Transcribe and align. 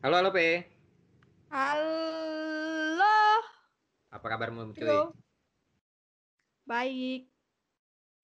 Halo, 0.00 0.16
halo, 0.16 0.32
P. 0.32 0.64
Halo, 1.52 3.20
Apa 4.08 4.26
kabarmu, 4.32 4.72
cuy? 4.72 4.88
Baik. 6.64 7.28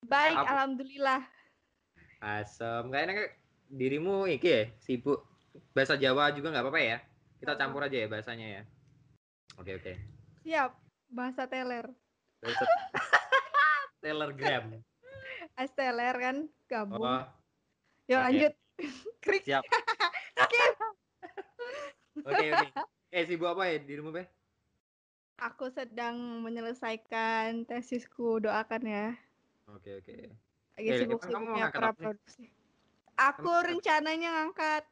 Baik, 0.01 0.37
Apa? 0.41 0.49
alhamdulillah. 0.57 1.21
Asem. 2.17 2.89
Kayaknya 2.89 3.29
dirimu 3.69 4.25
iki 4.25 4.49
ya, 4.49 4.63
sibuk. 4.81 5.21
Bahasa 5.77 5.93
Jawa 6.01 6.33
juga 6.33 6.49
nggak 6.49 6.65
apa-apa 6.65 6.81
ya? 6.81 6.97
Kita 7.37 7.53
campur 7.61 7.85
aja 7.85 7.93
ya 7.93 8.09
bahasanya 8.09 8.47
ya. 8.57 8.61
Oke, 9.61 9.77
oke. 9.77 9.93
Siap. 10.49 10.73
Bahasa 11.13 11.45
teler. 11.45 11.85
Bahasa... 12.41 12.65
Telegram. 14.01 14.65
As 15.53 15.69
teler 15.77 16.15
kan 16.17 16.37
gabung. 16.65 17.05
Oh, 17.05 17.21
Yuk 18.09 18.17
oke. 18.17 18.25
lanjut. 18.25 18.53
Krik. 19.21 19.45
siap. 19.45 19.61
Skip. 20.41 20.86
Oke, 22.25 22.45
oke. 22.53 22.67
Eh, 23.13 23.23
sibuk 23.27 23.47
apa 23.51 23.63
ya 23.71 23.77
dirimu, 23.79 24.09
Pe? 24.11 24.23
Aku 25.37 25.69
sedang 25.69 26.41
menyelesaikan 26.41 27.69
tesisku, 27.69 28.41
doakan 28.41 28.83
ya. 28.89 29.05
Oke, 29.69 30.01
oke. 30.01 30.15
Lagi 30.77 30.89
Eh, 30.89 30.93
kamu 30.93 30.97
sibuk-sibuknya 30.97 31.69
ngangkat 31.69 31.81
apa 31.81 31.89
nih? 31.89 31.97
produksi. 32.01 32.43
Aku 33.17 33.49
rencananya 33.65 34.29
ngangkat 34.33 34.83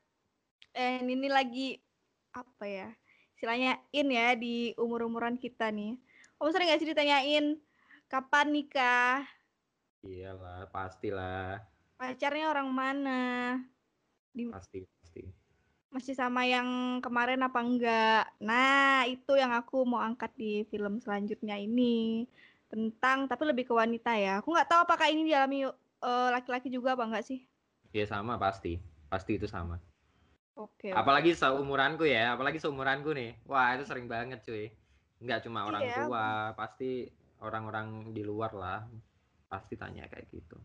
eh 0.75 0.97
ini 1.01 1.29
lagi 1.29 1.67
apa 2.33 2.65
ya? 2.65 2.89
Istilahnya 3.37 3.71
in 3.93 4.09
ya 4.09 4.33
di 4.37 4.73
umur-umuran 4.77 5.37
kita 5.37 5.69
nih. 5.69 5.97
Kamu 6.37 6.49
sering 6.51 6.69
gak 6.73 6.79
sih 6.81 6.89
ditanyain 6.89 7.45
kapan 8.09 8.47
nikah? 8.53 9.25
Iyalah, 10.05 10.69
pastilah. 10.69 11.65
Pacarnya 11.97 12.51
orang 12.53 12.69
mana? 12.69 13.21
Di, 14.35 14.51
pasti. 14.51 14.94
Masih 15.93 16.15
sama 16.17 16.43
yang 16.45 16.99
kemarin 16.99 17.41
apa 17.41 17.59
enggak? 17.61 18.23
Nah, 18.43 19.07
itu 19.07 19.33
yang 19.37 19.51
aku 19.55 19.85
mau 19.87 20.01
angkat 20.03 20.31
di 20.35 20.63
film 20.67 20.99
selanjutnya 20.99 21.55
ini. 21.57 22.27
Tentang 22.67 23.29
tapi 23.29 23.43
lebih 23.47 23.69
ke 23.69 23.73
wanita 23.73 24.17
ya. 24.17 24.41
Aku 24.43 24.51
nggak 24.51 24.67
tahu 24.67 24.79
apakah 24.83 25.07
ini 25.07 25.29
dialami 25.31 25.69
eh, 25.69 26.29
laki-laki 26.33 26.67
juga 26.67 26.97
apa 26.97 27.07
enggak 27.07 27.25
sih? 27.25 27.39
Iya 27.95 28.05
sama 28.09 28.35
pasti. 28.35 28.81
Pasti 29.07 29.39
itu 29.39 29.47
sama. 29.47 29.79
Oke. 30.55 30.91
Apalagi 30.91 31.35
seumuranku 31.35 32.07
ya, 32.07 32.35
apalagi 32.35 32.59
seumuranku 32.59 33.11
nih. 33.11 33.35
Wah, 33.43 33.75
itu 33.75 33.83
sering 33.83 34.07
banget 34.07 34.39
cuy. 34.43 34.71
Nggak 35.19 35.47
cuma 35.47 35.67
orang 35.67 35.83
Iya. 35.83 35.95
tua, 36.07 36.27
pasti 36.55 37.07
orang-orang 37.43 38.15
di 38.15 38.23
luar 38.23 38.51
lah. 38.55 38.81
Pasti 39.51 39.75
tanya 39.75 40.07
kayak 40.07 40.27
gitu. 40.31 40.55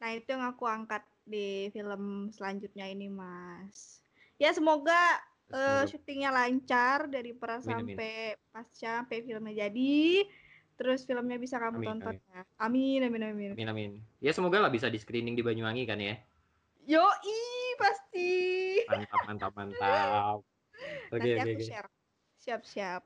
Nah, 0.00 0.16
itu 0.16 0.32
yang 0.32 0.44
aku 0.48 0.64
angkat 0.64 1.04
di 1.28 1.68
film 1.72 2.32
selanjutnya 2.32 2.88
ini, 2.88 3.12
Mas. 3.12 3.99
Ya, 4.40 4.50
semoga 4.50 4.96
Semoga- 5.44 5.84
syutingnya 5.84 6.30
lancar 6.32 7.04
dari 7.06 7.36
pra 7.36 7.58
Amin, 7.58 7.68
amin. 7.68 7.94
sampai 7.94 8.14
pasca 8.48 8.90
sampai 9.04 9.20
filmnya 9.20 9.68
jadi. 9.68 10.24
Terus 10.80 11.04
filmnya 11.04 11.36
bisa 11.36 11.60
kamu 11.60 11.76
Amin, 11.76 11.88
tonton 11.92 12.16
amin. 12.16 12.32
ya. 12.32 12.42
Amin, 12.56 13.00
amin, 13.04 13.22
amin. 13.28 13.50
Amin 13.52 13.68
amin. 13.68 13.90
Ya 14.18 14.32
semoga 14.32 14.56
lah 14.56 14.72
bisa 14.72 14.88
di 14.88 14.96
screening 14.96 15.36
di 15.36 15.44
Banyuwangi 15.44 15.84
kan 15.84 16.00
ya. 16.00 16.16
Yoi, 16.88 17.40
pasti. 17.76 18.32
Mantap 18.88 19.20
mantap 19.28 19.52
mantap. 19.52 20.40
Oke 21.12 21.20
Nanti 21.20 21.28
oke 21.36 21.42
aku 21.44 21.52
oke. 21.52 21.66
share. 21.68 21.90
Siap-siap. 22.40 23.02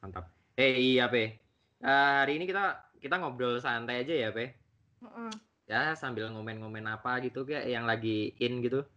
Mantap. 0.00 0.24
Eh 0.56 0.96
iya 0.96 1.12
Pe. 1.12 1.36
Eh, 1.76 2.12
hari 2.16 2.40
ini 2.40 2.48
kita 2.48 2.80
kita 2.96 3.20
ngobrol 3.20 3.60
santai 3.60 4.08
aja 4.08 4.14
ya 4.16 4.32
Pe. 4.32 4.56
Heeh. 5.04 5.32
Ya 5.68 5.92
sambil 5.92 6.32
ngomen-ngomen 6.32 6.88
apa 6.88 7.20
gitu 7.20 7.44
kayak 7.44 7.68
yang 7.68 7.84
lagi 7.84 8.32
in 8.40 8.64
gitu. 8.64 8.88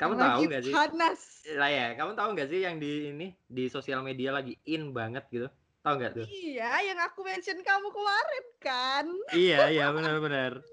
Kamu 0.00 0.16
Yang 0.16 0.20
tahu 0.24 0.32
lagi 0.32 0.44
nggak 0.48 0.62
sih? 0.64 0.72
Panas. 0.72 1.20
Lah 1.60 1.68
ya, 1.70 1.86
kamu 1.92 2.12
tahu 2.16 2.28
nggak 2.32 2.48
sih 2.48 2.60
yang 2.64 2.76
di 2.80 2.92
ini 3.12 3.28
di 3.44 3.64
sosial 3.68 4.00
media 4.00 4.32
lagi 4.32 4.56
in 4.64 4.96
banget 4.96 5.28
gitu? 5.28 5.52
Tahu 5.84 5.94
nggak 6.00 6.12
tuh? 6.16 6.24
Iya, 6.24 6.72
yang 6.88 6.98
aku 7.04 7.20
mention 7.20 7.60
kamu 7.60 7.88
kemarin 7.92 8.46
kan. 8.64 9.06
iya 9.36 9.68
iya 9.68 9.92
benar-benar. 9.92 10.52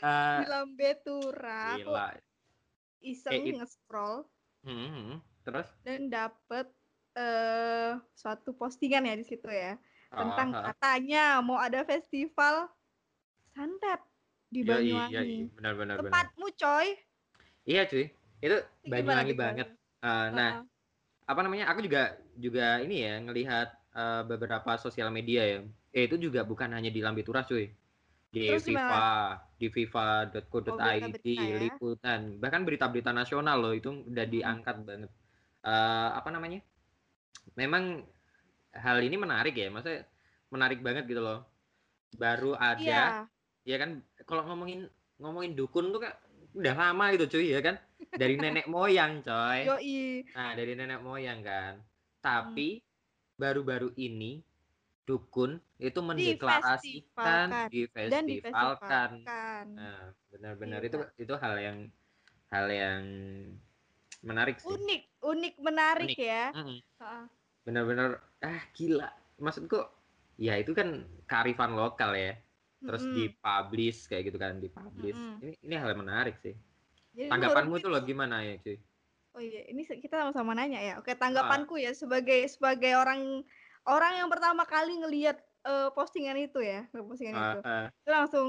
Eh, 0.00 0.38
Di 0.40 0.46
Lambetura. 0.48 1.76
Aku 1.76 1.92
gila. 1.92 2.08
iseng 3.04 3.44
Eh, 3.44 3.52
nge-scroll. 3.52 4.24
Hmm, 4.64 4.88
hmm. 4.88 5.16
Terus? 5.44 5.68
dan 5.84 6.08
dapet 6.08 6.72
eh 7.12 8.00
suatu 8.16 8.56
postingan 8.56 9.04
ya 9.04 9.12
di 9.12 9.28
situ 9.28 9.44
ya 9.44 9.76
tentang 10.08 10.56
Oh, 10.56 10.62
katanya 10.72 11.44
mau 11.44 11.60
ada 11.60 11.84
festival 11.84 12.72
santet 13.52 14.00
di 14.48 14.64
iya, 14.64 14.80
iya, 14.80 14.80
Banyuwangi. 14.80 15.12
iya, 15.20 15.52
benar-benar 15.52 15.96
benar. 16.00 16.08
Tempatmu 16.08 16.46
coy. 16.56 16.88
Iya 17.68 17.82
cuy, 17.84 18.04
itu 18.40 18.56
Banyuwangi 18.88 19.34
banget. 19.36 19.68
Eh, 20.00 20.28
nah, 20.32 20.50
apa 21.28 21.40
namanya? 21.44 21.68
Aku 21.70 21.80
juga 21.84 22.16
juga 22.36 22.80
ini 22.80 23.04
ya 23.04 23.14
ngelihat 23.20 23.68
eh, 23.94 24.22
beberapa 24.26 24.70
sosial 24.80 25.12
media 25.12 25.42
ya. 25.44 25.58
Eh 25.92 26.06
itu 26.08 26.16
juga 26.16 26.42
bukan 26.46 26.70
hanya 26.72 26.88
di 26.88 27.00
Lambitura 27.04 27.44
cuy. 27.44 27.68
Di 28.30 28.46
Terus 28.46 28.62
FIFA, 28.62 29.02
di 29.58 29.66
FIFA.co.id, 29.74 30.70
Oh, 30.70 31.46
ya. 31.50 31.58
liputan, 31.66 32.20
bahkan 32.38 32.62
berita-berita 32.62 33.10
nasional 33.10 33.58
loh 33.58 33.74
itu 33.74 33.90
udah 34.06 34.22
Hmm. 34.22 34.34
diangkat 34.34 34.76
banget. 34.86 35.10
Eh, 35.66 36.10
apa 36.14 36.28
namanya? 36.30 36.62
Memang 37.58 38.06
hal 38.70 38.98
ini 39.02 39.16
menarik 39.18 39.54
ya, 39.58 39.66
maksudnya 39.68 40.06
menarik 40.54 40.78
banget 40.80 41.10
gitu 41.10 41.18
loh. 41.20 41.42
Baru 42.14 42.54
ada 42.54 42.80
Iya. 42.80 43.06
ya 43.66 43.76
kan 43.76 44.00
kalau 44.24 44.42
ngomongin 44.48 44.88
ngomongin 45.20 45.52
dukun 45.58 45.92
tuh 45.92 46.00
kan 46.00 46.16
udah 46.56 46.74
lama 46.74 47.04
gitu 47.14 47.38
cuy 47.38 47.52
ya 47.52 47.60
kan 47.60 47.76
dari 48.12 48.34
nenek 48.34 48.66
moyang 48.66 49.20
coy 49.20 49.58
Yoi. 49.64 50.00
nah 50.32 50.50
dari 50.52 50.72
nenek 50.74 51.00
moyang 51.00 51.40
kan 51.40 51.74
tapi 52.20 52.80
baru-baru 53.34 53.92
ini 53.96 54.44
dukun 55.02 55.58
itu 55.76 55.98
mendeklarasikan 55.98 57.66
Difestivalkan. 57.66 58.12
Dan 58.12 58.24
difestivalkan 58.28 59.10
difestivalkan. 59.26 59.64
nah 59.74 60.00
benar-benar 60.28 60.80
Iya. 60.80 60.88
itu 60.88 60.98
itu 61.18 61.34
hal 61.34 61.54
yang 61.56 61.78
hal 62.48 62.66
yang 62.68 63.02
menarik 64.20 64.60
sih 64.60 64.68
Unik, 64.68 65.02
unik 65.18 65.54
menarik 65.58 66.08
Unik. 66.12 66.18
ya. 66.20 66.44
Heeh. 66.52 67.22
benar-benar 67.60 68.10
ah 68.40 68.60
gila 68.72 69.08
maksudku 69.36 69.80
ya 70.36 70.56
itu 70.56 70.72
kan 70.72 71.00
kearifan 71.24 71.72
lokal 71.72 72.16
ya 72.16 72.36
terus 72.80 73.04
Mm-mm. 73.04 73.16
dipublish 73.16 74.08
kayak 74.08 74.32
gitu 74.32 74.38
kan 74.38 74.56
dipublish 74.56 75.16
Mm-mm. 75.16 75.42
ini 75.44 75.52
ini 75.60 75.74
hal 75.76 75.92
yang 75.92 76.00
menarik 76.00 76.40
sih 76.40 76.56
Jadi 77.14 77.30
tanggapanmu 77.30 77.74
menurut 77.74 77.82
tuh 77.82 77.90
lo 77.92 77.98
gimana 78.08 78.36
ya 78.48 78.54
cuy 78.64 78.76
Oh 79.30 79.38
iya, 79.38 79.62
ini 79.70 79.86
kita 79.86 80.26
sama-sama 80.26 80.58
nanya 80.58 80.82
ya. 80.82 80.92
Oke, 80.98 81.14
tanggapanku 81.14 81.78
ya 81.78 81.94
sebagai 81.94 82.50
sebagai 82.50 82.98
orang 82.98 83.46
orang 83.86 84.18
yang 84.18 84.26
pertama 84.26 84.66
kali 84.66 84.98
ngelihat 84.98 85.38
eh, 85.62 85.88
postingan 85.94 86.34
itu 86.34 86.58
ya, 86.58 86.90
postingan 86.90 87.38
Ah, 87.38 87.54
itu. 87.54 87.58
ah, 87.64 87.90
Itu 88.02 88.10
langsung 88.10 88.46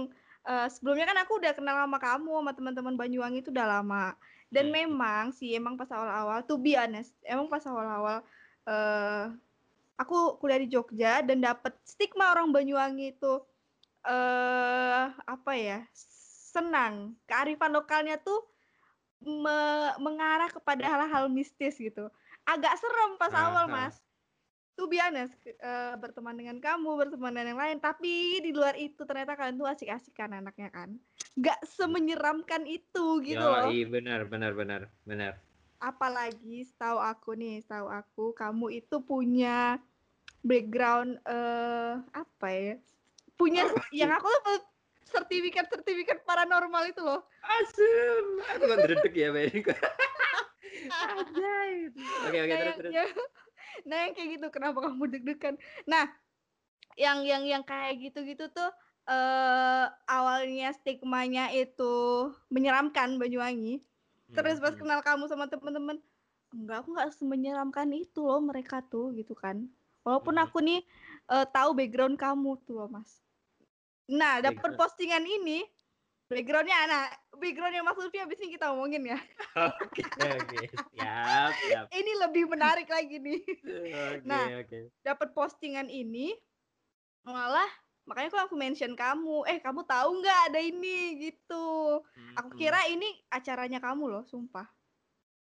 eh, 0.50 0.68
sebelumnya 0.74 1.06
kan 1.06 1.18
aku 1.22 1.38
udah 1.38 1.54
kenal 1.54 1.78
sama 1.86 1.98
kamu 2.02 2.32
sama 2.42 2.52
teman-teman 2.58 2.96
Banyuwangi 2.98 3.46
itu 3.46 3.54
udah 3.54 3.68
lama. 3.78 4.18
Dan 4.50 4.74
Hmm. 4.74 4.74
memang 4.74 5.30
sih 5.38 5.54
emang 5.54 5.78
pas 5.78 5.88
awal-awal 5.94 6.42
to 6.50 6.58
be 6.58 6.74
honest, 6.74 7.14
emang 7.30 7.46
pas 7.46 7.62
awal-awal 7.70 8.26
eh 8.66 9.26
aku 10.02 10.42
kuliah 10.42 10.62
di 10.62 10.70
Jogja 10.74 11.22
dan 11.22 11.46
dapet 11.46 11.78
stigma 11.86 12.34
orang 12.34 12.50
Banyuwangi 12.50 13.14
itu 13.18 13.34
eh 14.08 15.06
apa 15.14 15.54
ya? 15.56 15.86
senang. 16.52 17.16
Kearifan 17.30 17.72
lokalnya 17.72 18.20
tuh 18.20 18.51
me- 19.22 19.98
mengarah 20.02 20.50
kepada 20.50 20.84
hal-hal 20.86 21.30
mistis 21.30 21.78
gitu. 21.78 22.10
Agak 22.46 22.74
serem 22.82 23.18
pas 23.22 23.32
Ah, 23.32 23.54
awal, 23.54 23.66
ah. 23.70 23.72
Mas. 23.72 23.96
Be 24.82 24.98
honest, 24.98 25.38
eh, 25.46 25.94
berteman 26.02 26.34
dengan 26.34 26.58
kamu, 26.58 26.98
berteman 26.98 27.30
dengan 27.38 27.54
yang 27.54 27.62
lain, 27.62 27.78
tapi 27.78 28.42
di 28.42 28.50
luar 28.50 28.74
itu 28.74 29.06
ternyata 29.06 29.38
kalian 29.38 29.62
tuh 29.62 29.70
asik-asikan 29.70 30.34
anaknya 30.34 30.74
kan. 30.74 30.98
Nggak 31.38 31.62
semenyeramkan 31.70 32.66
itu 32.66 33.22
gitu 33.22 33.38
loh. 33.38 33.70
Yoi, 33.70 33.86
benar 33.86 34.26
benar 34.26 34.58
benar 34.58 34.90
benar 35.06 35.38
Apalagi 35.78 36.66
setahu 36.66 36.98
aku 36.98 37.38
nih, 37.38 37.62
setahu 37.62 37.94
aku 37.94 38.26
kamu 38.34 38.82
itu 38.82 39.06
punya 39.06 39.78
background 40.42 41.22
eh 41.30 42.02
apa 42.18 42.48
ya? 42.50 42.76
Punya 43.38 43.62
yang 43.94 44.18
aku 44.18 44.34
tuh 44.42 44.71
sertifikat-sertifikat 45.04 46.24
paranormal 46.24 46.84
itu 46.88 47.02
loh. 47.02 47.26
asem. 47.42 48.26
Aku 48.56 48.64
kan 48.70 48.78
dredeg 48.80 49.14
ya 49.14 49.28
Mbak 49.32 49.46
oke 52.28 52.38
oke 52.38 52.54
nah, 52.54 52.60
terus. 52.60 52.76
Terus 52.78 52.94
yang- 52.94 53.16
nah 53.88 53.98
yang 54.06 54.14
kayak 54.14 54.30
gitu. 54.38 54.48
Kenapa 54.50 54.78
kamu 54.84 55.04
deg-degan? 55.10 55.56
Nah 55.86 56.06
yang 57.00 57.24
yang 57.24 57.44
yang 57.48 57.64
kayak 57.64 57.98
gitu-gitu 58.02 58.52
tuh 58.52 58.70
eh 59.08 59.86
awalnya 60.06 60.70
stigmanya 60.72 61.50
itu 61.50 61.94
menyeramkan 62.50 63.18
Banyuwangi. 63.18 63.82
Terus 64.32 64.62
pas 64.62 64.72
Hmm, 64.72 64.80
kenal 64.80 65.00
kamu 65.02 65.28
sama 65.28 65.50
temen-temen 65.50 66.00
enggak 66.52 66.84
aku 66.84 66.96
nggak 66.96 67.12
semenyeramkan 67.16 67.90
itu 67.92 68.24
loh 68.24 68.40
mereka 68.40 68.84
tuh 68.84 69.12
gitu 69.16 69.34
kan. 69.34 69.68
Walaupun 70.04 70.36
Hmm. 70.36 70.46
aku 70.46 70.58
nih 70.60 70.82
eh, 71.28 71.46
tahu 71.50 71.74
background 71.74 72.16
kamu 72.16 72.60
tuh 72.64 72.76
loh 72.78 72.90
mas 72.90 73.20
nah 74.12 74.44
dapet 74.44 74.60
Background. 74.60 74.80
postingan 74.80 75.24
ini 75.24 75.64
backgroundnya 76.28 76.78
anak 76.88 77.06
backgroundnya 77.36 77.84
Mas 77.84 77.98
Lutfi 78.00 78.20
abis 78.20 78.40
ini 78.44 78.56
kita 78.56 78.72
omongin 78.76 79.04
ya. 79.08 79.20
Oke, 79.52 80.04
oke. 80.16 80.62
Siap, 80.96 81.52
siap. 81.60 81.86
Ini 82.00 82.12
lebih 82.24 82.48
menarik 82.48 82.88
lagi 82.88 83.20
nih. 83.20 83.42
Oke, 83.60 84.24
Nah. 84.24 84.48
oke. 84.64 84.80
Dapat 85.04 85.36
postingan 85.36 85.92
ini 85.92 86.32
malah 87.28 87.68
makanya 88.08 88.32
kok 88.32 88.44
aku 88.48 88.56
mention 88.56 88.96
kamu. 88.96 89.44
Eh, 89.52 89.60
kamu 89.60 89.84
tahu 89.84 90.10
nggak 90.24 90.40
ada 90.52 90.60
ini 90.64 91.20
gitu. 91.20 92.00
Aku 92.40 92.50
Hmm. 92.56 92.60
kira 92.60 92.88
ini 92.88 93.08
acaranya 93.28 93.84
kamu 93.84 94.08
loh, 94.08 94.24
sumpah. 94.24 94.72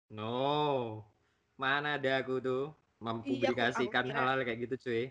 No. 0.09 1.01
Mana 1.57 1.97
ada 1.97 2.21
aku 2.21 2.37
tuh 2.43 2.63
mempublikasikan 3.01 4.05
Iya, 4.05 4.15
hal-hal 4.15 4.39
kayak 4.45 4.59
gitu, 4.69 4.75
cuy. 4.85 5.03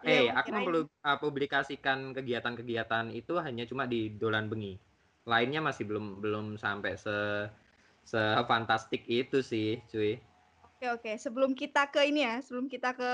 Iya, 0.00 0.14
Eh, 0.14 0.26
aku 0.28 0.38
aku 0.40 0.48
kirain. 0.48 0.72
mempublikasikan 1.06 1.98
kegiatan-kegiatan 2.16 3.06
itu 3.14 3.32
hanya 3.46 3.64
cuma 3.70 3.84
di 3.86 4.10
Dolan 4.20 4.46
Bengi. 4.50 4.74
Lainnya 5.30 5.60
masih 5.62 5.84
belum 5.86 6.06
belum 6.22 6.46
sampai 6.58 6.92
se 6.98 7.16
se 8.10 8.20
fantastik 8.50 9.02
itu 9.06 9.38
sih, 9.50 9.78
cuy. 9.90 10.18
Oke, 10.62 10.86
oke. 10.94 11.10
Sebelum 11.18 11.52
kita 11.54 11.90
ke 11.92 12.00
ini 12.10 12.26
ya, 12.26 12.34
sebelum 12.42 12.66
kita 12.70 12.94
ke 12.98 13.12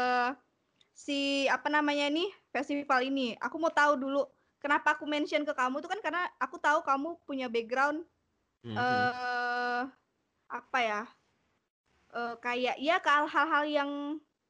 si 0.95 1.47
apa 1.49 1.69
namanya 1.71 2.07
nih 2.11 2.29
festival 2.55 3.01
ini, 3.07 3.37
aku 3.39 3.57
mau 3.63 3.73
tahu 3.73 3.93
dulu 4.01 4.21
kenapa 4.63 4.99
aku 4.99 5.05
mention 5.07 5.43
ke 5.47 5.53
kamu 5.55 5.81
tuh 5.85 5.91
kan 5.93 6.01
karena 6.03 6.23
aku 6.43 6.57
tahu 6.59 6.83
kamu 6.83 7.09
punya 7.29 7.47
background 7.47 8.03
Mhm. 8.65 8.75
eh 8.79 9.83
apa 10.49 10.79
ya? 10.83 11.03
eh 12.19 12.35
kayak 12.45 12.77
ya 12.81 12.97
ke 13.05 13.11
hal-hal 13.35 13.65
yang 13.69 13.91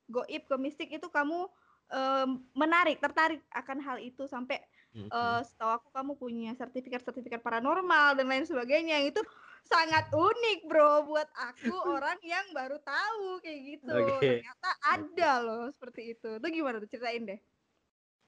goib 0.08 0.42
ke 0.46 0.56
mistik 0.56 0.88
itu 0.94 1.08
kamu 1.10 1.50
eh, 1.92 2.26
menarik, 2.52 3.00
tertarik 3.00 3.40
akan 3.52 3.78
hal 3.80 3.96
itu 4.00 4.28
sampai 4.28 4.60
eh 4.98 5.40
setahu 5.46 5.70
aku 5.78 5.88
kamu 5.94 6.12
punya 6.18 6.50
sertifikat-sertifikat 6.58 7.38
paranormal 7.38 8.18
dan 8.18 8.26
lain 8.26 8.42
sebagainya 8.48 8.98
yang 8.98 9.14
itu 9.14 9.22
sangat 9.62 10.10
unik 10.10 10.66
bro 10.66 11.06
buat 11.06 11.28
aku 11.38 11.70
orang 11.94 12.18
yang 12.24 12.42
baru 12.50 12.80
tahu 12.82 13.38
kayak 13.44 13.60
gitu 13.78 13.94
Oke. 13.94 14.42
ternyata 14.42 14.68
ada 14.82 15.32
loh 15.44 15.64
seperti 15.70 16.16
itu 16.16 16.40
itu 16.40 16.46
gimana 16.50 16.82
tuh 16.82 16.90
ceritain 16.90 17.24
deh 17.30 17.40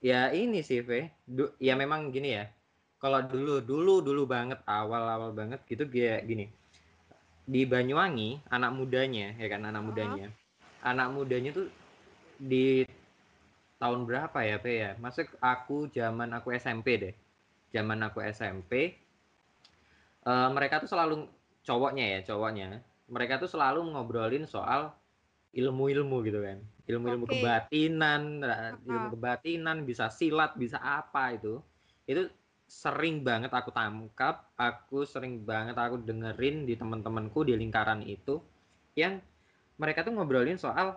Ya 0.01 0.33
ini 0.33 0.65
sih, 0.65 0.81
V. 0.81 1.13
Du- 1.29 1.53
ya 1.61 1.77
memang 1.77 2.09
gini 2.09 2.33
ya. 2.33 2.49
Kalau 2.97 3.21
dulu, 3.21 3.61
dulu, 3.61 4.01
dulu 4.01 4.25
banget, 4.25 4.56
awal-awal 4.65 5.37
banget 5.37 5.61
gitu 5.69 5.85
kayak 5.85 6.25
gini. 6.25 6.49
Di 7.45 7.69
Banyuwangi, 7.69 8.41
anak 8.49 8.73
mudanya, 8.73 9.37
ya 9.37 9.49
kan, 9.53 9.61
anak 9.61 9.85
Oh. 9.85 9.87
mudanya. 9.93 10.33
Anak 10.81 11.13
mudanya 11.13 11.53
tuh 11.53 11.69
di 12.41 12.89
tahun 13.81 14.05
berapa 14.05 14.38
ya, 14.44 14.61
V 14.61 14.67
ya? 14.69 14.91
Masuk 15.00 15.32
aku 15.41 15.88
zaman 15.88 16.29
aku 16.37 16.53
SMP 16.53 17.00
deh. 17.00 17.15
Zaman 17.73 17.97
aku 18.05 18.21
SMP, 18.21 18.94
eh, 20.27 20.49
mereka 20.53 20.85
tuh 20.85 20.91
selalu 20.93 21.25
cowoknya 21.65 22.19
ya, 22.19 22.21
cowoknya. 22.29 22.85
Mereka 23.09 23.41
tuh 23.41 23.49
selalu 23.49 23.82
ngobrolin 23.91 24.44
soal 24.44 24.93
ilmu-ilmu 25.56 26.17
gitu 26.29 26.44
kan. 26.44 26.59
Ilmu-ilmu 26.87 27.25
Oke. 27.27 27.38
kebatinan, 27.38 28.23
nah, 28.43 28.75
ilmu 28.82 29.17
kebatinan, 29.19 29.82
bisa 29.88 30.11
silat, 30.12 30.55
bisa 30.55 30.79
apa 30.79 31.35
itu. 31.35 31.59
Itu 32.06 32.27
sering 32.71 33.27
banget 33.27 33.50
aku 33.50 33.75
tangkap, 33.75 34.55
aku 34.55 35.03
sering 35.03 35.43
banget 35.43 35.75
aku 35.75 35.99
dengerin 36.06 36.62
di 36.67 36.79
teman-temanku 36.79 37.43
di 37.43 37.59
lingkaran 37.59 38.06
itu 38.06 38.38
yang 38.94 39.19
mereka 39.75 40.06
tuh 40.06 40.15
ngobrolin 40.15 40.55
soal 40.55 40.94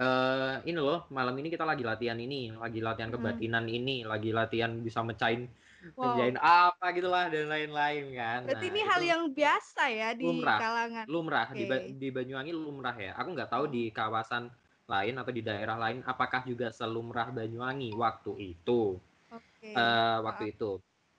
eh 0.00 0.54
ini 0.68 0.78
loh, 0.80 1.04
malam 1.12 1.34
ini 1.40 1.48
kita 1.52 1.64
lagi 1.68 1.84
latihan 1.84 2.16
ini, 2.16 2.52
lagi 2.56 2.80
latihan 2.80 3.10
Mm-mm. 3.10 3.14
kebatinan 3.14 3.66
ini, 3.68 4.04
lagi 4.08 4.30
latihan 4.32 4.72
bisa 4.86 5.00
mecahin 5.04 5.48
wow 5.96 6.32
apa 6.40 6.84
gitulah 6.96 7.24
dan 7.32 7.46
lain-lain 7.52 8.04
kan. 8.16 8.42
berarti 8.44 8.54
Nah, 8.54 8.70
ini 8.70 8.80
hal 8.88 9.02
yang 9.10 9.22
biasa 9.38 9.82
ya 10.00 10.08
di 10.20 10.24
lumrah. 10.24 10.58
kalangan 10.58 11.08
lumrah 11.12 11.48
di, 11.58 11.64
Ba- 11.70 11.82
Oke. 11.82 11.94
di 12.00 12.08
Banyuwangi 12.16 12.52
lumrah 12.54 12.96
ya. 13.06 13.12
Aku 13.20 13.28
nggak 13.34 13.50
tahu 13.52 13.64
di 13.74 13.82
kawasan 13.98 14.44
lain 14.92 15.14
atau 15.20 15.32
di 15.34 15.42
daerah 15.48 15.76
lain 15.84 15.98
apakah 16.12 16.42
juga 16.50 16.68
selumrah 16.78 17.28
Banyuwangi 17.34 17.90
waktu 18.04 18.32
itu. 18.54 18.82
oke 19.30 19.74
eh 19.82 20.18
waktu 20.26 20.44
itu. 20.54 20.70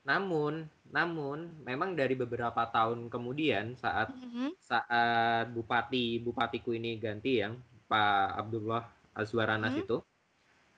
Namun, 0.09 0.53
namun 0.97 1.37
memang 1.69 1.95
dari 1.99 2.15
beberapa 2.23 2.63
tahun 2.75 3.07
kemudian 3.13 3.65
saat 3.83 4.09
Mhm. 4.09 4.53
saat 4.63 5.45
bupati 5.55 6.19
bupatiku 6.25 6.71
ini 6.79 6.95
ganti 6.99 7.43
yang 7.43 7.53
Pak 7.91 8.27
Abdullah 8.41 8.83
Azwaranas 9.21 9.75
Mhm. 9.75 9.83
itu 9.83 9.97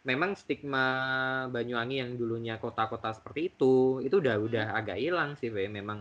memang 0.09 0.31
stigma 0.41 0.85
Banyuwangi 1.55 1.95
yang 2.03 2.11
dulunya 2.19 2.55
kota-kota 2.63 3.09
seperti 3.17 3.41
itu 3.53 3.75
itu 4.05 4.15
udah 4.23 4.35
Mhm. 4.45 4.45
udah 4.47 4.65
agak 4.79 4.97
hilang 5.03 5.31
sih 5.39 5.49
Be. 5.55 5.63
memang 5.79 5.99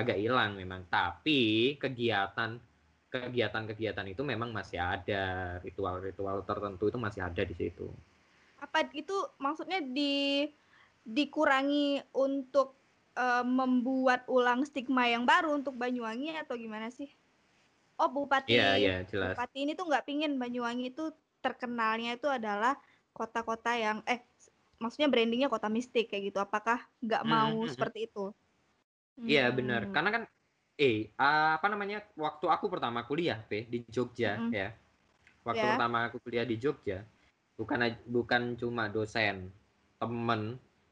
agak 0.00 0.18
hilang 0.22 0.50
memang 0.60 0.82
tapi 0.96 1.40
kegiatan 1.82 2.50
kegiatan-kegiatan 3.14 4.06
itu 4.12 4.22
memang 4.32 4.50
masih 4.58 4.78
ada 4.94 5.22
ritual-ritual 5.64 6.36
tertentu 6.48 6.84
itu 6.90 6.98
masih 7.06 7.22
ada 7.28 7.42
di 7.50 7.54
situ 7.56 7.86
apa 8.64 8.78
itu 8.96 9.16
maksudnya 9.40 9.80
di 9.84 10.12
dikurangi 11.06 12.02
untuk 12.16 12.68
eh, 13.16 13.44
membuat 13.46 14.20
ulang 14.36 14.60
stigma 14.68 15.04
yang 15.14 15.24
baru 15.30 15.48
untuk 15.58 15.74
Banyuwangi 15.82 16.34
atau 16.42 16.54
gimana 16.58 16.88
sih? 16.92 17.08
Oh 18.00 18.08
bupati 18.16 18.52
iya 18.52 18.66
iya 18.82 18.94
jelas 19.10 19.38
bupati 19.38 19.56
ini 19.64 19.72
tuh 19.78 19.84
nggak 19.88 20.04
pingin 20.08 20.32
Banyuwangi 20.42 20.84
itu 20.92 21.02
terkenalnya 21.44 22.10
itu 22.16 22.28
adalah 22.38 22.72
kota-kota 23.16 23.70
yang 23.84 23.98
eh 24.12 24.20
maksudnya 24.82 25.08
brandingnya 25.12 25.48
kota 25.54 25.68
mistik 25.76 26.04
kayak 26.10 26.22
gitu. 26.32 26.38
Apakah 26.46 26.78
nggak 27.04 27.22
Hmm, 27.22 27.30
mau 27.32 27.54
hmm, 27.62 27.74
hmm. 27.74 27.74
seperti 27.74 27.98
itu? 28.08 28.20
Iya 29.26 29.42
benar, 29.58 29.82
Hmm, 29.82 29.94
karena 29.94 30.10
kan 30.14 30.22
eh 30.78 31.10
apa 31.18 31.66
namanya 31.72 31.98
waktu 32.14 32.46
aku 32.54 32.66
pertama 32.70 33.00
kuliah 33.08 33.38
Pe, 33.48 33.66
di 33.72 33.78
Jogja 33.90 34.32
Mm-mm. 34.36 34.56
ya. 34.58 34.70
Waktu 35.48 35.64
Ya. 35.64 35.70
pertama 35.70 35.98
aku 36.08 36.18
kuliah 36.24 36.46
di 36.46 36.56
Jogja, 36.64 36.98
bukan 37.58 37.80
bukan 38.16 38.42
cuma 38.60 38.84
dosen, 38.96 39.36
temen 40.00 40.42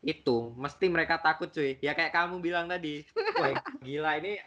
itu 0.03 0.37
mesti 0.65 0.87
mereka 0.95 1.17
takut 1.27 1.49
cuy. 1.57 1.79
Ya 1.87 1.93
kayak 1.99 2.13
kamu 2.17 2.37
bilang 2.47 2.67
tadi, 2.73 3.05
wah 3.39 3.51
gila 3.87 4.11
ini 4.21 4.41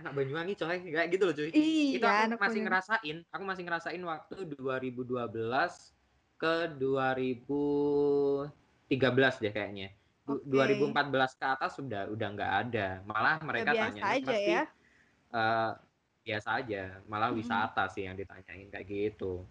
anak 0.00 0.12
Banyuwangi 0.16 0.54
coy, 0.56 0.78
kayak 0.88 1.08
gitu 1.12 1.24
loh 1.28 1.34
cuy. 1.36 1.50
Itu 1.90 1.98
Iya, 2.00 2.06
aku 2.06 2.22
anak 2.26 2.38
masih 2.40 2.40
Banyuwangi. 2.40 2.64
ngerasain, 2.64 3.16
aku 3.28 3.42
masih 3.44 3.62
ngerasain 3.66 4.02
waktu 4.02 4.34
2012 4.56 5.92
ke 6.40 6.54
2013 6.72 9.42
deh 9.42 9.52
kayaknya. 9.52 9.88
Oke. 10.24 10.46
2014 10.46 11.36
ke 11.36 11.46
atas 11.46 11.72
sudah 11.76 12.08
udah 12.08 12.28
nggak 12.32 12.52
ada. 12.66 12.86
Malah 13.04 13.36
mereka 13.42 13.72
biasa 13.74 13.84
tanyanya 13.92 14.16
aja 14.16 14.30
pasti 14.30 14.50
ya. 14.50 14.62
eh, 15.30 15.72
biasa 16.20 16.48
aja, 16.60 16.82
malah 17.08 17.32
Mm-mm. 17.32 17.40
wisata 17.40 17.88
sih 17.90 18.04
yang 18.06 18.14
ditanyain 18.14 18.68
kayak 18.70 18.86
gitu. 18.86 19.42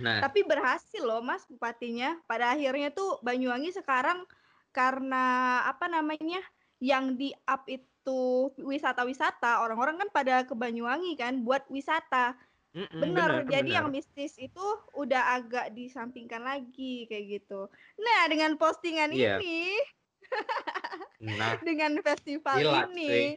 Nah, 0.00 0.24
Tapi 0.24 0.40
berhasil 0.48 1.04
loh 1.04 1.20
Mas 1.20 1.44
bupatinya. 1.46 2.16
Pada 2.24 2.56
akhirnya 2.56 2.88
tuh 2.90 3.20
Banyuwangi 3.20 3.70
sekarang 3.76 4.24
karena 4.72 5.60
apa 5.66 5.90
namanya 5.90 6.40
yang 6.80 7.14
di 7.14 7.30
up 7.46 7.68
itu 7.68 8.22
wisata-wisata, 8.56 9.60
orang-orang 9.62 10.00
kan 10.00 10.08
pada 10.10 10.42
ke 10.48 10.54
Banyuwangi 10.56 11.14
kan 11.14 11.44
buat 11.44 11.68
wisata. 11.68 12.34
mm-mm, 12.72 13.00
Bener, 13.02 13.30
bener, 13.44 13.50
jadi 13.52 13.70
yang 13.82 13.86
bener. 13.92 14.00
mistis 14.00 14.34
itu 14.40 14.66
udah 14.96 15.36
agak 15.36 15.70
disampingkan 15.76 16.40
lagi 16.42 17.04
kayak 17.06 17.40
gitu. 17.40 17.68
Nah, 18.00 18.20
dengan 18.32 18.56
postingan 18.56 19.12
Iya. 19.12 19.36
ini, 19.38 19.76
Nah, 21.20 21.60
dengan 21.60 21.92
festival 22.00 22.56
gila 22.56 22.88
ini 22.88 23.36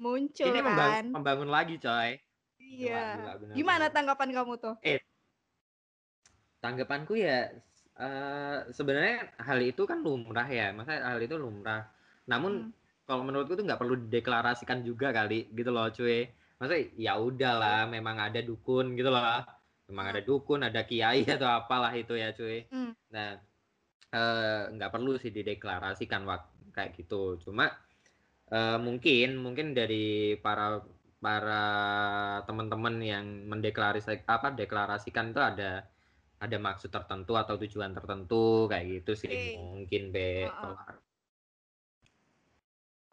muncul 0.00 0.48
Ini 0.48 0.60
membangun, 0.64 0.96
kan. 0.96 1.04
membangun 1.12 1.50
lagi 1.52 1.76
coy. 1.78 2.16
Iya. 2.58 3.36
Gimana 3.52 3.86
bener. 3.86 3.94
tanggapan 3.94 4.30
kamu 4.32 4.52
tuh? 4.58 4.74
Eh, 4.82 5.00
tanggapanku 6.62 7.14
ya 7.18 7.52
eh, 7.94 8.56
sebenarnya 8.72 9.16
hal 9.38 9.58
itu 9.62 9.82
kan 9.90 9.98
lumrah 10.02 10.48
ya, 10.48 10.72
masa 10.74 10.92
hal 10.98 11.20
itu 11.22 11.36
lumrah. 11.38 11.82
Namun 12.30 12.52
Hmm. 12.68 12.72
kalau 13.04 13.22
menurutku 13.26 13.52
tuh 13.58 13.64
nggak 13.68 13.80
perlu 13.80 13.94
dideklarasikan 14.08 14.80
juga 14.84 15.12
kali 15.12 15.52
gitu 15.52 15.70
loh 15.74 15.88
cuy. 15.92 16.24
Maksudnya 16.58 16.82
ya 16.96 17.12
udahlah, 17.20 17.84
memang 17.90 18.16
ada 18.16 18.40
dukun 18.40 18.96
gitu 18.96 19.10
loh. 19.12 19.44
Memang 19.90 20.06
ada 20.16 20.20
dukun, 20.24 20.60
ada 20.64 20.80
kiai 20.88 21.20
atau 21.36 21.48
apalah 21.48 21.92
itu 21.92 22.16
ya 22.16 22.32
cuy. 22.32 22.64
Hmm. 22.72 22.92
Nah, 23.12 23.36
eh, 24.14 24.62
nggak 24.74 24.92
perlu 24.94 25.20
sih 25.20 25.30
dideklarasikan 25.34 26.22
wak 26.24 26.42
kayak 26.76 26.96
gitu. 26.96 27.36
Cuma 27.44 27.68
eh, 28.52 28.78
mungkin 28.80 29.28
mungkin 29.44 29.66
dari 29.76 30.36
para 30.40 30.80
para 31.24 31.64
teman-teman 32.44 33.00
yang 33.00 33.24
mendeklarasikan 33.48 34.24
apa 34.28 34.52
deklarasikan 34.52 35.32
itu 35.32 35.40
ada 35.40 35.88
ada 36.44 36.56
maksud 36.60 36.92
tertentu 36.92 37.32
atau 37.40 37.56
tujuan 37.56 37.96
tertentu 37.96 38.68
kayak 38.68 38.84
gitu 39.00 39.12
sih 39.16 39.32
Oke. 39.32 39.56
mungkin 39.56 40.02
be 40.12 40.44
Heeh. 40.44 41.03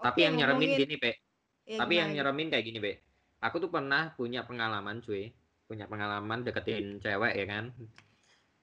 Tapi 0.02 0.20
yang 0.26 0.36
nyeremin 0.36 0.70
gini 0.78 0.98
be 0.98 1.14
Ya, 1.62 1.78
tapi 1.78 2.02
yang 2.02 2.10
gimana, 2.10 2.34
nyeremin 2.34 2.48
kayak 2.50 2.66
gini 2.66 2.80
be 2.82 2.94
aku 3.42 3.58
tuh 3.58 3.70
pernah 3.74 4.14
punya 4.14 4.46
pengalaman 4.46 5.02
cuy. 5.02 5.34
Punya 5.66 5.90
pengalaman 5.90 6.46
deketin 6.46 7.00
cewek 7.02 7.34
ya 7.36 7.46
kan? 7.48 7.66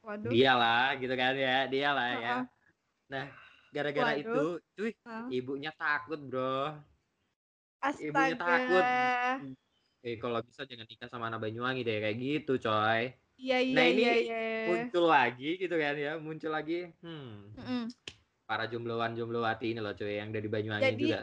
Waduh. 0.04 0.30
dia 0.30 0.52
lah 0.54 0.94
gitu 0.96 1.12
kan 1.18 1.34
ya. 1.34 1.66
Dia 1.66 1.90
lah 1.92 2.08
ya. 2.14 2.36
Nah 3.10 3.26
gara-gara 3.74 4.16
itu 4.16 4.62
cuy 4.78 4.92
Heeh. 4.94 5.26
ibunya 5.42 5.74
takut 5.74 6.20
bro. 6.22 6.78
Ibunya 7.98 8.36
Astaga. 8.38 8.44
takut. 8.44 8.86
Eh 10.06 10.16
kalau 10.22 10.38
bisa 10.46 10.62
jangan 10.62 10.86
nikah 10.86 11.08
sama 11.10 11.26
anak 11.26 11.42
Banyuwangi 11.42 11.82
deh 11.82 11.98
kayak 11.98 12.16
gitu 12.16 12.60
coy. 12.62 13.12
Iya 13.38 13.58
iya 13.62 13.74
nah 13.74 13.84
ini 13.86 14.02
iya 14.02 14.14
iya. 14.18 14.42
muncul 14.66 15.04
lagi 15.10 15.50
gitu 15.58 15.74
kan 15.74 15.94
ya. 15.96 16.12
Muncul 16.18 16.52
lagi 16.52 16.90
hmm. 17.02 17.56
Mm-mm. 17.56 17.82
Para 18.48 18.64
jombloan 18.72 19.12
jomblowati 19.18 19.66
ini 19.72 19.80
loh 19.84 19.94
cuy 19.98 20.14
yang 20.20 20.30
dari 20.36 20.48
Banyuwangi 20.54 20.94
Jadi 20.94 21.04
juga 21.04 21.18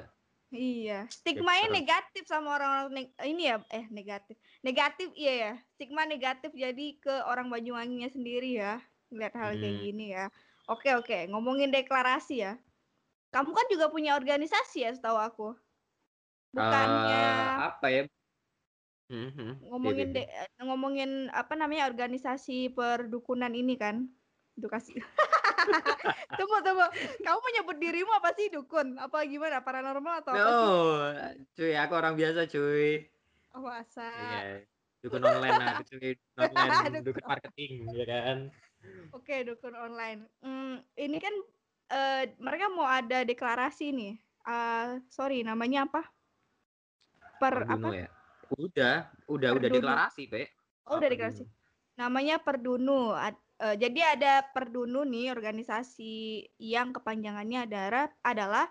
Iya, 0.56 1.12
stigmanya 1.12 1.68
serem. 1.68 1.74
negatif 1.78 2.24
sama 2.32 2.56
orang-orang 2.56 2.92
neg- 2.96 3.18
ini 3.28 3.52
ya, 3.52 3.58
eh 3.76 3.86
negatif, 3.92 4.38
negatif 4.64 5.10
iya 5.20 5.34
ya, 5.44 5.52
stigma 5.76 6.08
negatif 6.08 6.52
jadi 6.56 6.86
ke 7.04 7.14
orang 7.28 7.52
Banyuwanginya 7.52 8.08
sendiri 8.08 8.56
ya, 8.64 8.80
ngeliat 9.12 9.36
hal 9.36 9.52
kayak 9.60 9.76
Hmm. 9.76 9.84
gini 9.84 10.06
ya. 10.16 10.26
Oke 10.72 10.90
oke, 10.96 11.28
ngomongin 11.34 11.76
deklarasi 11.76 12.34
ya, 12.46 12.54
kamu 13.34 13.52
kan 13.58 13.68
juga 13.74 13.88
punya 13.96 14.12
organisasi 14.20 14.78
ya, 14.86 14.92
setahu 14.98 15.20
aku. 15.20 15.48
Bukannya 16.56 17.20
Eh, 17.20 17.66
apa 17.68 17.88
ya 17.96 18.02
Hmm, 19.10 19.30
hmm. 19.38 19.52
ngomongin 19.70 20.08
Iya, 20.08 20.08
iya, 20.14 20.26
de- 20.26 20.30
ngomongin 20.68 21.10
apa 21.40 21.54
namanya 21.60 21.84
organisasi 21.92 22.54
perdukunan 22.78 23.54
ini 23.62 23.74
kan, 23.84 23.96
edukasi. 24.56 24.96
tunggu 26.40 26.58
tunggu, 26.62 26.88
kamu 27.22 27.40
menyebut 27.42 27.78
dirimu 27.82 28.12
apa 28.16 28.30
sih 28.38 28.48
dukun? 28.54 28.96
Apa 29.02 29.26
gimana? 29.28 29.62
Paranormal 29.62 30.24
atau 30.24 30.34
iya. 30.34 30.44
apa 30.44 30.52
sih? 30.52 30.70
no 30.70 30.80
cuy 31.56 31.74
aku 31.76 31.94
orang 31.96 32.14
biasa 32.16 32.42
cuy 32.48 33.10
Oh, 33.56 33.64
masa? 33.64 34.12
Iya, 34.12 34.68
dukun 35.00 35.24
online 35.24 35.56
lah, 35.56 35.80
cuy, 35.88 36.20
dukun 36.36 36.60
online, 36.60 37.00
Dukun 37.08 37.24
marketing, 37.24 37.72
ya 37.96 38.04
kan? 38.04 38.38
Oke, 39.16 39.48
dukun 39.48 39.72
online. 39.80 40.28
Hmm, 40.44 40.84
ini 41.00 41.18
kan 41.24 41.32
eh, 41.88 42.36
mereka 42.36 42.68
mau 42.68 42.84
ada 42.84 43.24
deklarasi 43.24 43.96
nih. 43.96 44.14
Ah, 44.44 45.00
sorry, 45.08 45.40
namanya 45.48 45.88
apa? 45.88 46.04
Per 47.40 47.64
apa? 47.64 47.88
ya? 47.96 48.10
Udah, 48.60 49.08
udah, 49.32 49.50
udah 49.56 49.70
deklarasi, 49.72 50.28
Pe. 50.28 50.52
Oh, 50.84 51.00
udah 51.00 51.08
deklarasi. 51.08 51.48
Namanya 51.96 52.44
Perdunu. 52.44 53.16
Eh, 53.56 53.76
jadi 53.80 54.20
ada 54.20 54.44
Perdunu 54.52 55.08
nih 55.08 55.32
organisasi 55.32 56.44
yang 56.60 56.92
kepanjangannya 56.92 57.64
adalah 57.64 58.12
adalah 58.20 58.66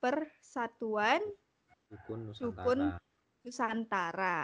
Persatuan 0.00 1.20
Dukun 1.92 2.32
Dukun. 2.32 2.80
Nusantara. 2.80 2.96
Nusantara 3.44 4.38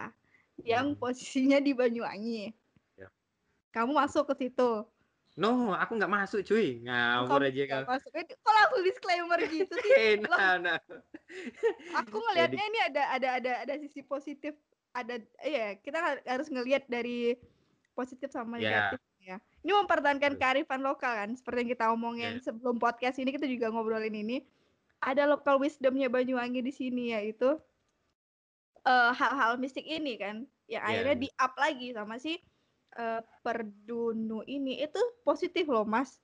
yang 0.60 0.92
Hmm. 0.92 1.00
posisinya 1.00 1.56
di 1.56 1.72
Banyuwangi. 1.72 2.52
Ya. 3.00 3.08
Kamu 3.72 3.96
masuk 3.96 4.28
ke 4.28 4.44
situ. 4.44 4.84
No, 5.38 5.70
aku 5.70 5.94
nggak 5.94 6.10
masuk, 6.10 6.42
cuy. 6.42 6.82
Ngawur 6.82 7.46
aja 7.46 7.62
kau. 7.64 7.84
masuk. 7.88 8.10
Eh, 8.12 8.26
Kok 8.26 8.52
langsung 8.52 8.82
disclaimer 8.84 9.40
gitu 9.46 9.74
sih? 9.78 9.94
Eh, 10.02 10.14
nah, 10.20 10.58
nah. 10.58 10.78
aku 11.96 12.16
ngelihatnya 12.28 12.64
ini 12.66 12.78
ada 12.92 13.02
ada 13.16 13.28
ada 13.38 13.52
ada 13.64 13.74
sisi 13.78 14.02
positif 14.02 14.52
ada 14.90 15.20
iya 15.40 15.76
kita 15.78 15.96
har- 15.96 16.24
harus 16.26 16.48
ngelihat 16.48 16.88
dari 16.88 17.38
positif 17.92 18.32
sama 18.32 18.56
Ya. 18.56 18.66
negatif 18.92 19.00
ya 19.00 19.07
ini 19.58 19.72
mempertahankan 19.74 20.38
kearifan 20.38 20.80
lokal 20.80 21.12
kan 21.14 21.30
seperti 21.34 21.58
yang 21.66 21.70
kita 21.74 21.84
omongin 21.90 22.32
Ya. 22.38 22.42
sebelum 22.42 22.78
podcast 22.78 23.18
ini 23.18 23.30
kita 23.30 23.44
juga 23.44 23.68
ngobrolin 23.68 24.14
ini 24.14 24.46
ada 25.00 25.26
local 25.26 25.58
wisdomnya 25.58 26.08
Banyuwangi 26.08 26.60
di 26.60 26.72
sini 26.72 27.14
yaitu 27.14 27.58
eh, 28.84 29.10
hal-hal 29.12 29.56
mistik 29.56 29.84
ini 29.86 30.16
kan 30.16 30.36
yang 30.68 30.82
Ya, 30.82 30.88
akhirnya 30.90 31.16
di 31.16 31.28
up 31.36 31.54
lagi 31.56 31.92
sama 31.92 32.16
si 32.16 32.38
eh, 32.94 33.20
perdunu 33.40 34.42
ini 34.46 34.78
itu 34.78 35.00
positif 35.22 35.66
loh 35.66 35.84
mas 35.84 36.18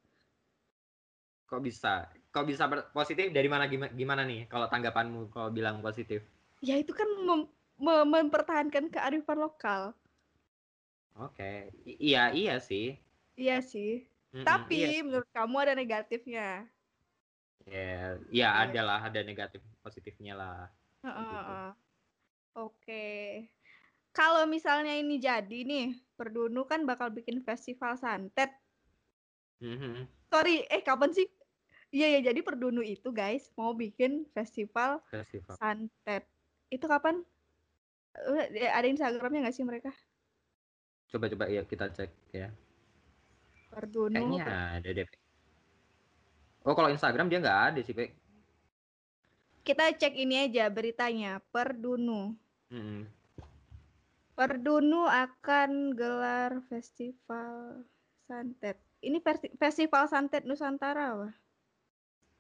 Kok 1.45 1.61
bisa? 1.61 2.09
Kok 2.33 2.45
bisa 2.45 2.65
positif 2.91 3.31
dari 3.31 3.47
mana 3.47 3.69
gimana, 3.69 3.93
gimana 3.93 4.23
nih 4.25 4.49
kalau 4.49 4.67
tanggapanmu 4.67 5.31
kalau 5.31 5.51
bilang 5.51 5.79
positif? 5.81 6.25
ya 6.61 6.75
itu 6.75 6.91
kan 6.91 7.07
mem- 7.21 7.51
mem- 7.77 8.09
mempertahankan 8.09 8.89
kearifan 8.89 9.39
lokal 9.39 9.93
Oke. 11.15 11.71
I- 11.87 11.99
iya, 12.11 12.35
iya 12.35 12.59
sih. 12.59 12.99
Iya 13.39 13.59
sih 13.63 14.07
Mm-mm, 14.35 14.43
Tapi 14.43 14.75
iya 14.75 14.89
sih. 14.99 15.03
menurut 15.07 15.31
kamu 15.31 15.57
ada 15.63 15.75
negatifnya. 15.79 16.67
Ya, 17.65 18.19
ya 18.29 18.49
Iya. 18.51 18.67
ada 18.67 18.81
lah, 18.83 19.01
ada 19.09 19.21
negatif 19.23 19.63
positifnya 19.81 20.35
lah. 20.35 20.69
Heeh, 21.07 21.23
Gitu. 21.23 21.55
heeh. 21.55 21.71
Oke. 22.59 23.07
Kalau 24.11 24.43
misalnya 24.47 24.95
ini 24.95 25.19
jadi 25.23 25.59
nih, 25.67 25.87
Perdunu 26.19 26.67
kan 26.67 26.83
bakal 26.87 27.11
bikin 27.15 27.43
festival 27.47 27.95
santet. 27.99 28.51
Mhm. 29.63 30.07
Sorry, 30.31 30.67
eh 30.67 30.83
kapan 30.83 31.11
sih? 31.15 31.27
Iya 31.95 32.19
ya, 32.19 32.35
jadi 32.35 32.43
Perdunu 32.43 32.83
itu 32.83 33.15
guys 33.15 33.55
mau 33.55 33.71
bikin 33.75 34.27
festival 34.35 34.99
Festival. 35.09 35.55
santet. 35.55 36.27
Itu 36.71 36.91
kapan? 36.91 37.23
Eh, 38.19 38.71
Ada 38.71 38.87
Instagramnya 38.91 39.47
nggak 39.47 39.55
sih 39.55 39.63
mereka? 39.67 39.91
Coba-coba 41.11 41.47
ya 41.47 41.63
kita 41.63 41.87
cek 41.95 42.11
ya. 42.35 42.51
Perdunu. 43.75 44.15
Kayaknya 44.15 44.45
ada 44.79 44.89
deh. 44.95 45.09
Oh, 46.65 46.73
kalau 46.73 46.89
Instagram 46.89 47.29
dia 47.29 47.43
nggak 47.43 47.61
ada 47.75 47.81
sih, 47.85 47.93
Pe. 47.93 48.15
Kita 49.67 49.91
cek 49.93 50.15
ini 50.17 50.49
aja 50.49 50.71
beritanya. 50.73 51.43
Perdunu. 51.53 52.33
Mm-mm. 52.73 53.05
Perdunu 54.35 55.05
akan 55.05 55.93
gelar 55.93 56.65
festival 56.71 57.85
santet. 58.25 58.81
Ini 59.05 59.21
festival 59.61 60.09
santet 60.09 60.49
Nusantara, 60.49 61.13
wah. 61.19 61.35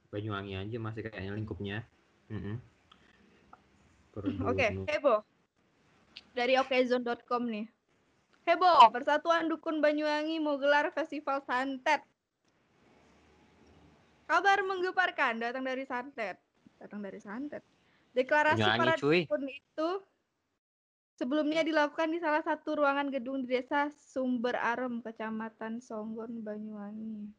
Banyuwangi 0.08 0.56
aja 0.56 0.76
masih 0.80 1.04
kayaknya 1.04 1.36
lingkupnya. 1.36 1.84
Mm-mm. 2.32 2.56
Oke, 4.48 4.72
Perdunu. 4.72 4.88
heboh. 4.88 5.20
Dari 6.32 6.56
okezone.com 6.56 7.44
nih. 7.50 7.66
Heboh, 8.44 8.92
Persatuan 8.92 9.48
Dukun 9.48 9.80
Banyuwangi 9.80 10.36
mau 10.36 10.60
gelar 10.60 10.92
festival 10.92 11.40
santet. 11.48 12.04
Kabar 14.28 14.60
menggemparkan 14.60 15.40
datang 15.40 15.64
dari 15.64 15.88
santet. 15.88 16.36
Datang 16.76 17.00
dari 17.00 17.20
santet. 17.24 17.64
Deklarasi 18.12 18.60
Banyuwangi, 18.60 18.80
para 18.80 18.94
cuy. 19.00 19.24
dukun 19.24 19.44
itu 19.48 19.88
sebelumnya 21.16 21.64
dilakukan 21.64 22.12
di 22.12 22.20
salah 22.20 22.44
satu 22.44 22.84
ruangan 22.84 23.08
gedung 23.08 23.48
di 23.48 23.56
desa 23.56 23.88
Sumber 23.88 24.60
Arem, 24.60 25.00
Kecamatan 25.00 25.80
Songgon, 25.80 26.44
Banyuwangi. 26.44 27.32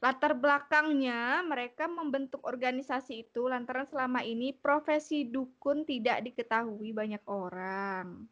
Latar 0.00 0.32
belakangnya, 0.32 1.44
mereka 1.44 1.84
membentuk 1.84 2.40
organisasi 2.46 3.28
itu 3.28 3.50
lantaran 3.50 3.84
selama 3.84 4.24
ini 4.24 4.56
profesi 4.56 5.28
dukun 5.28 5.84
tidak 5.84 6.24
diketahui 6.24 6.94
banyak 6.96 7.20
orang. 7.28 8.24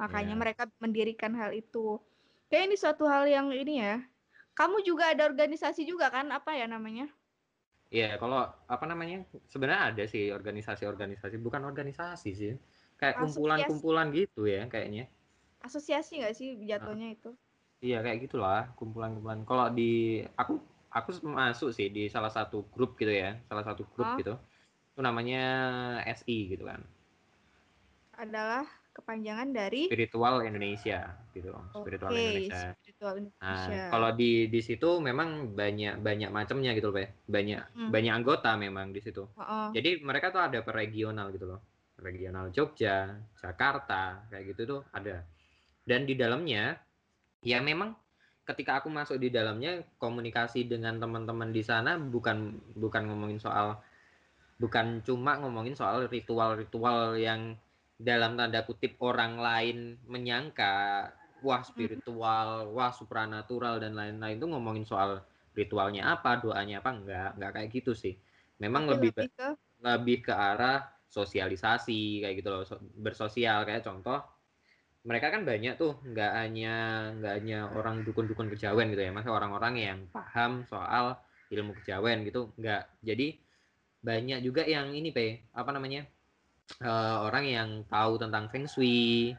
Makanya 0.00 0.32
Ya. 0.32 0.40
mereka 0.40 0.62
mendirikan 0.80 1.36
hal 1.36 1.52
itu. 1.52 2.00
Kayak 2.48 2.72
ini 2.72 2.76
suatu 2.80 3.04
hal 3.04 3.28
yang 3.28 3.52
ini 3.52 3.84
ya. 3.84 4.00
Kamu 4.56 4.80
juga 4.80 5.12
ada 5.12 5.28
organisasi 5.28 5.84
juga 5.84 6.08
kan? 6.08 6.32
Apa 6.32 6.56
ya 6.56 6.64
namanya? 6.64 7.06
Iya, 7.92 8.16
kalau 8.16 8.48
apa 8.48 8.84
namanya? 8.88 9.28
Sebenarnya 9.52 9.92
ada 9.92 10.04
sih 10.08 10.32
organisasi-organisasi, 10.32 11.36
bukan 11.36 11.62
organisasi 11.68 12.30
sih. 12.32 12.52
Kayak 12.96 13.20
kumpulan-kumpulan 13.20 14.08
gitu 14.16 14.48
ya 14.48 14.64
kayaknya. 14.66 15.06
Asosiasi 15.60 16.24
nggak 16.24 16.34
sih 16.34 16.56
jatuhnya 16.64 17.12
itu? 17.12 17.36
Iya, 17.80 18.00
kayak 18.00 18.28
gitulah, 18.28 18.72
kumpulan-kumpulan. 18.76 19.44
Kalau 19.44 19.66
di 19.72 20.24
aku 20.36 20.60
aku 20.90 21.10
masuk 21.28 21.70
sih 21.76 21.88
di 21.92 22.08
salah 22.08 22.32
satu 22.32 22.64
grup 22.72 22.96
gitu 22.96 23.12
ya, 23.12 23.36
salah 23.48 23.64
satu 23.64 23.84
grup 23.92 24.16
Oh. 24.16 24.16
gitu. 24.16 24.34
Itu 24.96 25.00
namanya 25.04 25.42
SI 26.08 26.56
gitu 26.56 26.66
kan. 26.68 26.84
Adalah 28.20 28.68
kepanjangan 28.90 29.48
dari 29.54 29.86
Spiritual 29.86 30.42
Indonesia 30.42 31.14
gitu. 31.32 31.50
Spiritual 31.72 32.10
Oke, 32.10 32.20
Indonesia. 32.20 32.60
Spiritual 32.76 33.14
Nah, 33.16 33.26
Indonesia. 33.30 33.82
kalau 33.88 34.10
di 34.14 34.30
di 34.50 34.60
situ 34.60 34.90
memang 34.98 35.54
banyak 35.54 36.02
banyak 36.02 36.30
macamnya 36.30 36.74
gitu 36.74 36.90
loh, 36.90 36.96
Pe. 36.98 37.04
Banyak 37.30 37.62
Hmm. 37.76 37.90
banyak 37.90 38.12
anggota 38.12 38.50
memang 38.58 38.90
di 38.90 39.00
situ. 39.00 39.24
Heeh. 39.38 39.66
Jadi 39.78 39.90
mereka 40.02 40.34
tuh 40.34 40.42
ada 40.42 40.58
per 40.60 40.74
regional 40.74 41.30
gitu 41.30 41.46
loh. 41.46 41.60
Regional 42.00 42.48
Jogja, 42.50 43.12
Jakarta, 43.36 44.24
kayak 44.32 44.56
gitu 44.56 44.62
tuh 44.66 44.80
ada. 44.90 45.22
Dan 45.84 46.08
di 46.08 46.16
dalamnya 46.16 46.76
ya 47.40 47.60
memang 47.60 47.92
ketika 48.44 48.82
aku 48.82 48.90
masuk 48.90 49.16
di 49.22 49.30
dalamnya 49.30 49.84
komunikasi 50.00 50.66
dengan 50.66 50.98
teman-teman 50.98 51.54
di 51.54 51.62
sana 51.62 51.96
bukan 51.96 52.58
bukan 52.74 53.06
ngomongin 53.06 53.38
soal 53.38 53.78
bukan 54.60 55.00
cuma 55.06 55.40
ngomongin 55.40 55.72
soal 55.72 56.04
ritual-ritual 56.10 57.16
yang 57.16 57.56
dalam 58.00 58.32
tanda 58.38 58.64
kutip 58.64 58.96
orang 59.04 59.36
lain 59.36 59.76
menyangka 60.08 60.72
wah 61.44 61.62
spiritual, 61.64 62.72
wah 62.76 62.92
supranatural 62.92 63.80
dan 63.82 63.92
lain-lain 63.96 64.36
itu 64.40 64.46
ngomongin 64.48 64.84
soal 64.88 65.10
ritualnya 65.56 66.02
apa, 66.16 66.40
doanya 66.40 66.80
apa 66.80 66.90
enggak, 66.96 67.30
enggak 67.36 67.50
kayak 67.56 67.68
gitu 67.76 67.92
sih. 68.02 68.14
Memang 68.62 68.88
Tapi 68.88 68.92
lebih 68.96 69.10
lebih 69.16 69.28
ke? 69.36 69.48
lebih 69.80 70.18
ke 70.26 70.32
arah 70.32 70.78
sosialisasi 71.08 72.24
kayak 72.24 72.34
gitu 72.40 72.48
loh 72.52 72.62
so- 72.68 72.80
bersosial. 72.96 73.64
Kayak 73.68 73.84
contoh 73.88 74.20
mereka 75.00 75.32
kan 75.32 75.42
banyak 75.48 75.74
tuh 75.80 75.96
nggak 76.04 76.32
hanya 76.44 76.74
nggak 77.16 77.34
hanya 77.40 77.58
orang 77.72 78.04
dukun-dukun 78.04 78.52
kejawen 78.52 78.92
gitu 78.92 79.02
ya 79.08 79.12
masa 79.12 79.32
orang-orang 79.32 79.74
yang 79.80 79.98
paham 80.12 80.64
soal 80.68 81.16
ilmu 81.48 81.72
kejawen 81.80 82.24
gitu 82.28 82.52
enggak. 82.60 82.84
Jadi 83.00 83.40
banyak 84.00 84.38
juga 84.44 84.62
yang 84.64 84.92
ini 84.96 85.08
pe 85.12 85.44
apa 85.52 85.70
namanya 85.76 86.04
uh, 86.78 87.26
orang 87.26 87.44
yang 87.46 87.70
tahu 87.90 88.20
tentang 88.20 88.46
feng 88.48 88.70
shui 88.70 89.34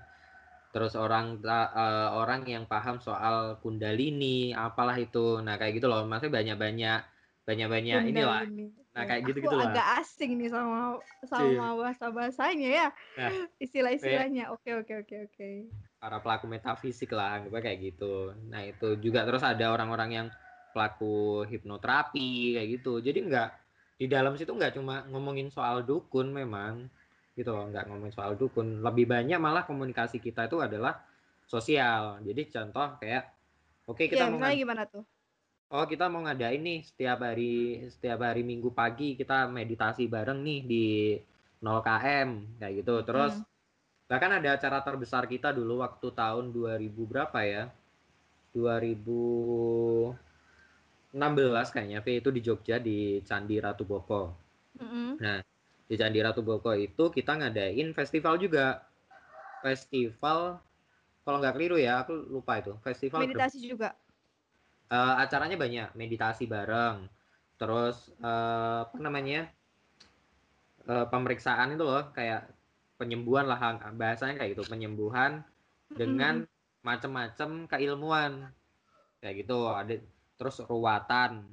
terus 0.72 0.96
orang 0.96 1.44
uh, 1.44 2.16
orang 2.16 2.48
yang 2.48 2.64
paham 2.64 3.04
soal 3.04 3.60
kundalini 3.60 4.56
apalah 4.56 4.96
itu. 4.96 5.44
Nah 5.44 5.60
kayak 5.60 5.84
gitu 5.84 5.92
loh. 5.92 6.08
Maksudnya 6.08 6.32
banyak 6.32 6.58
banyak 6.58 7.00
banyak 7.42 7.68
banyak 7.68 8.00
inilah 8.14 8.46
nah 8.92 9.08
kayak 9.08 9.24
gitu 9.24 9.48
gitu 9.48 9.56
lah 9.56 9.72
agak 9.72 10.04
asing 10.04 10.36
nih 10.36 10.52
sama 10.52 11.00
sama 11.24 11.80
bahasa 11.80 12.12
bahasanya 12.12 12.70
ya. 12.70 12.88
Nah, 13.16 13.48
istilah-istilahnya. 13.56 14.52
oke 14.52 14.68
oke 14.84 14.94
oke 15.08 15.16
oke. 15.32 15.50
para 15.96 16.20
pelaku 16.20 16.46
metafisik 16.52 17.16
lah 17.16 17.40
kayak 17.48 17.80
gitu. 17.80 18.36
Nah 18.52 18.68
itu 18.68 19.00
juga. 19.00 19.24
Terus 19.24 19.48
ada 19.48 19.72
orang-orang 19.72 20.10
yang 20.12 20.28
pelaku 20.76 21.48
hipnoterapi 21.48 22.60
kayak 22.60 22.68
gitu. 22.80 23.00
Jadi 23.00 23.32
nggak 23.32 23.50
di 23.96 24.06
dalam 24.12 24.36
situ 24.36 24.52
nggak 24.52 24.76
cuma 24.76 25.08
ngomongin 25.08 25.48
soal 25.48 25.88
dukun 25.88 26.28
memang 26.36 26.92
gitu 27.42 27.52
loh 27.52 27.68
nggak 27.74 27.90
ngomongin 27.90 28.14
soal 28.14 28.38
dukun 28.38 28.86
lebih 28.86 29.10
banyak 29.10 29.42
malah 29.42 29.66
komunikasi 29.66 30.22
kita 30.22 30.46
itu 30.46 30.62
adalah 30.62 31.02
sosial 31.50 32.22
jadi 32.22 32.42
contoh 32.48 33.02
kayak 33.02 33.34
oke 33.90 33.98
okay, 33.98 34.06
kita 34.08 34.30
ya, 34.30 34.32
mau 34.32 34.40
gimana 34.40 34.86
tuh 34.86 35.04
oh 35.74 35.86
kita 35.90 36.06
mau 36.08 36.22
ngadain 36.24 36.62
nih 36.62 36.80
setiap 36.86 37.26
hari 37.26 37.86
setiap 37.90 38.22
hari 38.22 38.46
minggu 38.46 38.70
pagi 38.72 39.18
kita 39.18 39.50
meditasi 39.50 40.06
bareng 40.06 40.40
nih 40.46 40.60
di 40.64 40.88
0 41.60 41.82
km 41.82 42.30
kayak 42.62 42.74
gitu 42.86 42.96
terus 43.04 43.34
hmm. 43.36 43.46
bahkan 44.08 44.32
ada 44.38 44.56
acara 44.56 44.80
terbesar 44.86 45.26
kita 45.26 45.50
dulu 45.52 45.82
waktu 45.84 46.08
tahun 46.14 46.54
2000 46.54 47.12
berapa 47.12 47.40
ya 47.44 47.74
2000 48.54 50.32
16 51.12 51.76
kayaknya 51.76 52.00
V 52.00 52.08
itu 52.24 52.30
di 52.32 52.42
Jogja 52.42 52.80
di 52.80 53.20
Candi 53.20 53.60
Ratu 53.60 53.84
Boko. 53.84 54.32
Mm-hmm. 54.80 55.10
Nah, 55.20 55.44
di 55.92 56.00
Candi 56.00 56.24
Ratu 56.24 56.40
Boko 56.40 56.72
itu 56.72 57.12
kita 57.12 57.36
ngadain 57.36 57.92
festival 57.92 58.40
juga. 58.40 58.80
Festival 59.60 60.64
kalau 61.28 61.38
nggak 61.44 61.54
keliru 61.60 61.76
ya, 61.76 62.08
aku 62.08 62.16
lupa 62.32 62.64
itu. 62.64 62.72
Festival 62.80 63.28
meditasi 63.28 63.60
ber- 63.60 63.68
juga. 63.68 63.90
Uh, 64.88 65.20
acaranya 65.20 65.60
banyak, 65.60 65.92
meditasi 66.00 66.48
bareng. 66.48 67.12
Terus 67.60 68.16
uh, 68.24 68.88
apa 68.88 68.98
namanya? 69.04 69.52
Uh, 70.88 71.06
pemeriksaan 71.12 71.76
itu 71.76 71.84
loh 71.86 72.10
kayak 72.10 72.48
penyembuhan 72.96 73.46
lah 73.46 73.60
bahasanya 73.94 74.40
kayak 74.40 74.58
gitu, 74.58 74.66
penyembuhan 74.66 75.46
dengan 75.92 76.48
mm-hmm. 76.48 76.82
macam-macam 76.88 77.50
keilmuan. 77.68 78.50
Kayak 79.20 79.46
gitu, 79.46 79.70
ada 79.70 79.94
terus 80.42 80.58
ruwatan 80.66 81.46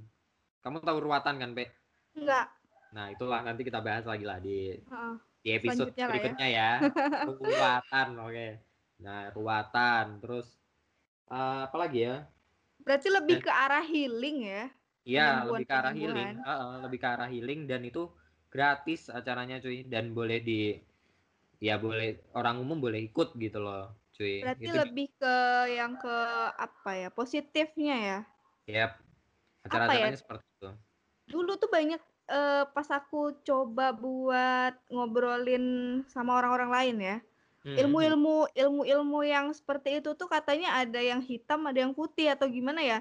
kamu 0.65 0.85
tahu 0.85 0.99
ruwatan 1.01 1.37
kan 1.41 1.51
Pe? 1.53 1.69
enggak 2.17 2.49
nah 2.93 3.13
itulah 3.13 3.41
nanti 3.45 3.63
kita 3.67 3.81
bahas 3.83 4.05
lagi 4.09 4.25
lah 4.25 4.39
di 4.41 4.77
uh, 4.89 5.15
di 5.45 5.51
episode 5.55 5.93
ya. 5.95 6.09
berikutnya 6.09 6.49
ya, 6.49 6.71
ya. 6.81 6.91
ruwatan 7.29 8.09
oke 8.19 8.33
okay. 8.33 8.51
nah 8.99 9.29
ruwatan 9.33 10.07
terus 10.25 10.47
uh, 11.29 11.69
apa 11.69 11.77
lagi 11.77 12.09
ya 12.09 12.17
berarti 12.83 13.09
lebih 13.13 13.37
eh. 13.39 13.43
ke 13.45 13.51
arah 13.53 13.85
healing 13.85 14.39
ya 14.49 14.65
iya 15.05 15.29
lebih 15.45 15.67
ke 15.69 15.75
arah 15.75 15.95
healing 15.95 16.33
uh, 16.43 16.51
uh, 16.51 16.73
lebih 16.85 16.99
ke 17.01 17.09
arah 17.09 17.29
healing 17.29 17.69
dan 17.69 17.85
itu 17.85 18.09
gratis 18.49 19.13
acaranya 19.13 19.61
cuy 19.61 19.85
dan 19.85 20.17
boleh 20.17 20.41
di 20.41 20.81
ya 21.61 21.77
boleh 21.77 22.33
orang 22.33 22.63
umum 22.63 22.81
boleh 22.81 23.05
ikut 23.05 23.37
gitu 23.37 23.61
loh 23.61 23.93
cuy 24.17 24.41
berarti 24.41 24.65
itu, 24.65 24.75
lebih 24.75 25.09
ke 25.21 25.35
yang 25.77 26.01
ke 26.01 26.17
apa 26.57 26.91
ya 26.97 27.09
positifnya 27.13 27.97
ya 27.99 28.19
Yap. 28.69 29.01
Acara-acaranya 29.65 30.13
ya? 30.13 30.21
seperti 30.21 30.45
itu. 30.45 30.71
Dulu 31.33 31.53
tuh 31.57 31.71
banyak 31.73 32.01
uh, 32.29 32.65
pas 32.71 32.89
aku 32.93 33.35
coba 33.43 33.91
buat 33.97 34.77
ngobrolin 34.93 36.01
sama 36.09 36.39
orang-orang 36.39 36.71
lain 36.71 36.97
ya. 37.01 37.17
Hmm, 37.65 37.75
hmm. 37.75 37.79
Ilmu-ilmu 37.85 38.37
ilmu-ilmu 38.55 39.19
yang 39.27 39.51
seperti 39.51 39.99
itu 39.99 40.15
tuh 40.15 40.29
katanya 40.31 40.79
ada 40.79 41.01
yang 41.03 41.25
hitam, 41.25 41.67
ada 41.67 41.83
yang 41.83 41.93
putih 41.97 42.31
atau 42.31 42.47
gimana 42.47 42.85
ya? 42.85 42.99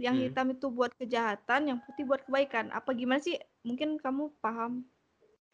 Yang 0.00 0.14
hmm. 0.16 0.24
hitam 0.30 0.46
itu 0.56 0.66
buat 0.72 0.92
kejahatan, 0.96 1.60
yang 1.68 1.78
putih 1.84 2.08
buat 2.08 2.24
kebaikan. 2.24 2.72
Apa 2.72 2.96
gimana 2.96 3.20
sih? 3.20 3.36
Mungkin 3.66 4.00
kamu 4.00 4.32
paham. 4.40 4.86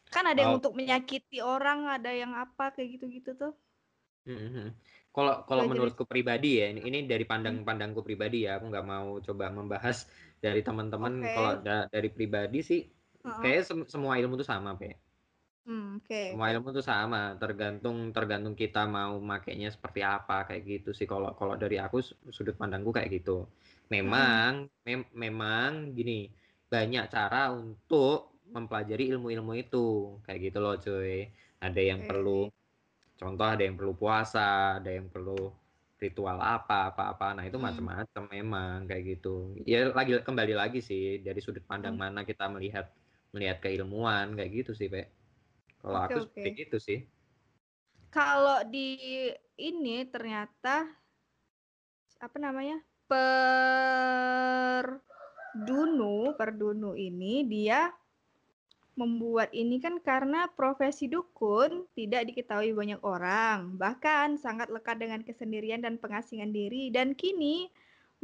Kan 0.06 0.30
ada 0.30 0.38
yang 0.38 0.54
oh. 0.54 0.58
untuk 0.62 0.78
menyakiti 0.78 1.42
orang, 1.42 1.90
ada 1.90 2.14
yang 2.14 2.30
apa 2.38 2.70
kayak 2.70 3.00
gitu-gitu 3.00 3.34
tuh. 3.34 3.52
Hmm. 4.28 4.38
hmm 4.38 4.70
kalau 5.16 5.48
kalau 5.48 5.64
menurutku 5.64 6.04
pribadi 6.04 6.60
ya, 6.60 6.68
ini, 6.68 6.84
ini 6.84 7.08
dari 7.08 7.24
pandang 7.24 7.64
hmm. 7.64 7.64
pandangku 7.64 8.04
pribadi 8.04 8.44
ya, 8.44 8.60
aku 8.60 8.68
nggak 8.68 8.84
mau 8.84 9.16
coba 9.24 9.48
membahas 9.48 10.04
dari 10.44 10.60
teman-teman. 10.60 11.24
Okay. 11.24 11.32
Kalau 11.32 11.52
da, 11.64 11.76
dari 11.88 12.12
pribadi 12.12 12.60
sih, 12.60 12.84
uh-uh. 13.26 13.42
kayak 13.42 13.66
sem- 13.66 13.88
semua 13.90 14.16
ilmu 14.16 14.38
itu 14.38 14.46
sama, 14.46 14.78
Pe. 14.78 14.94
Hmm, 15.66 15.98
okay. 15.98 16.30
Semua 16.30 16.54
ilmu 16.54 16.70
itu 16.70 16.82
sama, 16.86 17.34
tergantung 17.42 18.14
tergantung 18.14 18.54
kita 18.54 18.86
mau 18.86 19.18
makainya 19.18 19.74
seperti 19.74 20.06
apa 20.06 20.46
kayak 20.46 20.62
gitu 20.62 20.90
sih. 20.94 21.10
Kalau 21.10 21.34
kalau 21.34 21.58
dari 21.58 21.82
aku 21.82 21.98
sudut 22.30 22.54
pandangku 22.54 22.94
kayak 22.94 23.10
gitu. 23.10 23.50
Memang 23.90 24.70
hmm. 24.70 24.86
mem- 24.86 25.12
memang 25.12 25.90
gini, 25.90 26.30
banyak 26.70 27.10
cara 27.10 27.50
untuk 27.50 28.38
mempelajari 28.46 29.10
ilmu-ilmu 29.10 29.52
itu 29.58 30.18
kayak 30.22 30.54
gitu 30.54 30.58
loh, 30.62 30.78
cuy. 30.78 31.26
Ada 31.58 31.82
yang 31.82 32.06
okay. 32.06 32.08
perlu 32.14 32.46
contoh 33.16 33.48
ada 33.48 33.62
yang 33.64 33.74
perlu 33.74 33.96
puasa 33.96 34.76
ada 34.78 34.92
yang 34.92 35.08
perlu 35.08 35.48
ritual 35.96 36.36
apa 36.36 36.92
apa 36.92 37.16
apa 37.16 37.26
nah 37.32 37.44
itu 37.48 37.56
hmm. 37.56 37.64
macam-macam 37.64 38.22
memang 38.28 38.76
kayak 38.84 39.16
gitu 39.16 39.56
ya 39.64 39.88
lagi 39.96 40.20
kembali 40.20 40.52
lagi 40.52 40.84
sih 40.84 41.24
dari 41.24 41.40
sudut 41.40 41.64
pandang 41.64 41.96
hmm. 41.96 42.02
mana 42.04 42.20
kita 42.28 42.44
melihat 42.52 42.92
melihat 43.36 43.60
keilmuan 43.60 44.32
kayak 44.32 44.64
gitu 44.64 44.72
sih 44.72 44.88
pak 44.88 45.12
kalau 45.84 46.00
okay, 46.00 46.06
aku 46.08 46.18
okay. 46.24 46.32
seperti 46.32 46.60
itu 46.64 46.78
sih 46.80 47.00
kalau 48.08 48.64
di 48.64 48.96
ini 49.60 50.08
ternyata 50.08 50.88
apa 52.16 52.36
namanya 52.40 52.80
per 53.04 55.04
dunu 55.52 56.32
per 56.32 56.56
dunu 56.56 56.96
ini 56.96 57.44
dia 57.44 57.92
membuat 58.96 59.52
ini 59.52 59.76
kan 59.76 60.00
karena 60.00 60.48
profesi 60.56 61.06
dukun 61.06 61.84
tidak 61.92 62.32
diketahui 62.32 62.72
banyak 62.72 62.96
orang, 63.04 63.76
bahkan 63.76 64.40
sangat 64.40 64.72
lekat 64.72 64.96
dengan 64.96 65.20
kesendirian 65.20 65.84
dan 65.84 66.00
pengasingan 66.00 66.48
diri 66.48 66.88
dan 66.88 67.12
kini 67.12 67.68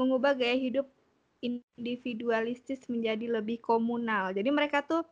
mengubah 0.00 0.32
gaya 0.32 0.56
hidup 0.56 0.88
individualistis 1.42 2.86
menjadi 2.86 3.42
lebih 3.42 3.58
komunal. 3.58 4.30
Jadi 4.30 4.48
mereka 4.54 4.86
tuh 4.86 5.02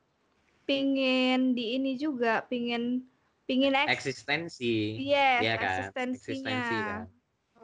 pingin 0.65 1.53
di 1.53 1.75
ini 1.77 1.99
juga, 1.99 2.47
pingin 2.47 3.03
pingin 3.51 3.75
eks 3.75 4.07
eksistensi. 4.07 5.03
Yes, 5.03 5.43
ya 5.43 5.55
kan? 5.59 5.67
eksistensinya. 5.67 6.31
Eksistensi 6.31 6.77
kan. 6.79 7.01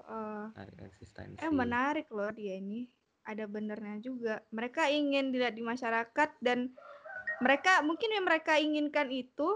Uh, 0.07 0.47
eksistensi. 0.83 1.39
Eh 1.39 1.53
menarik 1.55 2.11
loh 2.11 2.35
dia 2.35 2.59
ini. 2.59 2.91
Ada 3.27 3.47
benernya 3.47 4.03
juga. 4.03 4.43
Mereka 4.51 4.91
ingin 4.91 5.31
dilihat 5.31 5.55
di 5.55 5.63
masyarakat 5.63 6.31
dan 6.43 6.75
mereka 7.39 7.83
mungkin 7.87 8.11
yang 8.11 8.27
mereka 8.27 8.59
inginkan 8.59 9.11
itu 9.15 9.47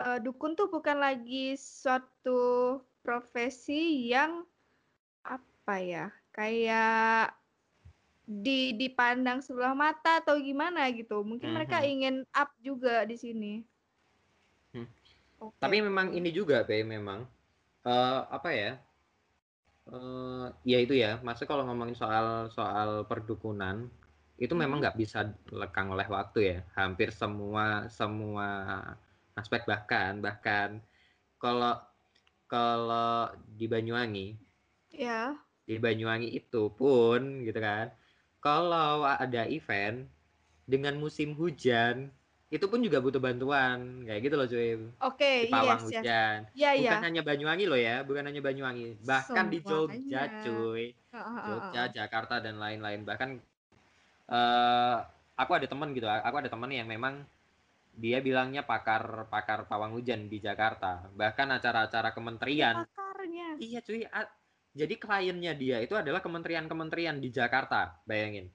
uh, 0.00 0.18
dukun 0.20 0.56
tuh 0.56 0.72
bukan 0.72 1.00
lagi 1.00 1.56
suatu 1.58 2.80
profesi 3.04 4.08
yang 4.08 4.44
apa 5.24 5.76
ya 5.80 6.06
kayak 6.32 7.32
di 8.24 8.72
dipandang 8.72 9.44
sebelah 9.44 9.76
mata 9.76 10.24
atau 10.24 10.40
gimana 10.40 10.88
gitu 10.88 11.20
mungkin 11.20 11.52
hmm. 11.52 11.56
mereka 11.60 11.84
ingin 11.84 12.24
up 12.32 12.48
juga 12.64 13.04
di 13.04 13.16
sini 13.20 13.52
hmm. 14.72 14.88
okay. 15.44 15.60
tapi 15.60 15.84
memang 15.84 16.16
ini 16.16 16.32
juga 16.32 16.64
be 16.64 16.80
memang 16.80 17.28
uh, 17.84 18.20
apa 18.32 18.50
ya 18.56 18.72
uh, 19.92 20.48
ya 20.64 20.80
itu 20.80 20.96
ya 20.96 21.20
maksud 21.20 21.44
kalau 21.44 21.68
ngomongin 21.68 21.92
soal 21.92 22.48
soal 22.48 23.04
perdukunan 23.04 23.92
itu 24.40 24.56
memang 24.56 24.80
hmm. 24.80 24.84
nggak 24.88 24.98
bisa 24.98 25.28
lekang 25.52 25.92
oleh 25.92 26.08
waktu 26.08 26.38
ya 26.40 26.58
hampir 26.80 27.12
semua 27.12 27.86
semua 27.92 28.48
aspek 29.36 29.68
bahkan 29.68 30.24
bahkan 30.24 30.80
kalau 31.36 31.76
kalau 32.48 33.28
di 33.52 33.68
Banyuwangi 33.68 34.32
ya 34.96 35.36
di 35.68 35.76
Banyuwangi 35.76 36.32
itu 36.32 36.72
pun 36.72 37.44
gitu 37.44 37.60
kan 37.60 37.92
kalau 38.44 39.08
ada 39.08 39.48
event 39.48 40.04
dengan 40.68 41.00
musim 41.00 41.32
hujan 41.32 42.12
itu 42.52 42.68
pun 42.68 42.78
juga 42.84 43.00
butuh 43.00 43.18
bantuan 43.18 44.04
kayak 44.04 44.20
gitu 44.20 44.34
loh 44.36 44.46
cuy. 44.46 44.68
Oke, 44.68 44.84
okay, 45.00 45.38
di 45.48 45.52
pawang 45.56 45.80
yes, 45.80 45.86
hujan. 45.90 46.36
Yes. 46.52 46.54
Ya, 46.54 46.70
bukan 46.76 47.00
ya. 47.00 47.06
hanya 47.08 47.22
Banyuwangi 47.24 47.64
loh 47.66 47.80
ya, 47.80 47.96
bukan 48.06 48.24
hanya 48.30 48.40
Banyuwangi, 48.44 48.88
bahkan 49.02 49.48
Semuanya. 49.48 49.50
di 49.50 49.58
Jogja 49.64 50.22
cuy. 50.46 50.84
Jogja, 51.48 51.82
Jakarta 51.90 52.38
dan 52.38 52.62
lain-lain. 52.62 53.02
Bahkan 53.02 53.30
uh, 54.30 55.02
aku 55.34 55.50
ada 55.58 55.66
teman 55.66 55.90
gitu 55.92 56.06
aku 56.06 56.36
ada 56.38 56.50
teman 56.50 56.70
yang 56.70 56.86
memang 56.86 57.26
dia 57.94 58.18
bilangnya 58.18 58.66
pakar 58.66 59.30
pakar 59.30 59.66
pawang 59.70 59.94
hujan 59.94 60.26
di 60.26 60.42
Jakarta 60.42 61.06
bahkan 61.14 61.50
acara-acara 61.50 62.10
kementerian 62.10 62.82
pakarnya 62.90 63.58
iya 63.62 63.78
cuy 63.82 64.02
jadi 64.74 64.94
kliennya 64.98 65.52
dia 65.62 65.76
itu 65.84 65.94
adalah 65.94 66.20
kementerian-kementerian 66.24 67.16
di 67.24 67.28
Jakarta 67.30 68.02
bayangin 68.08 68.50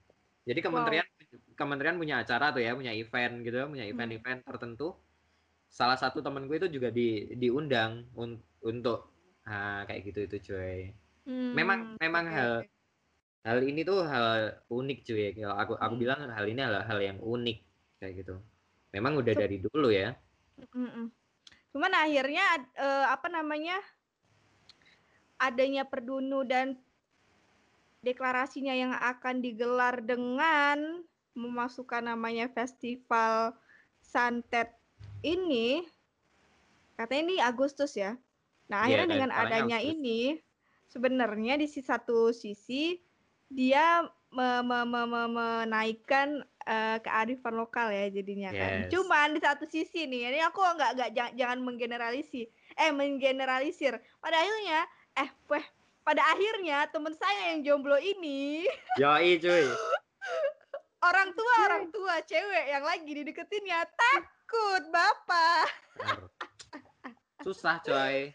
jadi 0.48 0.60
kementerian 0.66 1.06
wow. 1.06 1.20
kementerian 1.60 1.96
punya 2.00 2.24
acara 2.24 2.50
tuh 2.56 2.62
ya, 2.64 2.72
punya 2.72 2.92
event 2.96 3.44
gitu, 3.44 3.56
punya 3.68 3.84
Hmm. 3.90 3.90
event-event 3.92 4.40
tertentu. 4.42 4.96
Salah 5.70 5.98
satu 6.00 6.18
temenku 6.26 6.52
itu 6.58 6.66
juga 6.76 6.90
di 6.90 7.30
diundang 7.38 8.10
un 8.18 8.30
untuk 8.64 8.98
ah, 9.46 9.86
kayak 9.88 10.00
gitu 10.10 10.20
itu 10.28 10.36
cuy. 10.52 10.80
Memang 11.56 11.78
Hmm, 11.78 11.96
memang 12.02 12.24
oke 12.26 12.36
hal 12.36 12.50
oke. 12.50 12.64
hal 13.48 13.58
ini 13.70 13.80
tuh 13.88 13.98
hal 14.12 14.26
unik 14.70 14.98
cuy. 15.08 15.24
Kalau 15.38 15.56
aku 15.62 15.72
aku 15.78 15.94
Hmm. 15.94 16.02
bilang 16.02 16.20
hal 16.36 16.46
ini 16.52 16.60
adalah 16.66 16.84
hal 16.90 17.00
yang 17.08 17.18
unik 17.22 17.58
kayak 18.00 18.14
gitu. 18.24 18.34
Memang 18.94 19.12
udah 19.20 19.34
dari 19.36 19.56
dulu 19.64 19.88
ya. 19.92 20.16
mhm. 20.58 21.12
Cuman 21.72 21.92
akhirnya 21.94 22.46
eee, 22.76 23.04
apa 23.14 23.28
namanya 23.32 23.78
adanya 25.40 25.88
Perdunu 25.88 26.44
dan 26.44 26.76
deklarasinya 28.04 28.72
yang 28.76 28.92
akan 28.92 29.40
digelar 29.40 30.00
dengan 30.04 31.04
memasukkan 31.36 32.04
namanya 32.04 32.48
festival 32.52 33.56
santet 34.00 34.72
ini, 35.20 35.84
katanya 36.96 37.22
ini 37.28 37.36
Agustus 37.40 37.96
ya. 37.96 38.16
Nah, 38.68 38.84
Iya, 38.86 39.04
akhirnya 39.04 39.08
dengan 39.08 39.30
adanya 39.32 39.78
Agustus. 39.80 39.92
ini, 40.00 40.20
sebenarnya 40.88 41.54
di 41.60 41.66
si 41.68 41.80
satu 41.84 42.32
sisi 42.32 42.98
dia 43.50 44.06
me 44.30 44.62
me 44.62 44.86
me 44.86 45.02
me 45.10 45.22
menaikkan, 45.26 46.40
eee, 46.64 46.96
kearifan 47.02 47.54
lokal 47.58 47.90
ya 47.90 48.06
jadinya 48.08 48.54
kan. 48.54 48.86
Yes. 48.86 48.90
Cuman 48.94 49.34
di 49.36 49.40
satu 49.42 49.66
sisi 49.66 50.06
nih, 50.06 50.30
ini 50.34 50.40
aku 50.40 50.62
nggak 50.62 50.90
nggak 50.96 51.10
ja 51.18 51.24
jangan 51.34 51.58
menggeneralisi 51.66 52.46
eh, 52.78 52.90
menggeneralisir. 52.94 53.98
Pada 54.22 54.36
akhirnya 54.38 54.86
eh, 55.20 55.28
weh, 55.46 55.64
pada 56.00 56.24
akhirnya 56.26 56.88
temen 56.88 57.12
saya 57.12 57.52
yang 57.52 57.60
jomblo 57.60 57.96
ini 57.96 58.64
Yoi 59.00 59.36
cuy. 59.36 59.64
orang 61.00 61.28
tua 61.32 61.54
orang 61.64 61.84
tua 61.88 62.14
cewek 62.22 62.66
yang 62.66 62.84
lagi 62.84 63.08
dideketinnya 63.08 63.84
takut, 63.86 64.82
Bapak. 64.88 65.64
Susah 67.40 67.80
coy. 67.80 68.32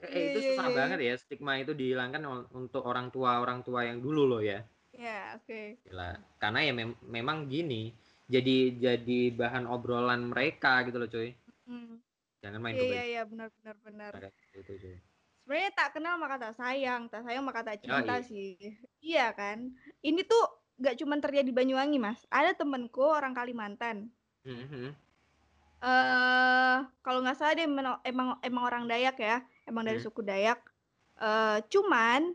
Eh, 0.00 0.08
Iya 0.08 0.20
itu 0.32 0.38
iya 0.40 0.48
susah 0.56 0.66
iya 0.66 0.76
banget 0.80 0.98
ya 1.04 1.14
stigma 1.14 1.60
itu 1.60 1.76
dihilangkan 1.76 2.24
untuk 2.50 2.82
orang 2.82 3.12
tua-orang 3.12 3.60
tua 3.60 3.84
yang 3.84 4.00
dulu 4.00 4.24
loh 4.26 4.40
ya. 4.40 4.64
Iya, 4.96 5.36
oke. 5.36 5.76
Gila. 5.84 6.16
Karena 6.40 6.58
ya 6.64 6.72
mem 6.72 6.96
memang 7.04 7.46
gini, 7.46 7.92
jadi 8.24 8.74
jadi 8.74 9.36
bahan 9.36 9.68
obrolan 9.68 10.32
mereka 10.32 10.80
gitu 10.88 10.96
loh 10.96 11.04
cuy. 11.06 11.36
Mhm. 11.68 12.00
Jangan 12.40 12.58
main 12.58 12.74
Iya 12.74 12.84
iya 12.88 13.02
iya, 13.04 13.22
benar 13.28 13.52
benar 13.60 13.76
benar. 13.84 14.10
gitu 14.56 14.72
cuy. 14.72 14.96
Sebenarnya 15.50 15.74
tak 15.74 15.98
kenal 15.98 16.14
maka 16.14 16.38
tak 16.38 16.54
sayang, 16.62 17.10
tak 17.10 17.26
sayang 17.26 17.42
maka 17.42 17.66
tak 17.66 17.82
cinta 17.82 18.22
Yoi. 18.22 18.22
sih. 18.22 18.54
Iya 19.02 19.34
kan? 19.34 19.74
Ini 19.98 20.22
tuh 20.22 20.38
nggak 20.78 20.94
cuman 21.02 21.18
terjadi 21.18 21.50
di 21.50 21.50
Banyuwangi, 21.50 21.98
Mas. 21.98 22.22
Ada 22.30 22.54
temenku 22.54 23.02
orang 23.02 23.34
Kalimantan. 23.34 24.14
Mhm. 24.46 24.94
Eee, 25.82 26.86
kalau 27.02 27.18
nggak 27.26 27.34
salah 27.34 27.58
dia 27.58 27.66
emang 27.66 28.38
emang 28.46 28.62
orang 28.62 28.86
Dayak 28.86 29.18
ya, 29.18 29.42
emang 29.66 29.90
dari 29.90 29.98
Hmm. 29.98 30.06
suku 30.06 30.22
Dayak. 30.22 30.62
Eee, 31.18 31.66
cuman, 31.66 32.30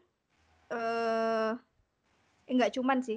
eee, 0.75 1.51
eh, 2.51 2.51
nggak 2.51 2.75
cuman 2.75 2.99
sih, 2.99 3.15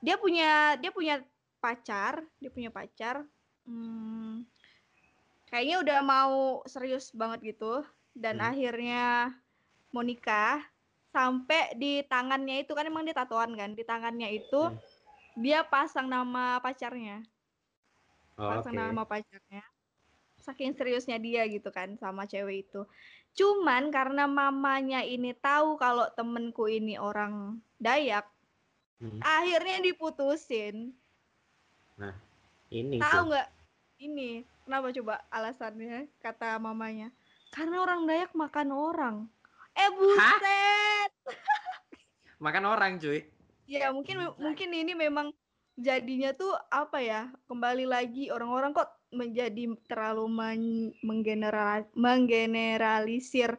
dia 0.00 0.16
punya 0.16 0.80
dia 0.80 0.88
punya 0.88 1.20
pacar 1.60 2.24
dia 2.40 2.48
punya 2.48 2.72
pacar, 2.72 3.28
mmm, 3.68 4.40
kayaknya 5.52 5.76
udah 5.84 5.98
mau 6.00 6.64
serius 6.64 7.12
banget 7.12 7.52
gitu 7.52 7.84
dan 8.14 8.38
Hmm. 8.40 8.48
akhirnya 8.54 9.34
mau 9.90 10.02
nikah, 10.06 10.62
sampai 11.14 11.78
di 11.78 12.02
tangannya 12.06 12.66
itu 12.66 12.74
kan 12.74 12.86
emang 12.86 13.06
dia 13.06 13.14
tatoan 13.14 13.54
kan, 13.54 13.74
di 13.74 13.86
tangannya 13.86 14.30
itu 14.34 14.70
Hmm. 14.70 14.78
dia 15.38 15.66
pasang 15.66 16.06
nama 16.06 16.58
pacarnya. 16.62 17.22
Oh, 18.34 18.50
Pasang 18.50 18.74
oke. 18.74 18.82
nama 18.82 19.02
pacarnya. 19.06 19.62
Saking 20.42 20.74
seriusnya 20.74 21.18
dia 21.22 21.46
gitu 21.46 21.70
kan 21.70 21.94
sama 21.98 22.26
cewek 22.26 22.66
itu. 22.66 22.82
Cuman 23.34 23.90
karena 23.94 24.26
mamanya 24.26 25.02
ini 25.02 25.34
tahu 25.34 25.78
kalau 25.78 26.06
temenku 26.14 26.66
ini 26.70 26.98
orang 26.98 27.58
Dayak, 27.78 28.26
Mhm. 29.02 29.22
akhirnya 29.22 29.78
diputusin. 29.82 30.94
Nah, 31.98 32.14
ini 32.70 32.98
Tahu 32.98 33.30
nggak? 33.30 33.48
Ini, 34.02 34.42
kenapa 34.66 34.90
coba 34.90 35.14
alasannya 35.30 36.10
kata 36.18 36.58
mamanya? 36.58 37.14
Karena 37.54 37.86
orang 37.86 38.10
Dayak 38.10 38.34
makan 38.34 38.68
orang. 38.74 39.16
Eh, 39.78 39.90
buset! 39.94 41.10
Makan 42.44 42.64
orang 42.66 42.98
cuy. 42.98 43.22
Ya 43.64 43.94
mungkin 43.94 44.20
mungkin 44.36 44.70
ini 44.74 44.92
memang 44.92 45.32
jadinya 45.78 46.34
tuh 46.34 46.52
apa 46.68 46.98
ya, 47.00 47.20
kembali 47.48 47.86
lagi 47.88 48.28
orang-orang 48.28 48.74
kok 48.76 48.90
menjadi 49.14 49.70
terlalu 49.86 50.26
men 50.28 50.62
menggeneral 51.06 51.86
menggeneralisir 51.94 53.54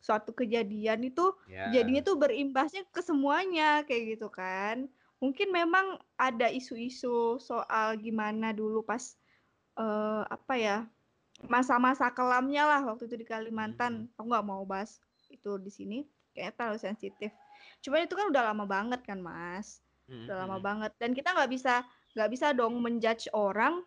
suatu 0.00 0.32
kejadian 0.32 1.04
itu 1.08 1.32
jadinya 1.68 2.00
Ya. 2.02 2.08
tuh 2.08 2.16
berimbasnya 2.20 2.82
ke 2.88 3.00
semuanya 3.04 3.84
kayak 3.84 4.16
gitu 4.18 4.28
kan. 4.32 4.88
Mungkin 5.22 5.48
memang 5.52 6.00
ada 6.20 6.48
isu-isu 6.52 7.40
soal 7.40 7.96
gimana 8.00 8.52
dulu 8.52 8.84
pas, 8.84 9.16
eee, 9.78 10.22
apa 10.28 10.54
ya, 10.58 10.76
masa-masa 11.50 12.10
kelamnya 12.12 12.64
lah 12.66 12.80
waktu 12.88 13.06
itu 13.10 13.16
di. 13.20 13.26
Kalimantan. 13.26 14.08
Aku 14.16 14.26
nggak 14.30 14.46
mau 14.46 14.62
bahas 14.66 15.00
itu 15.32 15.56
di 15.60 15.70
sini, 15.72 15.98
kayaknya 16.34 16.52
terlalu 16.56 16.78
sensitif. 16.80 17.30
Cuman 17.84 18.06
itu 18.06 18.14
kan 18.16 18.26
udah 18.32 18.42
lama 18.52 18.64
banget 18.68 19.00
kan, 19.04 19.18
Mas. 19.20 19.80
Mhm 20.08 20.24
Udah 20.28 20.36
lama 20.46 20.56
mhm. 20.56 20.64
banget 20.64 20.92
dan 21.00 21.10
kita 21.12 21.36
nggak 21.36 21.50
bisa 21.52 21.84
nggak 22.16 22.30
bisa 22.32 22.46
dong 22.56 22.80
men-judge 22.80 23.28
orang, 23.36 23.84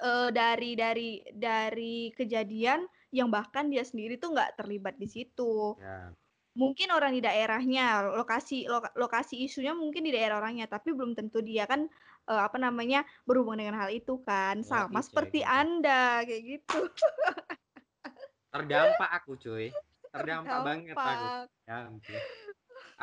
eee, 0.00 0.28
dari 0.32 0.70
dari 0.78 1.10
dari 1.34 1.96
kejadian 2.18 2.86
yang 3.12 3.28
bahkan 3.32 3.68
dia 3.72 3.82
sendiri 3.84 4.16
tuh 4.22 4.32
nggak 4.34 4.56
terlibat 4.58 4.94
di 5.02 5.08
situ. 5.10 5.76
Ya. 5.78 6.12
Mungkin 6.58 6.90
orang 6.90 7.14
di 7.14 7.22
daerahnya, 7.22 8.10
lokasi 8.18 8.66
loka 8.66 8.90
lokasi 8.98 9.38
isunya 9.46 9.70
mungkin 9.72 10.02
di 10.02 10.10
daerah 10.10 10.42
orangnya, 10.42 10.66
tapi 10.66 10.90
belum 10.90 11.14
tentu 11.14 11.38
dia 11.46 11.64
kan, 11.70 11.86
eee, 12.30 12.40
apa 12.46 12.56
namanya, 12.62 13.02
berhubungan 13.28 13.60
dengan 13.66 13.76
hal 13.82 13.90
itu 13.92 14.22
kan. 14.22 14.62
Sama 14.62 15.02
Yoi, 15.08 15.08
seperti 15.08 15.42
cuy. 15.42 15.44
Anda, 15.44 16.22
kayak 16.26 16.42
gitu. 16.46 16.78
Terdampak 18.52 19.08
aku 19.22 19.32
cuy. 19.38 19.66
Terdampak 20.10 20.58
banget 20.66 20.98
aku. 21.06 21.26
Terdampak. 21.30 21.50
Ya 21.68 21.86
ampun. 21.86 22.18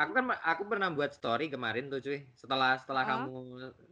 Aku 0.00 0.12
kan 0.16 0.24
aku 0.52 0.62
pernah 0.70 0.88
buat 0.96 1.12
story 1.18 1.44
kemarin 1.54 1.88
tuh 1.92 2.00
cuy. 2.06 2.18
Setelah 2.36 2.76
setelah 2.82 3.04
Heeh. 3.04 3.28
kamu 3.28 3.32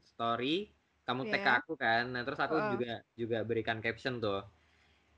story, 0.05 0.72
kamu 1.07 1.22
tag 1.33 1.42
ke 1.46 1.51
Iya. 1.51 1.57
aku 1.59 1.72
kan. 1.81 2.03
Nah, 2.14 2.22
terus 2.27 2.40
aku 2.44 2.57
Heeh. 2.57 2.72
juga 2.72 3.03
juga 3.20 3.38
berikan 3.49 3.79
caption 3.85 4.20
tuh. 4.25 4.40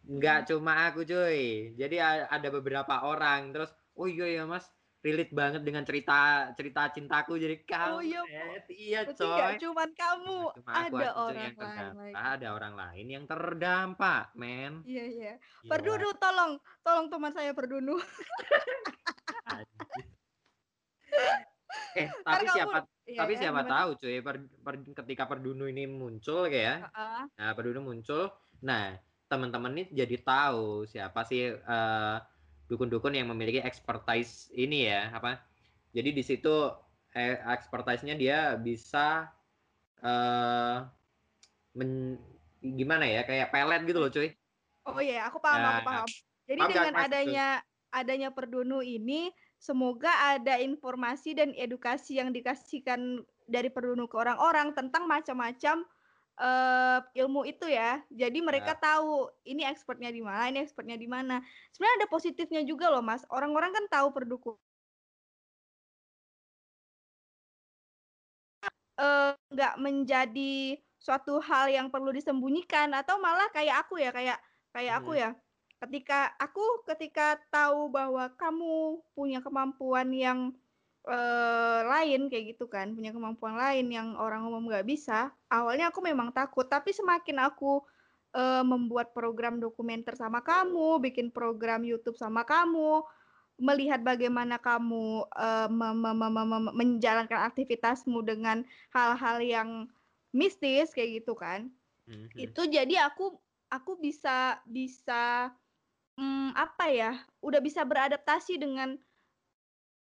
Nggak 0.07 0.39
cuma 0.51 0.73
aku 0.89 1.01
cuy. 1.11 1.75
Jadi 1.81 1.97
ada 2.05 2.49
beberapa 2.57 2.95
orang 3.11 3.53
terus, 3.55 3.71
"Oh 3.99 4.09
iya 4.11 4.27
ya 4.39 4.45
Mas, 4.49 4.67
relate 5.11 5.33
banget 5.33 5.63
dengan 5.65 5.83
cerita 5.85 6.51
cerita 6.55 6.93
cintaku." 6.93 7.41
Jadi 7.41 7.57
Oh 7.89 8.01
iya, 8.05 8.23
kampret. 8.23 8.63
Iya 8.69 9.01
Berarti 9.09 9.25
coy. 9.25 9.53
cuman 9.65 9.89
kamu, 9.97 10.39
cuma 10.61 10.71
aku 10.73 10.97
ada 10.99 11.09
cuy 11.09 11.09
orang 11.17 11.37
yang 11.39 11.57
lain 11.59 11.93
lagi. 11.97 12.15
ada 12.15 12.47
orang 12.55 12.75
lain 12.77 13.07
yang 13.09 13.25
terdampak, 13.25 14.25
men. 14.37 14.73
Iya 14.85 15.05
iya. 15.09 15.33
Gila. 15.65 15.71
Perdunu 15.73 16.09
tolong 16.21 16.53
tolong 16.85 17.07
teman 17.09 17.33
saya 17.33 17.51
Perdunu. 17.57 17.97
Eh, 21.99 22.09
tapi 22.23 22.45
kamu 22.47 22.55
siapa 22.55 22.79
iya 23.09 23.19
tapi 23.25 23.33
ya, 23.35 23.41
siapa 23.49 23.61
gimana? 23.65 23.73
tahu 23.75 23.89
cuy 23.99 24.17
per 24.23 24.37
per 24.63 24.75
ketika 25.03 25.25
Perdunu 25.27 25.65
ini 25.67 25.85
muncul 25.89 26.47
kayak 26.47 26.65
ya. 26.65 26.75
Heeh. 26.87 27.23
Nah, 27.39 27.51
Perdunu 27.57 27.81
muncul. 27.83 28.31
Nah, 28.63 28.95
teman-teman 29.29 29.73
ini 29.77 29.85
jadi 29.93 30.17
tahu 30.23 30.87
siapa 30.87 31.21
sih 31.27 31.53
eh, 31.53 32.17
dukun-dukun 32.69 33.17
yang 33.17 33.33
memiliki 33.33 33.59
expertise 33.65 34.53
ini 34.55 34.87
ya, 34.87 35.11
apa? 35.13 35.41
Jadi 35.97 36.13
di 36.13 36.23
situ 36.23 36.69
eh, 37.17 37.41
expertise-nya 37.49 38.15
dia 38.15 38.55
bisa 38.61 39.33
eh 40.05 40.77
men, 41.75 42.21
gimana 42.63 43.09
ya? 43.09 43.25
Kayak 43.25 43.51
pelet 43.51 43.83
gitu 43.89 43.99
loh, 43.99 44.13
cuy. 44.13 44.31
Oh 44.89 45.01
iya, 45.03 45.29
aku 45.29 45.41
paham 45.43 45.59
aku 45.59 45.65
Nah, 45.65 45.81
paham. 45.85 46.09
Jadi 46.49 46.61
paham 46.61 46.71
dengan 46.73 46.95
adanya 46.97 47.47
adanya 47.89 48.29
Perdunu 48.33 48.85
ini, 48.85 49.33
semoga 49.57 50.13
ada 50.37 50.61
informasi 50.61 51.33
dan 51.33 51.57
edukasi 51.57 52.21
yang 52.21 52.33
dikasihkan 52.33 53.25
dari 53.49 53.73
Perdunu 53.73 54.05
ke 54.05 54.17
orang-orang 54.17 54.77
tentang 54.77 55.09
macam-macam, 55.09 55.89
eee, 56.41 56.99
ilmu 57.25 57.43
itu 57.47 57.67
ya. 57.69 58.03
Jadi 58.11 58.39
mereka 58.43 58.73
Ya. 58.75 58.81
tahu 58.81 59.31
ini 59.47 59.63
expertnya 59.67 60.11
di 60.15 60.23
mana, 60.25 60.49
ini 60.51 60.59
expertnya 60.65 60.97
di 60.99 61.09
mana. 61.11 61.43
Sebenarnya 61.75 61.97
ada 62.07 62.09
positifnya 62.13 62.63
juga 62.67 62.89
loh, 62.93 63.03
Mas. 63.05 63.23
Orang-orang 63.31 63.71
kan 63.77 63.85
tahu 63.91 64.09
perduku 64.17 64.59
eee, 68.99 69.31
nggak 69.55 69.75
menjadi 69.81 70.55
suatu 70.99 71.39
hal 71.39 71.71
yang 71.71 71.89
perlu 71.95 72.11
disembunyikan 72.11 72.91
atau 72.95 73.17
malah 73.23 73.47
kayak 73.55 73.87
aku 73.87 74.03
ya, 74.03 74.11
kayak 74.11 74.39
kayak 74.75 74.95
aku 75.03 75.11
Mhm. 75.11 75.19
ya, 75.19 75.31
ketika 75.87 76.35
aku 76.43 76.83
ketika 76.91 77.39
tahu 77.55 77.87
bahwa 77.91 78.27
kamu 78.35 78.99
punya 79.15 79.39
kemampuan 79.39 80.11
yang, 80.11 80.39
uh, 81.09 81.81
lain 81.89 82.29
kayak 82.29 82.55
gitu 82.55 82.69
kan, 82.69 82.93
punya 82.93 83.11
kemampuan 83.11 83.57
lain 83.57 83.89
yang 83.89 84.15
orang 84.21 84.45
umum 84.45 84.69
nggak 84.69 84.85
bisa. 84.85 85.33
Awalnya 85.49 85.89
aku 85.89 86.05
memang 86.05 86.31
takut, 86.31 86.69
tapi 86.69 86.93
semakin 86.93 87.49
aku 87.49 87.81
uh, 88.37 88.65
membuat 88.65 89.17
program 89.17 89.57
dokumenter 89.59 90.15
sama 90.15 90.45
kamu, 90.45 91.01
bikin 91.01 91.33
program 91.33 91.83
YouTube 91.83 92.21
sama 92.21 92.45
kamu, 92.45 93.03
melihat 93.59 94.05
bagaimana 94.05 94.61
kamu 94.61 95.27
uh, 95.35 95.69
menjalankan 96.77 97.51
aktivitasmu 97.51 98.23
dengan 98.23 98.63
hal-hal 98.95 99.43
yang 99.43 99.71
mistis 100.31 100.95
kayak 100.95 101.25
gitu 101.25 101.35
kan. 101.35 101.73
Mm-hmm. 102.07 102.39
Itu 102.39 102.69
jadi 102.71 103.03
aku 103.09 103.35
aku 103.69 103.99
bisa 103.99 104.63
bisa 104.69 105.51
um, 106.15 106.55
apa 106.55 106.87
ya? 106.93 107.13
Udah 107.43 107.59
bisa 107.59 107.83
beradaptasi 107.83 108.61
dengan 108.63 108.95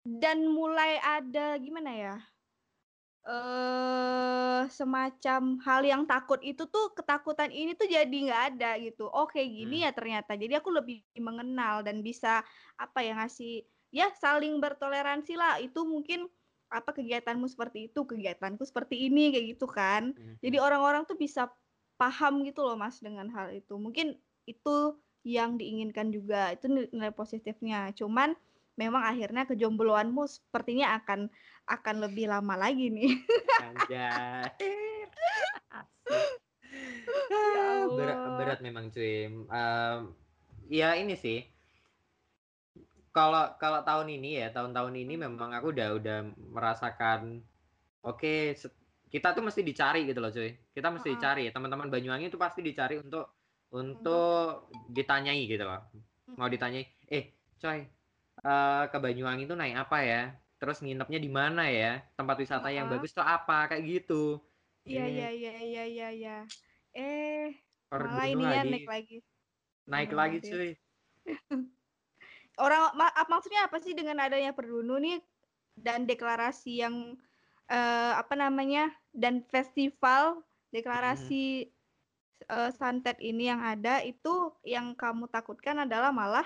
dan 0.07 0.47
mulai 0.47 1.01
ada 1.03 1.59
gimana 1.59 1.91
ya? 1.95 2.17
Eh 3.29 4.63
semacam 4.73 5.61
hal 5.65 5.81
yang 5.85 6.03
takut 6.09 6.41
itu 6.41 6.65
tuh 6.69 6.93
ketakutan 6.97 7.53
ini 7.53 7.77
tuh 7.77 7.89
jadi 7.89 8.09
nggak 8.09 8.43
ada 8.55 8.71
gitu. 8.81 9.09
Oh 9.11 9.29
kayak 9.29 9.49
gini 9.53 9.83
hmm. 9.83 9.85
ya 9.85 9.91
ternyata. 9.93 10.33
Jadi 10.39 10.55
aku 10.57 10.71
lebih 10.73 11.05
mengenal 11.21 11.85
dan 11.85 12.01
bisa 12.01 12.41
apa 12.81 13.05
ya 13.05 13.19
ngasih 13.21 13.67
ya 13.93 14.09
saling 14.17 14.57
bertoleransi 14.63 15.35
lah. 15.37 15.61
Itu 15.61 15.85
mungkin 15.85 16.27
apa 16.69 16.93
kegiatanmu 16.93 17.49
seperti 17.49 17.89
itu, 17.93 18.05
kegiatanku 18.05 18.65
seperti 18.65 19.09
ini 19.09 19.33
kayak 19.33 19.47
gitu 19.57 19.67
kan. 19.69 20.13
Hmm. 20.13 20.37
Jadi 20.41 20.57
orang-orang 20.61 21.05
tuh 21.09 21.17
bisa 21.17 21.49
paham 21.99 22.47
gitu 22.47 22.63
loh 22.65 22.79
Mas 22.79 23.01
dengan 23.01 23.29
hal 23.33 23.53
itu. 23.53 23.75
Mungkin 23.77 24.17
itu 24.49 24.77
yang 25.27 25.61
diinginkan 25.61 26.09
juga. 26.13 26.57
Itu 26.57 26.69
nilai 26.69 27.13
positifnya. 27.13 27.93
Cuman 27.93 28.33
memang 28.79 29.03
akhirnya 29.03 29.43
kejombloanmu 29.51 30.23
sepertinya 30.31 30.95
akan 31.03 31.27
akan 31.67 31.97
lebih 32.07 32.31
lama 32.31 32.55
lagi 32.55 32.89
nih. 32.89 33.11
Anjay. 33.61 34.47
ya 37.59 37.69
berat, 37.91 38.19
berat 38.39 38.61
memang 38.63 38.89
cuy. 38.95 39.27
Um, 39.51 40.15
ya 40.71 40.95
ini 40.95 41.19
sih. 41.19 41.43
Kalau 43.11 43.59
kalau 43.59 43.83
tahun 43.83 44.15
ini 44.15 44.47
ya, 44.47 44.55
tahun-tahun 44.55 44.95
ini 44.95 45.19
memang 45.19 45.51
aku 45.51 45.75
udah 45.75 45.99
udah 45.99 46.19
merasakan 46.55 47.43
oke 48.07 48.23
okay, 48.23 48.55
kita 49.11 49.35
tuh 49.35 49.43
mesti 49.43 49.67
dicari 49.67 50.07
gitu 50.07 50.23
loh 50.23 50.31
cuy. 50.31 50.55
Kita 50.71 50.89
mesti 50.95 51.09
uh 51.11 51.13
-uh. 51.13 51.17
dicari. 51.19 51.45
Teman-teman 51.51 51.91
Banyuwangi 51.91 52.31
itu 52.31 52.39
pasti 52.39 52.63
dicari 52.63 53.01
untuk 53.03 53.35
untuk 53.75 54.71
ditanyai 54.89 55.45
gitu 55.45 55.67
loh. 55.67 55.83
Mau 56.39 56.49
ditanyai, 56.49 56.85
"Eh, 57.11 57.37
coy, 57.59 57.98
uh, 58.43 58.85
ke 58.91 58.99
Banyuwangi 58.99 59.47
itu 59.49 59.55
naik 59.55 59.89
apa 59.89 59.99
ya? 60.03 60.23
Terus 60.59 60.83
nginepnya 60.83 61.19
di 61.23 61.31
mana 61.31 61.71
ya? 61.71 62.03
Tempat 62.19 62.37
wisata 62.43 62.69
uh 62.69 62.75
yang 62.75 62.87
bagus 62.91 63.15
tuh 63.15 63.25
apa? 63.25 63.71
Kayak 63.71 63.85
gitu. 63.87 64.43
Iya 64.89 65.05
iya 65.07 65.29
iya 65.31 65.55
iya 65.61 65.85
iya 65.85 66.09
ya. 66.11 66.37
Eh, 66.97 67.53
malah 67.93 68.27
ini 68.27 68.45
ya 68.45 68.63
naik 68.65 68.89
lagi. 68.89 69.19
Naik 69.89 70.11
oh, 70.13 70.17
lagi 70.17 70.39
cuy. 70.43 70.71
Orang 72.65 72.91
mak 72.99 73.15
maksudnya 73.31 73.71
apa 73.71 73.79
sih 73.79 73.95
dengan 73.95 74.19
adanya 74.19 74.51
Perdunu 74.51 74.99
nih 74.99 75.23
dan 75.79 76.11
deklarasi 76.11 76.83
yang 76.83 77.15
uh, 77.71 78.13
apa 78.19 78.35
namanya 78.35 78.91
dan 79.15 79.47
festival 79.47 80.43
deklarasi 80.75 81.71
hmm. 81.71 82.51
uh, 82.51 82.71
santet 82.75 83.15
ini 83.23 83.47
yang 83.47 83.63
ada 83.63 84.03
itu 84.03 84.51
yang 84.67 84.93
kamu 84.99 85.31
takutkan 85.31 85.87
adalah 85.87 86.11
malah 86.11 86.45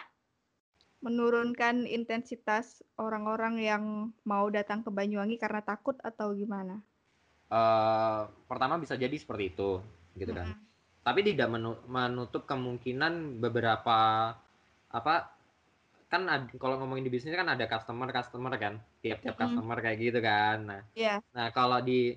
menurunkan 1.03 1.85
intensitas 1.91 2.81
orang-orang 2.95 3.59
yang 3.59 3.85
mau 4.23 4.47
datang 4.49 4.87
ke 4.87 4.91
Banyuwangi 4.95 5.37
karena 5.37 5.61
takut 5.61 5.99
atau 6.01 6.31
gimana? 6.33 6.79
Uh, 7.53 8.31
pertama 8.47 8.79
bisa 8.79 8.95
jadi 8.95 9.13
seperti 9.13 9.53
itu, 9.53 9.83
gitu 10.17 10.33
kan. 10.33 10.49
Mm 10.49 10.57
-hmm. 10.57 10.71
Tapi 11.03 11.21
tidak 11.27 11.49
menutup 11.91 12.47
kemungkinan 12.47 13.43
beberapa 13.43 14.31
apa 14.93 15.15
kan 16.07 16.29
ad, 16.29 16.53
kalau 16.61 16.79
ngomongin 16.79 17.09
di 17.09 17.13
bisnis 17.13 17.35
kan 17.35 17.51
ada 17.51 17.67
customer 17.67 18.07
customer 18.15 18.55
kan 18.55 18.79
tiap-tiap 19.03 19.35
mm 19.35 19.43
-hmm. 19.43 19.53
customer 19.59 19.79
kayak 19.83 19.99
gitu 19.99 20.19
kan. 20.23 20.57
Nah, 20.63 20.81
yeah. 20.95 21.19
nah 21.35 21.51
kalau 21.51 21.83
di 21.83 22.15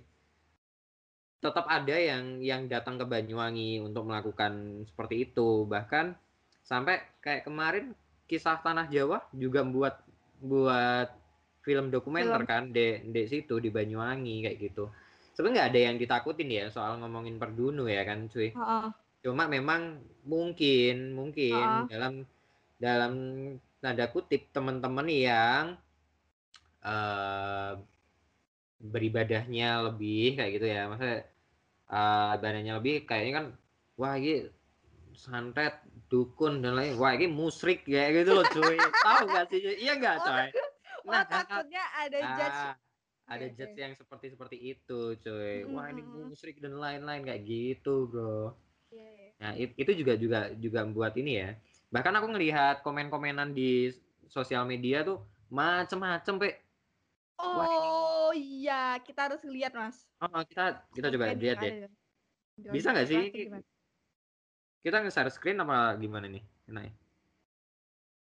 tetap 1.42 1.66
ada 1.70 1.96
yang 1.98 2.42
yang 2.42 2.62
datang 2.70 3.02
ke 3.02 3.06
Banyuwangi 3.06 3.82
untuk 3.82 4.06
melakukan 4.06 4.86
seperti 4.90 5.30
itu 5.30 5.70
bahkan 5.70 6.18
sampai 6.66 7.02
kayak 7.22 7.46
kemarin 7.46 7.94
kisah 8.26 8.58
tanah 8.62 8.90
Jawa 8.90 9.22
juga 9.34 9.62
buat 9.62 9.96
buat 10.42 11.10
film 11.66 11.90
dokumenter 11.90 12.42
film. 12.46 12.50
kan 12.50 12.64
di 12.70 13.02
di 13.10 13.24
situ 13.26 13.58
di 13.58 13.74
Banyuwangi 13.74 14.46
kayak 14.46 14.58
gitu 14.62 14.90
sebenarnya 15.34 15.56
nggak 15.58 15.70
ada 15.74 15.80
yang 15.82 15.96
ditakutin 15.98 16.50
ya 16.50 16.66
soal 16.70 17.02
ngomongin 17.02 17.42
perdunu 17.42 17.90
ya 17.90 18.06
kan 18.06 18.30
cuy 18.30 18.54
uh 18.54 18.62
-uh. 18.62 18.88
cuma 19.26 19.50
memang 19.50 20.00
mungkin 20.24 21.18
mungkin 21.18 21.58
uh 21.58 21.84
-uh. 21.84 21.88
dalam 21.90 22.14
dalam 22.78 23.14
tanda 23.82 24.06
kutip 24.10 24.50
teman-teman 24.54 25.08
yang 25.10 25.66
uh, 26.86 27.74
beribadahnya 28.80 29.90
lebih 29.92 30.38
kayak 30.38 30.52
gitu 30.62 30.68
ya 30.70 30.86
maksudnya 30.86 31.26
uh, 31.90 32.38
ibadahnya 32.38 32.74
lebih 32.78 33.06
kayaknya 33.10 33.34
kan 33.34 33.46
wah 33.98 34.14
ini 34.16 34.50
santet 35.16 35.80
dukun 36.16 36.64
dan 36.64 36.80
lain 36.80 36.96
wah 36.96 37.12
ini 37.12 37.28
musrik 37.28 37.84
ya 37.84 38.08
gitu 38.16 38.40
loh 38.40 38.48
cuy. 38.48 38.80
Tahu 38.80 39.28
gak 39.28 39.46
sih 39.52 39.60
iya 39.84 40.00
gak 40.00 40.24
oh, 40.24 40.26
coy? 40.32 40.48
nah 41.06 41.22
oh, 41.22 41.26
takutnya 41.28 41.84
ada 41.92 42.18
ah, 42.24 42.34
judge 42.40 42.62
ada 43.26 43.46
okay, 43.46 43.54
judge 43.54 43.78
yang 43.78 43.94
seperti 43.94 44.26
seperti 44.32 44.58
itu 44.64 45.20
cuy 45.20 45.68
wah 45.68 45.92
ini 45.92 46.02
musrik 46.08 46.64
dan 46.64 46.80
lain-lain 46.80 47.28
kayak 47.28 47.44
gitu 47.44 48.08
bro. 48.08 48.56
Yeah, 48.96 49.12
yeah. 49.12 49.32
nah 49.44 49.52
itu 49.60 49.92
juga 49.92 50.16
juga 50.16 50.40
juga 50.56 50.88
membuat 50.88 51.20
ini 51.20 51.44
ya. 51.44 51.50
Bahkan 51.92 52.14
aku 52.16 52.28
ngelihat 52.32 52.80
komen-komenan 52.88 53.52
di 53.52 53.92
sosial 54.32 54.64
media 54.64 55.04
tuh 55.04 55.20
macem-macem 55.52 56.40
pe. 56.40 56.50
Oh 57.36 58.32
iya. 58.32 58.96
Kita 59.04 59.28
harus 59.28 59.44
lihat 59.44 59.76
mas. 59.76 60.08
Oh 60.24 60.42
kita 60.48 60.80
kita 60.96 61.12
coba 61.12 61.36
lihat 61.36 61.60
deh 61.60 61.92
bisa 62.56 62.96
nggak 62.96 63.08
sih 63.08 63.22
kita 64.86 65.02
nge-share 65.02 65.34
screen 65.34 65.58
apa 65.66 65.98
gimana 65.98 66.30
nih? 66.30 66.46
Ya? 66.70 66.94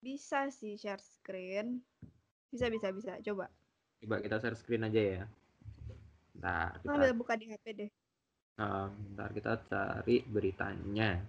Bisa 0.03 0.51
sih 0.51 0.75
share 0.75 0.99
screen. 0.99 1.79
Bisa, 2.51 2.67
bisa, 2.67 2.91
bisa. 2.91 3.15
Coba. 3.23 3.47
Coba 4.03 4.19
kita 4.19 4.35
share 4.43 4.59
screen 4.59 4.83
aja 4.83 4.99
ya. 4.99 5.23
Ntar 6.35 6.83
kita... 6.83 7.07
Oh, 7.07 7.15
buka 7.15 7.39
di 7.39 7.47
HP 7.47 7.65
deh. 7.71 7.91
Um, 8.59 8.91
ntar 9.15 9.31
kita 9.31 9.63
cari 9.63 10.27
beritanya. 10.27 11.23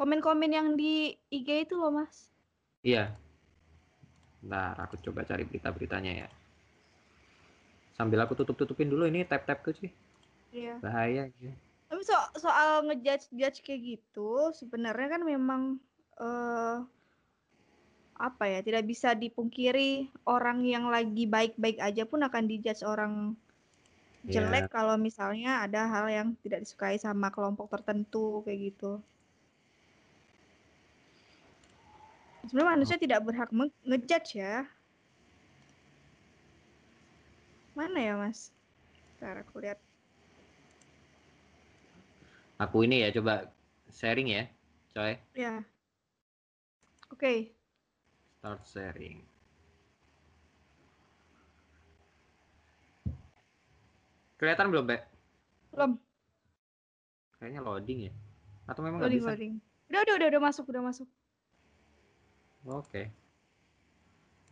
Komen-komen 0.00 0.48
yang 0.48 0.72
di 0.72 1.12
IG 1.28 1.68
itu 1.68 1.76
loh, 1.76 1.92
Mas. 1.92 2.32
Iya. 2.80 3.12
Ntar 4.40 4.88
aku 4.88 4.96
coba 5.04 5.28
cari 5.28 5.44
berita-beritanya 5.44 6.12
ya. 6.24 6.28
Sambil 7.92 8.24
aku 8.24 8.32
tutup-tutupin 8.40 8.88
dulu 8.88 9.04
ini 9.04 9.28
tab-tab 9.28 9.60
ke 9.60 9.76
sih. 9.76 9.92
Iya. 10.56 10.80
Bahaya 10.80 11.28
gitu. 11.36 11.67
Tapi 11.88 12.02
so 12.04 12.16
soal 12.36 12.84
ngejudge 12.84 13.32
judge 13.32 13.64
kayak 13.64 13.96
gitu, 13.96 14.52
sebenarnya 14.52 15.16
kan 15.16 15.22
memang 15.24 15.62
uh, 16.20 16.84
apa 18.18 18.44
ya, 18.44 18.60
tidak 18.60 18.84
bisa 18.84 19.16
dipungkiri 19.16 20.12
orang 20.28 20.68
yang 20.68 20.92
lagi 20.92 21.24
baik-baik 21.24 21.80
aja 21.80 22.04
pun 22.04 22.20
akan 22.20 22.44
dijudge 22.44 22.84
orang 22.84 23.32
jelek 24.28 24.68
yeah. 24.68 24.72
kalau 24.72 25.00
misalnya 25.00 25.64
ada 25.64 25.88
hal 25.88 26.06
yang 26.12 26.28
tidak 26.44 26.66
disukai 26.66 27.00
sama 27.00 27.32
kelompok 27.32 27.72
tertentu 27.72 28.44
kayak 28.44 28.74
gitu. 28.74 29.00
Sebenarnya 32.48 32.74
manusia 32.76 32.96
oh. 32.96 33.02
tidak 33.02 33.20
berhak 33.24 33.50
ngejudge 33.84 34.40
ya. 34.40 34.64
Mana 37.76 37.98
ya, 38.02 38.14
Mas? 38.18 38.50
Sekarang 39.14 39.46
aku 39.46 39.62
lihat 39.62 39.78
Aku 42.58 42.82
ini 42.82 43.06
ya 43.06 43.14
coba 43.14 43.46
sharing 43.94 44.34
ya, 44.34 44.42
coy. 44.90 45.14
Ya. 45.38 45.62
Oke. 47.14 47.18
Okay. 47.18 47.38
Start 48.42 48.62
sharing. 48.66 49.22
Kelihatan 54.38 54.70
belum, 54.70 54.90
Be? 54.90 54.98
Belum. 55.74 55.98
Kayaknya 57.38 57.60
loading 57.62 57.98
ya. 58.10 58.12
Atau 58.66 58.82
memang 58.82 59.02
loading, 59.02 59.22
bisa? 59.22 59.30
Loading. 59.34 59.52
Udah, 59.90 60.00
udah, 60.02 60.14
udah, 60.18 60.28
udah 60.30 60.42
masuk, 60.42 60.64
udah 60.70 60.82
masuk. 60.82 61.08
Oke. 62.66 62.86
Okay. 62.90 63.06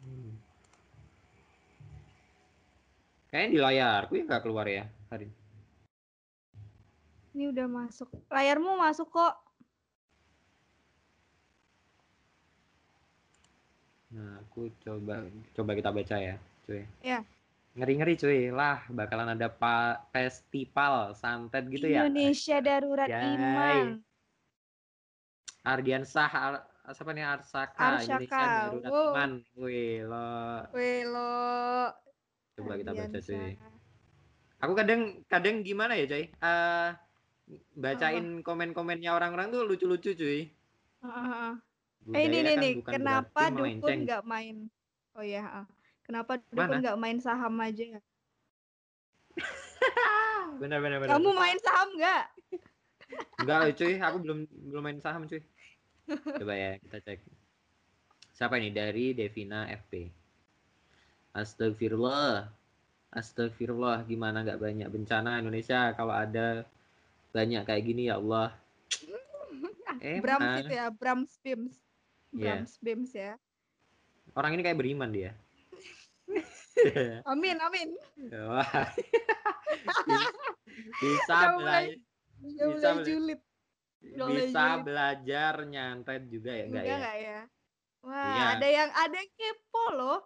Hmm. 0.07 0.35
Kayaknya 3.31 3.51
di 3.51 3.59
layarku 3.59 4.13
ya 4.15 4.23
nggak 4.31 4.43
keluar 4.47 4.67
ya 4.71 4.87
hari 5.11 5.27
ini. 5.27 5.46
Ini 7.37 7.53
udah 7.53 7.69
masuk. 7.69 8.09
Layarmu 8.33 8.81
masuk 8.81 9.13
kok. 9.13 9.37
Nah, 14.17 14.41
aku 14.41 14.73
coba 14.81 15.29
coba 15.53 15.71
kita 15.77 15.93
baca 15.93 16.17
ya, 16.17 16.41
cuy. 16.65 16.89
Ya. 17.05 17.21
Ngeri-ngeri 17.77 18.17
cuy, 18.17 18.49
lah 18.49 18.81
bakalan 18.89 19.37
ada 19.37 19.53
pa 19.53 20.01
festival 20.09 21.13
santet 21.13 21.69
gitu 21.69 21.93
ya. 21.93 22.09
Indonesia 22.09 22.57
Darurat 22.65 23.05
Yay. 23.05 23.29
Iman. 23.37 23.87
Ardian 25.61 26.09
Sah, 26.09 26.33
Ar 26.33 26.65
siapa 26.97 27.13
nih 27.13 27.37
Arsaka, 27.37 28.01
Indonesia 28.01 28.17
Arsaka, 28.17 28.41
Darurat 28.49 28.93
wow. 28.97 29.13
Iman. 29.13 29.31
Wih, 29.61 30.09
lo 30.09 30.29
Welo. 30.73 31.37
coba 32.57 32.81
kita 32.81 32.91
baca 32.97 33.19
cuy. 33.21 33.53
Aku 34.65 34.73
kadang 34.73 35.21
kadang 35.29 35.61
gimana 35.61 36.01
ya, 36.01 36.09
cuy? 36.09 36.33
Eh 36.33 36.89
bacain 37.79 38.43
komen-komennya 38.43 39.15
orang-orang 39.15 39.55
tuh 39.55 39.63
lucu-lucu 39.63 40.13
cuy. 40.19 40.51
Heeh. 41.03 41.51
Eh 42.15 42.23
ini 42.31 42.39
nih 42.39 42.55
kan 42.55 42.63
nih, 42.63 42.73
kenapa 42.87 43.43
dukun 43.51 44.07
nggak 44.07 44.23
main? 44.23 44.71
Oh 45.19 45.25
ya, 45.25 45.67
kenapa 46.07 46.39
Mana? 46.51 46.55
dukun 46.55 46.79
nggak 46.83 46.99
main 46.99 47.19
saham 47.19 47.55
aja? 47.59 47.99
Benar 50.63 50.81
benar 50.81 50.99
benar. 51.05 51.13
Kamu 51.19 51.31
main 51.37 51.59
saham 51.61 51.89
nggak? 52.01 52.25
Enggak 53.45 53.57
loh, 53.61 53.71
cuy, 53.77 53.95
aku 54.01 54.17
belum 54.25 54.39
belum 54.73 54.83
main 54.83 55.01
saham 55.03 55.29
cuy. 55.29 55.43
Coba 56.41 56.55
ya 56.55 56.81
kita 56.81 56.99
cek. 57.03 57.21
Siapa 58.33 58.57
ini 58.57 58.73
dari 58.73 59.13
Devina 59.13 59.69
FP. 59.69 60.09
Astagfirullah. 61.37 62.49
Astagfirullah, 63.13 64.05
gimana 64.09 64.41
nggak 64.47 64.61
banyak 64.61 64.89
bencana 64.89 65.41
Indonesia 65.41 65.93
kalau 65.93 66.17
ada 66.17 66.65
banyak 67.37 67.63
kayak 67.63 67.85
gini 67.85 68.09
ya 68.09 68.17
Allah. 68.17 68.57
Eh, 70.01 70.17
Emang. 70.25 70.57
itu 70.59 70.73
ya, 70.73 70.89
Brams 70.89 71.37
Bims. 71.39 71.77
Iya. 72.33 72.65
Brams 72.65 72.73
Bims 72.81 73.13
ya. 73.13 73.37
Orang 74.33 74.57
ini 74.57 74.65
kayak 74.65 74.77
beriman 74.77 75.13
dia. 75.13 75.37
Amin, 77.29 77.57
amin. 77.57 77.89
Bisa 80.97 81.33
Udah 81.33 81.41
bela- 81.49 81.57
mulai- 81.57 82.01
Udah 82.37 82.69
Bisa 82.77 82.91
julid. 83.03 83.41
Bisa 84.07 84.65
belajar 84.79 85.55
nyantet 85.65 86.29
juga 86.29 86.53
ya 86.53 86.65
enggak 86.69 86.85
Enggak 86.85 87.17
ya? 87.17 87.25
ya? 87.33 87.41
Wah, 88.05 88.29
Iya. 88.29 88.45
ada 88.55 88.67
yang 88.69 88.91
ada 88.93 89.17
yang 89.17 89.31
kepo 89.33 89.85
loh. 89.93 90.19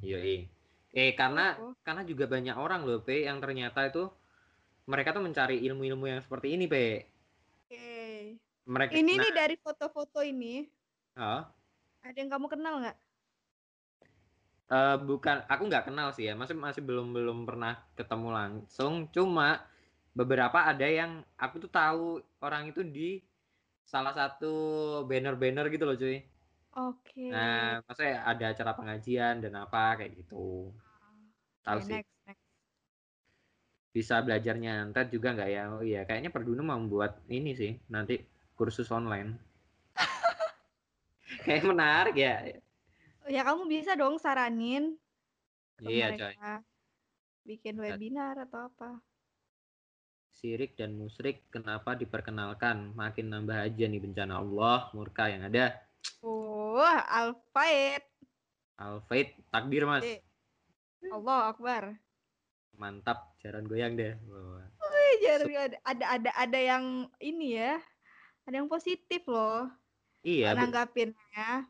Yoi. 0.00 0.48
Eh 0.90 1.12
karena 1.12 1.54
Kepo. 1.54 1.76
karena 1.82 2.02
juga 2.02 2.24
banyak 2.26 2.56
orang 2.56 2.82
loh 2.82 3.00
Pe 3.00 3.22
yang 3.22 3.38
ternyata 3.38 3.86
itu 3.86 4.08
mereka 4.90 5.08
tuh 5.16 5.22
mencari 5.26 5.56
ilmu-ilmu 5.66 6.04
yang 6.12 6.20
seperti 6.24 6.48
ini 6.54 6.64
Pe. 6.72 6.86
Oke. 7.66 8.38
Mereka 8.66 8.96
Ini 8.98 9.12
nah, 9.16 9.22
nih 9.22 9.32
dari 9.38 9.54
foto-foto 9.64 10.20
ini, 10.32 10.54
oh, 11.16 11.44
ada 12.06 12.16
yang 12.20 12.30
kamu 12.32 12.46
kenal 12.52 12.74
nggak? 12.82 12.96
eh, 14.74 14.96
bukan 15.08 15.36
aku 15.52 15.62
nggak 15.68 15.84
kenal 15.88 16.08
sih 16.16 16.24
ya, 16.28 16.32
masih 16.40 16.56
masih 16.66 16.82
belum 16.88 17.06
belum 17.16 17.38
pernah 17.48 17.72
ketemu 17.98 18.28
langsung. 18.38 18.92
Cuma 19.14 19.44
beberapa 20.18 20.58
ada 20.70 20.86
yang 20.98 21.12
aku 21.44 21.54
tuh 21.64 21.70
tahu 21.78 22.02
orang 22.44 22.62
itu 22.70 22.80
di 22.96 23.08
salah 23.92 24.12
satu 24.20 24.46
banner-banner 25.10 25.66
gitu 25.74 25.84
loh 25.88 25.96
cuy. 26.02 26.16
Oke. 26.76 27.28
Nah, 27.32 27.80
maksudnya 27.86 28.14
ada 28.30 28.44
acara 28.52 28.72
pengajian 28.78 29.34
dan 29.44 29.52
apa 29.64 29.78
kayak 29.98 30.12
gitu. 30.20 30.36
Tahu 31.64 31.78
Oke, 31.78 31.86
sih. 31.88 31.98
next. 31.98 32.11
Bisa 33.92 34.24
belajar 34.24 34.56
nyantet 34.56 35.12
juga 35.12 35.36
nggak 35.36 35.50
ya? 35.52 35.62
Oh 35.68 35.84
iya, 35.84 36.08
kayaknya 36.08 36.32
Perdunu 36.32 36.64
mau 36.64 36.80
membuat 36.80 37.20
ini 37.28 37.52
sih 37.52 37.76
nanti 37.92 38.24
kursus 38.56 38.88
online. 38.88 39.36
Kayak 41.44 41.68
menarik 41.68 42.16
ya. 42.16 42.56
Ya 43.28 43.44
kamu 43.44 43.68
bisa 43.68 43.94
dong 43.94 44.16
saranin 44.16 44.96
Iya, 45.82 46.14
coy. 46.14 46.34
Bikin 47.42 47.74
webinar 47.82 48.38
atau 48.46 48.70
apa? 48.70 49.02
Sirik 50.30 50.78
dan 50.78 50.94
musyrik 50.94 51.42
kenapa 51.50 51.98
diperkenalkan? 51.98 52.94
Makin 52.94 53.30
nambah 53.30 53.66
aja 53.66 53.84
nih 53.86 54.00
bencana 54.02 54.38
Allah 54.38 54.90
murka 54.94 55.26
yang 55.26 55.46
ada. 55.46 55.74
Wah, 56.22 57.02
Alfait. 57.06 58.02
Alfait 58.78 59.38
takbir 59.50 59.86
mas. 59.86 60.06
Eh. 60.06 60.22
Allah 61.10 61.50
Akbar. 61.50 61.98
Mantap, 62.76 63.36
jaran 63.40 63.64
goyang 63.64 63.94
deh. 63.94 64.16
Wah. 64.28 64.64
Eh, 64.92 65.12
jadi 65.20 65.54
ada 65.68 65.76
ada 65.84 66.04
ada 66.18 66.30
ada 66.36 66.58
yang 66.58 66.84
ini 67.18 67.58
ya. 67.58 67.78
Ada 68.42 68.58
yang 68.58 68.66
positif 68.66 69.22
loh 69.30 69.70
Iya, 70.22 70.54
be- 70.54 70.58
nanggapinnya. 70.66 71.66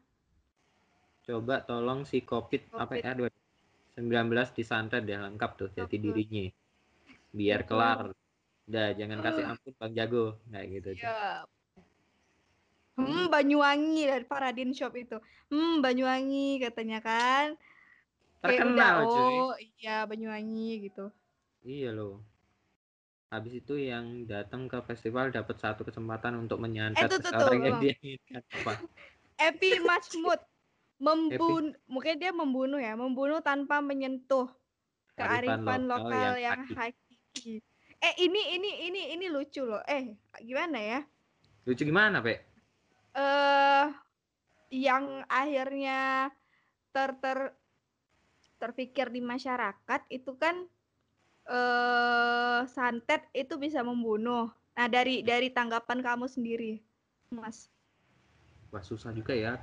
coba 1.22 1.62
tolong 1.62 2.02
si 2.02 2.20
COVID, 2.20 2.74
apa 2.74 2.98
Covid. 2.98 3.02
ya? 3.04 3.12
aduh, 3.14 3.28
19 3.94 4.50
disantet 4.56 5.04
deh 5.06 5.14
lengkap 5.16 5.50
tuh 5.54 5.68
jati 5.72 5.96
Betul. 5.96 6.04
dirinya. 6.12 6.44
Biar 7.32 7.60
kelar. 7.64 8.10
Udah, 8.66 8.88
jangan 8.96 9.18
kasih 9.20 9.44
ampun 9.46 9.72
Bang 9.76 9.92
Jago 9.92 10.36
kayak 10.48 10.66
gitu. 10.68 10.88
tuh. 10.96 11.04
Ya. 11.04 11.44
Hmm, 12.92 13.32
Banyuwangi 13.32 14.04
dari 14.04 14.24
Paradin 14.28 14.72
Shop 14.76 14.92
itu. 14.96 15.16
Hmm, 15.48 15.80
Banyuwangi 15.80 16.60
katanya 16.60 17.00
kan. 17.00 17.56
Kayak 18.42 18.74
udah, 18.74 18.92
Terkenal 18.92 18.96
cuy. 19.06 19.36
oh 19.38 19.54
iya 19.78 19.96
Banyuwangi 20.02 20.90
gitu. 20.90 21.04
Iya 21.62 21.94
loh. 21.94 22.26
Habis 23.30 23.64
itu 23.64 23.74
yang 23.80 24.26
datang 24.28 24.68
ke 24.68 24.76
festival 24.84 25.32
dapat 25.32 25.56
satu 25.56 25.86
kesempatan 25.86 26.36
untuk 26.36 26.58
menyantet 26.60 27.06
Eh, 27.06 27.08
tuh, 27.08 27.22
tuh, 27.22 27.30
seseorang 27.32 27.60
tuh, 27.62 27.66
yang 27.70 27.76
dia 27.80 27.94
inginkan. 28.02 28.42
Apa? 28.60 28.72
Epi 29.48 29.80
Mahmud 29.80 30.40
membunuh 31.02 31.74
mungkin 31.90 32.14
dia 32.18 32.30
membunuh 32.30 32.78
ya, 32.78 32.94
membunuh 32.94 33.42
tanpa 33.42 33.82
menyentuh 33.82 34.46
Kearifan 35.12 35.62
kearifan 35.66 35.80
lokal 35.90 36.08
lokal, 36.08 36.32
yang 36.38 36.38
yang 36.40 36.60
hakiki. 36.78 37.54
Eh 38.02 38.14
ini 38.18 38.58
ini 38.58 38.70
ini 38.90 39.02
ini 39.14 39.26
lucu 39.30 39.62
loh. 39.62 39.82
Eh 39.86 40.18
gimana 40.42 40.78
ya? 40.78 41.00
Lucu 41.64 41.82
gimana, 41.86 42.18
Pe? 42.22 42.42
Eh 43.14 43.86
yang 44.72 45.24
akhirnya 45.28 46.32
ter 46.92 47.12
ter 47.20 47.38
terpikir 48.62 49.10
di 49.10 49.18
masyarakat 49.18 50.06
itu 50.06 50.38
kan 50.38 50.70
eh 51.50 52.60
santet 52.70 53.26
itu 53.34 53.58
bisa 53.58 53.82
membunuh. 53.82 54.46
Nah, 54.78 54.86
dari 54.86 55.26
dari 55.26 55.50
tanggapan 55.50 55.98
kamu 55.98 56.30
sendiri, 56.30 56.78
Mas. 57.34 57.66
Wah, 58.70 58.80
susah 58.80 59.10
juga 59.10 59.34
ya. 59.34 59.58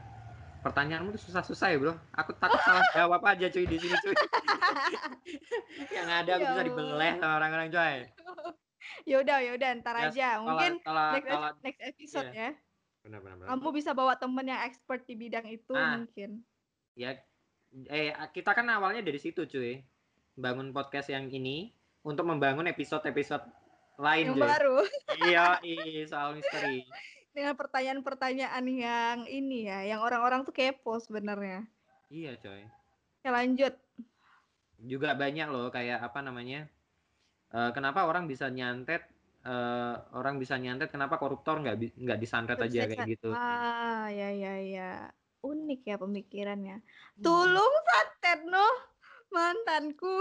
Pertanyaanmu 0.60 1.16
tuh 1.16 1.24
susah-susah 1.32 1.72
ya, 1.72 1.78
Bro. 1.80 1.96
Aku 2.20 2.36
takut 2.36 2.60
salah 2.68 2.84
jawab 2.92 3.24
aja 3.24 3.48
cuy 3.48 3.64
di 3.64 3.80
sini, 3.80 3.96
cuy. 4.04 4.12
yang 5.96 6.10
ada 6.12 6.36
aku 6.36 6.44
Ya 6.44 6.50
bisa 6.52 6.62
dibeleh 6.68 7.12
sama 7.16 7.34
orang-orang, 7.40 7.68
coy. 7.72 7.96
Ya 9.08 9.16
udah, 9.24 9.38
ya 9.40 9.52
udah 9.56 9.70
ntar 9.80 9.96
Ya, 9.96 10.04
aja. 10.12 10.28
Mungkin 10.44 10.72
next, 10.84 11.26
kalau 11.32 11.50
next 11.64 11.82
episode 11.82 12.30
ya. 12.36 12.52
benar 13.00 13.20
benar 13.24 13.36
benar. 13.40 13.48
Kamu 13.56 13.70
bisa 13.72 13.92
bawa 13.96 14.14
temen 14.20 14.46
yang 14.46 14.62
expert 14.68 15.08
di 15.08 15.16
bidang 15.16 15.48
itu 15.48 15.72
Ah, 15.74 15.96
mungkin. 15.96 16.44
Ya 17.00 17.16
eh 17.88 18.10
kita 18.32 18.52
kan 18.52 18.66
awalnya 18.68 19.02
dari 19.02 19.18
situ, 19.18 19.46
cuy. 19.46 19.82
Bangun 20.34 20.72
podcast 20.72 21.12
yang 21.12 21.28
ini 21.28 21.70
untuk 22.02 22.26
membangun 22.26 22.66
episode-episode 22.68 23.44
lain, 24.00 24.32
Yang 24.32 24.36
cuy. 24.36 24.48
baru 24.48 24.78
Iya, 25.28 25.46
iya, 25.68 26.04
soal 26.08 26.36
misteri. 26.36 26.88
dengan 27.30 27.54
pertanyaan-pertanyaan 27.56 28.66
yang 28.68 29.20
ini 29.30 29.70
ya, 29.70 29.86
yang 29.86 30.02
orang-orang 30.02 30.42
tuh 30.44 30.52
kepo 30.52 30.98
sebenarnya. 30.98 31.64
Iya, 32.10 32.36
coy. 32.42 32.66
Ya 33.22 33.30
lanjut. 33.30 33.74
Juga 34.82 35.14
banyak 35.14 35.48
loh 35.48 35.70
kayak 35.70 36.02
apa 36.02 36.20
namanya? 36.24 36.66
eh, 37.50 37.72
kenapa 37.74 38.06
orang 38.06 38.26
bisa 38.26 38.46
nyantet 38.50 39.02
eh, 39.42 39.96
orang 40.14 40.38
bisa 40.38 40.58
nyantet 40.58 40.90
kenapa 40.90 41.18
koruptor 41.18 41.62
nggak 41.62 41.98
nggak 41.98 42.20
disantet 42.20 42.58
aja 42.58 42.86
kayak 42.86 43.08
gitu. 43.08 43.30
Ah, 43.34 44.06
ya 44.10 44.30
ya 44.34 44.54
ya. 44.62 44.92
Unik 45.40 45.82
ya 45.88 45.96
pemikirannya. 45.96 46.78
Hmm. 46.84 47.24
Tulung 47.24 47.76
santet 47.88 48.44
noh 48.48 48.76
mantanku. 49.32 50.20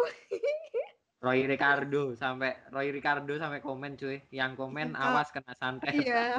Roy 1.18 1.50
Ricardo 1.50 2.14
sampai 2.14 2.54
Roy 2.70 2.94
Ricardo 2.94 3.35
sampai 3.35 3.59
komen 3.59 3.98
cuy. 3.98 4.22
Yang 4.31 4.52
komen 4.54 4.94
Ah, 4.94 5.18
awas 5.18 5.35
kena 5.35 5.54
santet. 5.59 5.90
Iya. 5.90 6.38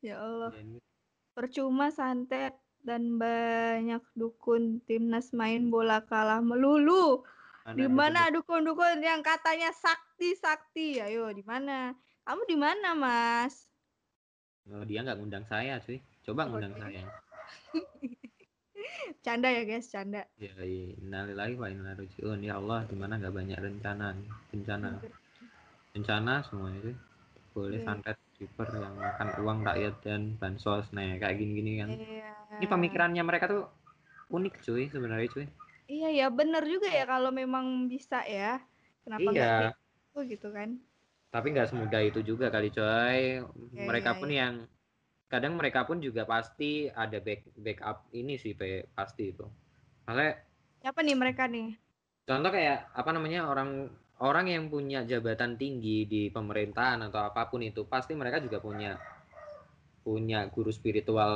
ya 0.00 0.16
Allah. 0.16 0.50
Percuma 1.36 1.92
santet 1.92 2.56
dan 2.80 3.20
banyak 3.20 4.00
dukun 4.16 4.80
timnas 4.88 5.36
main 5.36 5.68
bola 5.68 6.00
kalah 6.08 6.40
melulu. 6.40 7.20
Di 7.76 7.86
mana 7.86 8.32
dukun-dukun 8.32 9.04
yang 9.04 9.20
katanya 9.20 9.68
sakti 9.76 10.32
sakti? 10.32 10.96
Ayo 10.98 11.28
di 11.36 11.44
mana? 11.44 11.92
Kamu 12.24 12.42
di 12.48 12.56
mana, 12.56 12.96
Mas? 12.96 13.68
Oh, 14.70 14.86
dia 14.86 15.04
nggak 15.04 15.18
ngundang 15.20 15.44
saya 15.44 15.76
cuy. 15.84 16.00
Coba 16.30 16.46
ngundang 16.46 16.78
iya. 16.78 16.82
saya. 16.86 17.04
Canda 19.26 19.50
ya, 19.50 19.66
guys, 19.66 19.90
canda. 19.90 20.22
Ya, 20.38 20.54
iya. 20.62 20.94
Innalillahi 21.02 21.58
wa 21.58 21.66
inna 21.66 21.98
raji'un. 21.98 22.38
Ya 22.38 22.62
Allah, 22.62 22.86
di 22.86 22.94
mana 22.94 23.18
nggak 23.18 23.34
banyak 23.34 23.58
rencana 23.58 24.14
nih. 24.14 24.30
Bencana. 24.54 25.02
Bencana 25.90 26.32
semuanya 26.46 26.78
cuy. 26.86 26.94
Boleh 27.50 27.82
Iya. 27.82 27.86
santet 27.90 28.16
super 28.38 28.70
yang 28.70 28.94
makan 28.94 29.28
uang 29.42 29.58
rakyat 29.66 29.94
dan 30.06 30.38
bansos 30.38 30.86
nah 30.94 31.02
kayak 31.18 31.34
gini-gini 31.34 31.82
kan. 31.82 31.88
Iya, 31.98 32.30
ini 32.62 32.66
pemikirannya 32.70 33.22
mereka 33.26 33.50
tuh 33.50 33.66
unik 34.30 34.54
cuy 34.62 34.86
sebenarnya 34.86 35.28
cuy 35.34 35.46
Iya 35.90 36.08
ya, 36.14 36.26
bener 36.30 36.62
juga 36.62 36.86
ya 36.86 37.10
kalau 37.10 37.34
memang 37.34 37.90
bisa 37.90 38.22
ya. 38.22 38.62
Kenapa 39.02 39.34
iya 39.34 39.34
kayak 39.34 39.74
gitu 39.74 40.18
gitu 40.30 40.48
kan? 40.54 40.78
tapi 41.30 41.54
nggak 41.54 41.70
semudah 41.70 42.02
itu 42.02 42.20
juga 42.26 42.50
kali 42.50 42.74
coy 42.74 43.38
Iya, 43.38 43.86
mereka 43.86 44.14
iya, 44.14 44.18
pun 44.18 44.28
iya. 44.30 44.38
yang 44.42 44.54
kadang 45.32 45.54
mereka 45.60 45.80
pun 45.88 45.98
juga 46.06 46.22
pasti 46.32 46.70
ada 47.04 47.18
back 47.26 47.40
backup 47.64 47.96
ini 48.20 48.34
sih 48.42 48.52
Pe, 48.60 48.70
pasti 48.96 49.22
itu. 49.32 49.46
Maksudnya 50.06 50.32
Siapa 50.80 51.00
nih 51.06 51.16
mereka 51.22 51.44
nih? 51.54 51.66
contoh 52.28 52.50
kayak 52.56 52.78
apa 53.00 53.10
namanya 53.16 53.40
orang 53.52 53.70
orang 54.28 54.46
yang 54.54 54.64
punya 54.72 54.98
jabatan 55.10 55.52
tinggi 55.60 55.98
di 56.12 56.22
pemerintahan 56.36 57.00
atau 57.08 57.20
apa 57.28 57.42
pun 57.50 57.60
itu 57.70 57.82
pasti 57.92 58.12
mereka 58.20 58.38
juga 58.44 58.58
punya 58.66 58.90
punya 60.04 60.48
guru 60.48 60.70
spiritual 60.72 61.32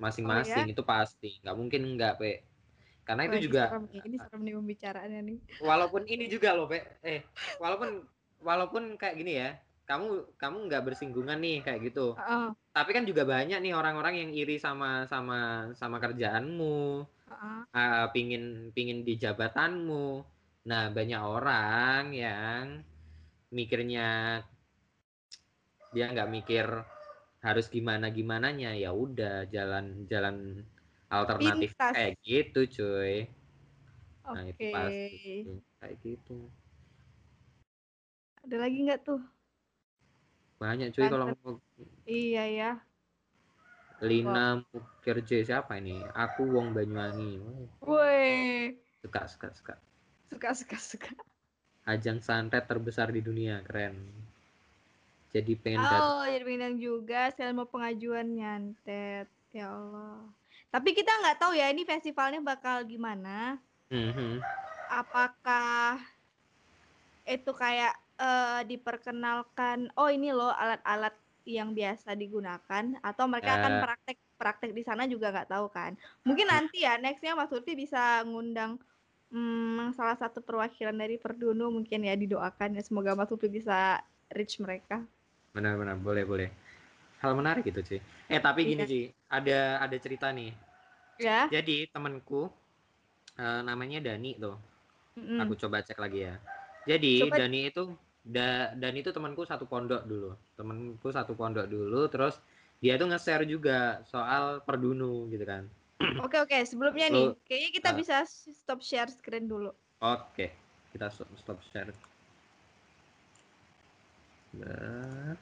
masing-masing 0.00 0.72
itu 0.72 0.82
pasti. 0.84 1.40
Nggak 1.44 1.56
mungkin 1.60 1.80
nggak 1.96 2.14
pe. 2.20 2.32
Karena 3.06 3.22
itu 3.28 3.36
Wah, 3.36 3.40
juga 3.50 3.62
serem 3.62 3.82
nih, 3.92 4.02
ini 4.08 4.16
serem 4.24 4.40
nih 4.44 4.54
pembicaraannya 4.58 5.20
nih. 5.28 5.38
walaupun 5.60 6.02
ini 6.08 6.24
juga 6.34 6.48
loh 6.56 6.66
pe. 6.70 6.78
Eh 7.04 7.20
walaupun 7.62 7.90
walaupun 8.48 8.82
kayak 9.00 9.16
gini 9.20 9.32
ya 9.42 9.48
kamu 9.88 10.06
kamu 10.40 10.56
nggak 10.70 10.82
bersinggungan 10.86 11.38
nih 11.44 11.56
kayak 11.66 11.80
gitu. 11.90 12.06
Heeh, 12.16 12.54
tapi 12.70 12.90
kan 12.96 13.04
juga 13.10 13.22
banyak 13.26 13.58
nih 13.64 13.74
orang-orang 13.74 14.14
yang 14.22 14.30
iri 14.34 14.56
sama 14.62 15.04
sama 15.10 15.70
sama 15.74 15.96
kerjaanmu 15.98 17.02
heeh. 17.28 17.60
ah, 17.74 18.06
pingin 18.14 18.70
pingin 18.74 19.02
di 19.06 19.14
jabatanmu 19.22 20.06
nah 20.70 20.84
banyak 20.96 21.20
orang 21.36 22.04
yang 22.14 22.64
mikirnya 23.50 24.40
dia 25.94 26.06
nggak 26.12 26.30
mikir 26.30 26.66
harus 27.42 27.66
gimana 27.72 28.06
gimananya 28.12 28.70
ya 28.76 28.90
udah 28.94 29.48
jalan 29.54 30.06
jalan 30.06 30.36
alternatif 31.10 31.74
Pintas. 31.74 31.94
kayak 31.96 32.14
gitu 32.22 32.60
cuy 32.78 33.26
Oke. 34.28 34.36
nah 34.36 34.42
itu 34.46 34.64
pasti 34.70 35.50
kayak 35.80 35.96
gitu 36.04 36.36
Ada 38.44 38.56
lagi 38.62 38.78
nggak 38.84 39.00
tuh? 39.06 39.20
Banyak 40.60 40.92
cuy 40.92 41.08
kalau 41.08 41.32
mau 41.32 41.56
Iya 42.04 42.44
ya. 42.52 42.70
Lina 44.00 44.60
Mukherjee 44.72 45.44
siapa 45.44 45.76
ini 45.76 46.00
aku 46.16 46.48
Wong 46.56 46.72
Banyuwangi 46.72 47.36
Woi, 47.84 48.72
suka 49.04 49.28
suka 49.28 49.48
suka 49.52 49.74
suka 50.32 50.48
suka 50.56 50.76
suka. 50.80 51.12
ajang 51.84 52.20
santet 52.20 52.64
terbesar 52.64 53.12
di 53.12 53.20
dunia 53.20 53.60
keren 53.64 53.96
jadi 55.30 55.52
pengen 55.62 55.86
Oh, 55.86 56.26
jadi 56.26 56.42
Minang 56.42 56.74
juga. 56.82 57.30
Saya 57.30 57.54
mau 57.54 57.66
pengajuan 57.70 58.34
nyantet. 58.34 59.30
Ya 59.54 59.70
Allah. 59.70 60.26
Tapi 60.70 60.90
kita 60.94 61.10
nggak 61.10 61.38
tahu 61.38 61.54
ya 61.54 61.70
ini 61.70 61.86
festivalnya 61.86 62.42
bakal 62.42 62.82
gimana. 62.82 63.58
Mhm. 63.90 64.42
Apakah 64.90 66.02
itu 67.26 67.50
kayak 67.54 67.94
eh, 68.20 68.60
diperkenalkan? 68.68 69.88
Oh 69.96 70.12
ini 70.12 70.30
loh 70.30 70.52
alat-alat 70.52 71.16
yang 71.48 71.72
biasa 71.72 72.12
digunakan. 72.14 72.84
Atau 73.00 73.24
mereka 73.26 73.56
akan 73.56 73.72
Eh. 73.72 73.82
praktek 73.82 74.16
praktek 74.36 74.70
di 74.72 74.82
sana 74.84 75.04
juga 75.04 75.32
nggak 75.32 75.50
tahu 75.50 75.66
kan. 75.68 75.92
Mungkin 76.22 76.46
nanti 76.46 76.84
ya 76.84 76.96
nextnya 76.96 77.32
Mas 77.32 77.48
Lutfi 77.48 77.72
bisa 77.74 78.20
ngundang 78.24 78.76
hmm, 79.28 79.92
salah 79.94 80.16
satu 80.16 80.40
perwakilan 80.40 80.94
dari 80.94 81.16
Perdunu 81.16 81.70
mungkin 81.70 82.02
ya 82.02 82.14
didoakan 82.14 82.76
ya 82.76 82.82
semoga 82.82 83.14
Mas 83.14 83.28
Lutfi 83.28 83.48
bisa 83.48 84.00
reach 84.28 84.60
mereka. 84.60 85.02
benar-benar 85.50 85.98
boleh 85.98 86.22
boleh 86.22 86.48
hal 87.18 87.34
menarik 87.34 87.66
gitu 87.66 87.82
sih 87.82 87.98
eh 88.30 88.38
tapi 88.38 88.62
gini 88.62 88.86
Iya. 88.86 88.86
sih 88.86 89.04
ada 89.26 89.82
ada 89.82 89.96
cerita 89.98 90.30
nih 90.30 90.54
Ya. 91.18 91.50
jadi 91.50 91.90
temanku 91.90 92.46
eh, 93.34 93.60
namanya 93.66 93.98
Dani 93.98 94.38
tuh 94.38 94.54
mm-mm. 95.18 95.42
aku 95.42 95.58
coba 95.58 95.82
cek 95.82 95.98
lagi 95.98 96.22
ya 96.30 96.38
jadi 96.86 97.26
Coba- 97.26 97.38
Dani 97.42 97.60
itu 97.66 97.84
da, 98.20 98.72
Dani 98.76 99.00
itu 99.00 99.10
temanku 99.10 99.42
satu 99.48 99.64
pondok 99.64 100.04
dulu 100.04 100.36
temanku 100.56 101.08
satu 101.08 101.32
pondok 101.32 101.66
dulu 101.66 102.06
terus 102.12 102.36
dia 102.80 102.96
tuh 102.96 103.08
nge-share 103.12 103.44
juga 103.44 104.00
soal 104.08 104.64
Perdunu 104.64 105.28
gitu 105.32 105.44
kan 105.44 105.64
Oke 106.24 106.40
oke, 106.40 106.56
sebelumnya 106.64 107.12
nih, 107.12 107.28
Lo- 107.32 107.36
kayaknya 107.44 107.70
kita 107.76 107.90
ah. 107.92 107.96
bisa 107.96 108.16
stop 108.28 108.80
share 108.80 109.12
screen 109.12 109.44
dulu. 109.48 109.68
oke 110.00 110.46
kita 110.96 111.06
stop, 111.12 111.28
stop 111.36 111.58
share 111.68 111.92
Bentar. 114.50 115.36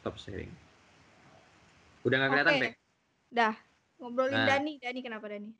stop 0.00 0.16
sharing 0.16 0.50
udah 2.02 2.16
nggak 2.16 2.30
kelihatan. 2.32 2.54
Bek? 2.56 2.74
Dah, 3.30 3.54
ngobrolin 4.00 4.34
Nah. 4.34 4.48
Dani. 4.56 4.72
Dani 4.80 5.00
kenapa 5.04 5.28
Dani? 5.28 5.50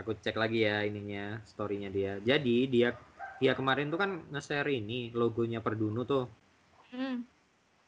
Aku 0.00 0.16
cek 0.16 0.36
lagi 0.36 0.64
ya 0.64 0.82
ininya 0.82 1.38
storynya 1.44 1.92
dia 1.92 2.16
jadi 2.20 2.56
dia 2.66 2.88
dia 3.40 3.52
kemarin 3.56 3.88
tuh 3.88 4.00
kan 4.00 4.10
nge-share 4.32 4.68
ini 4.68 5.12
logonya 5.12 5.60
Perdunu 5.62 6.04
tuh 6.04 6.26
Hmm. 6.90 7.22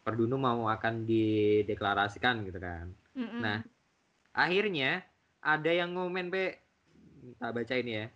Perdunu 0.07 0.39
mau 0.39 0.71
akan 0.71 1.03
dideklarasikan 1.03 2.47
gitu 2.47 2.63
kan 2.63 2.87
mm-mm. 3.19 3.43
Nah. 3.43 3.59
akhirnya 4.31 5.03
ada 5.43 5.75
yang 5.75 5.99
ngomen 5.99 6.31
pe 6.31 6.55
tak 7.43 7.51
baca 7.51 7.75
ini 7.75 7.93
ya 7.99 8.07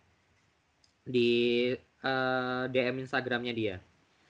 di 1.03 1.31
eh, 1.83 2.63
DM 2.71 3.03
Instagramnya 3.03 3.51
dia 3.51 3.77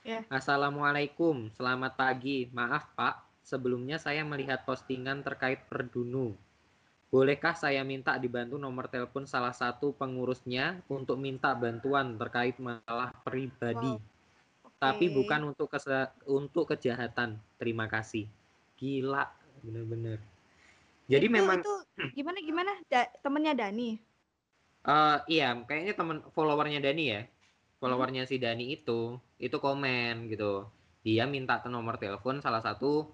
Ya. 0.06 0.22
Assalamualaikum 0.30 1.50
selamat 1.58 1.98
pagi 1.98 2.46
maaf 2.54 2.94
pak 2.94 3.26
sebelumnya 3.42 3.98
saya 3.98 4.22
melihat 4.22 4.62
postingan 4.62 5.26
terkait 5.26 5.66
Perdunu 5.66 6.38
bolehkah 7.16 7.56
saya 7.56 7.80
minta 7.80 8.12
dibantu 8.20 8.60
nomor 8.60 8.92
telepon 8.92 9.24
salah 9.24 9.56
satu 9.56 9.96
pengurusnya 9.96 10.84
untuk 10.92 11.16
minta 11.16 11.56
bantuan 11.56 12.20
terkait 12.20 12.60
masalah 12.60 13.08
pribadi 13.24 13.96
Wow. 13.96 14.76
tapi 14.76 15.08
Oke. 15.08 15.16
bukan 15.16 15.40
untuk 15.48 15.72
untuk 16.28 16.64
kejahatan 16.68 17.40
terima 17.56 17.88
kasih 17.88 18.28
gila 18.76 19.24
bener-bener 19.64 20.20
jadi 21.08 21.24
Itu- 21.24 21.36
memang 21.40 21.64
itu 21.64 21.74
gimana 22.12 22.38
gimana 22.44 22.72
Da- 22.90 23.10
temennya 23.22 23.54
Dani. 23.54 23.96
Eh 24.84 25.18
iya, 25.38 25.54
kayaknya 25.54 25.94
temen 25.94 26.18
followernya 26.34 26.82
Dani 26.82 27.04
ya. 27.06 27.22
Followernya 27.78 28.26
si 28.26 28.42
Dani 28.42 28.74
itu, 28.74 29.14
itu 29.38 29.56
komen 29.62 30.26
gitu. 30.26 30.66
Dia 31.06 31.30
minta 31.30 31.62
nomor 31.70 31.94
telepon 32.02 32.42
salah 32.42 32.58
satu, 32.58 33.06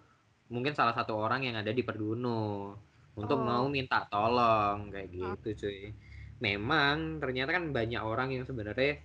mungkin 0.49 0.73
salah 0.73 0.97
satu 0.97 1.13
orang 1.13 1.45
yang 1.45 1.61
ada 1.61 1.69
di 1.69 1.85
Perdunu 1.85 2.73
untuk 3.13 3.39
Oh. 3.39 3.45
mau 3.45 3.65
minta 3.69 4.03
tolong 4.07 4.89
kayak 4.89 5.09
gitu 5.09 5.49
cuy. 5.59 5.91
Memang 6.39 7.19
ternyata 7.19 7.51
kan 7.53 7.71
banyak 7.71 8.03
orang 8.03 8.29
yang 8.33 8.43
sebenarnya 8.43 8.99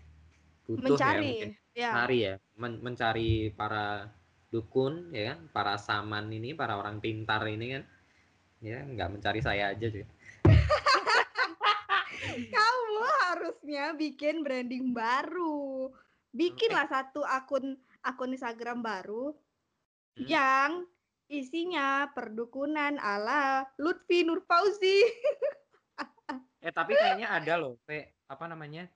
butuh 0.63 0.95
ya 0.95 0.97
Mencari. 0.97 1.23
mungkin 1.23 1.49
Ya. 1.71 1.89
cari 1.93 2.17
ya, 2.23 2.33
men- 2.55 2.79
mencari 2.81 3.31
para 3.51 4.07
dukun 4.47 5.11
ya 5.11 5.31
kan, 5.31 5.37
para 5.51 5.73
saman 5.77 6.27
ini, 6.27 6.51
para 6.51 6.75
orang 6.75 6.97
pintar 6.97 7.45
ini 7.45 7.77
kan. 7.77 7.83
Ya, 8.57 8.81
nggak 8.81 9.09
mencari 9.13 9.39
saya 9.39 9.69
aja 9.69 9.85
cuy. 9.85 10.01
Kamu 12.49 12.95
harusnya 13.21 13.93
bikin 13.93 14.41
branding 14.41 14.91
baru. 14.91 15.91
Bikinlah 16.31 16.87
satu 16.87 17.21
akun 17.21 17.75
akun 18.01 18.31
Instagram 18.31 18.79
baru 18.79 19.35
Hmm. 20.17 20.25
yang 20.25 20.71
isinya 21.27 22.07
perdukunan 22.11 22.99
ala 22.99 23.67
Lutfi 23.79 24.23
Nur 24.23 24.43
Fauzi. 24.47 25.03
Eh 26.57 26.73
tapi 26.73 26.97
kayaknya 26.97 27.31
ada 27.31 27.53
loh, 27.55 27.77
Pe, 27.85 28.17
apa 28.27 28.49
namanya? 28.49 28.89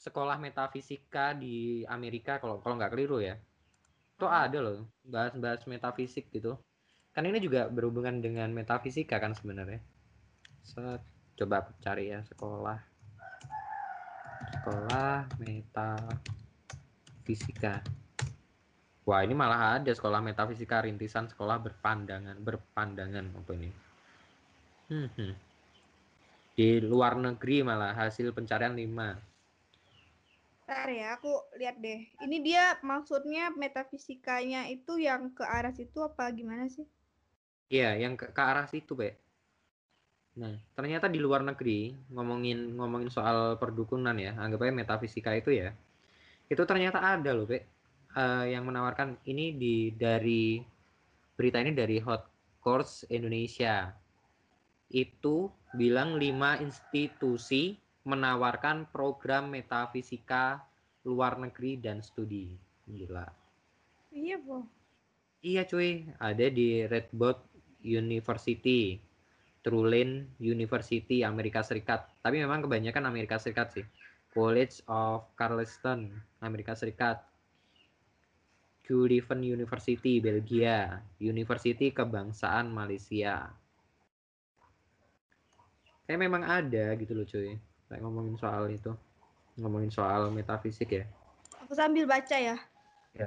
Sekolah 0.00 0.40
metafisika 0.40 1.36
di 1.36 1.84
Amerika 1.86 2.40
kalau 2.42 2.58
kalau 2.58 2.74
nggak 2.80 2.90
keliru 2.90 3.20
ya. 3.22 3.38
Itu 4.16 4.26
Hmm. 4.26 4.42
ada 4.48 4.58
loh, 4.58 4.88
bahas-bahas 5.04 5.62
metafisik 5.68 6.32
gitu. 6.32 6.58
Kan 7.14 7.28
ini 7.30 7.38
juga 7.38 7.70
berhubungan 7.70 8.18
dengan 8.18 8.50
metafisika 8.50 9.20
kan 9.22 9.36
sebenarnya. 9.36 9.78
Set, 10.64 11.04
coba 11.38 11.62
aku 11.62 11.76
cari 11.84 12.10
ya 12.10 12.24
sekolah. 12.26 12.82
Sekolah 14.58 15.28
metafisika. 15.38 16.24
Wah, 19.08 19.20
ini 19.26 19.34
malah 19.36 19.60
ada 19.80 19.92
sekolah 19.92 20.20
metafisika 20.24 20.80
rintisan 20.84 21.28
sekolah 21.32 21.56
berpandangan, 21.60 22.36
berpandangan 22.40 23.24
apa 23.38 23.52
ini? 23.58 23.70
Hmm, 24.88 25.08
hmm 25.16 25.34
di 26.58 26.68
luar 26.90 27.18
negeri 27.18 27.56
malah 27.68 27.92
hasil 28.00 28.30
pencarian 28.36 28.74
5 28.78 29.18
Bentar 30.66 30.88
ya, 31.00 31.08
aku 31.16 31.32
lihat 31.60 31.76
deh. 31.84 32.00
Ini 32.24 32.36
dia 32.46 32.64
maksudnya 32.90 33.44
metafisikanya 33.62 34.60
itu 34.76 34.92
yang 35.08 35.22
ke 35.36 35.44
arah 35.56 35.72
situ 35.78 35.98
apa 36.08 36.24
gimana 36.38 36.64
sih? 36.74 36.86
iya 37.76 37.90
yang 38.02 38.14
ke, 38.20 38.26
ke 38.36 38.42
arah 38.50 38.66
situ 38.72 38.92
Be 39.00 39.08
nah 40.34 40.54
ternyata 40.76 41.06
di 41.14 41.18
luar 41.22 41.46
negeri 41.46 41.94
ngomongin 42.14 42.58
ngomongin 42.78 43.10
soal 43.16 43.54
perdukunan 43.62 44.16
ya 44.18 44.34
anggap 44.42 44.66
aja 44.66 44.74
metafisika 44.74 45.30
itu 45.40 45.50
ya 45.60 45.68
itu 46.52 46.62
ternyata 46.70 46.98
ada 47.14 47.30
loh 47.36 47.46
Be 47.50 47.58
Eh, 48.14 48.54
yang 48.54 48.70
menawarkan 48.70 49.18
ini 49.26 49.58
di 49.58 49.90
dari 49.90 50.62
berita 51.34 51.58
ini 51.58 51.74
dari 51.74 51.98
hot 51.98 52.30
Course 52.62 53.02
Indonesia. 53.10 53.90
Itu 54.86 55.50
bilang 55.74 56.14
lima 56.14 56.54
institusi 56.62 57.74
menawarkan 58.06 58.86
program 58.94 59.50
metafisika 59.50 60.62
luar 61.02 61.42
negeri 61.42 61.82
dan 61.82 62.06
studi. 62.06 62.54
Gila. 62.86 63.26
Iya, 64.14 64.38
Bu. 64.38 64.62
Iya 65.42 65.66
cuy, 65.66 66.06
ada 66.22 66.46
di 66.48 66.86
Redboat 66.86 67.42
University, 67.82 68.96
Tulane 69.60 70.30
University 70.38 71.26
Amerika 71.26 71.66
Serikat. 71.66 72.06
Tapi 72.22 72.38
memang 72.40 72.62
kebanyakan 72.62 73.10
Amerika 73.10 73.42
Serikat 73.42 73.74
sih. 73.74 73.84
College 74.30 74.86
of 74.86 75.26
Charleston, 75.34 76.14
Amerika 76.38 76.78
Serikat. 76.78 77.33
Leuven 78.92 79.40
University, 79.40 80.20
Belgia. 80.20 81.00
University 81.16 81.88
Kebangsaan 81.88 82.68
Malaysia. 82.68 83.48
Kayak 86.04 86.20
memang 86.20 86.44
ada 86.44 86.92
gitu 87.00 87.16
loh 87.16 87.24
cuy. 87.24 87.56
Kayak 87.88 88.00
ngomongin 88.04 88.36
soal 88.36 88.68
itu. 88.68 88.92
Ngomongin 89.56 89.88
soal 89.88 90.28
metafisik 90.28 90.92
ya. 90.92 91.04
Aku 91.64 91.72
sambil 91.72 92.04
baca 92.04 92.36
ya. 92.36 92.60
Ya. 93.16 93.26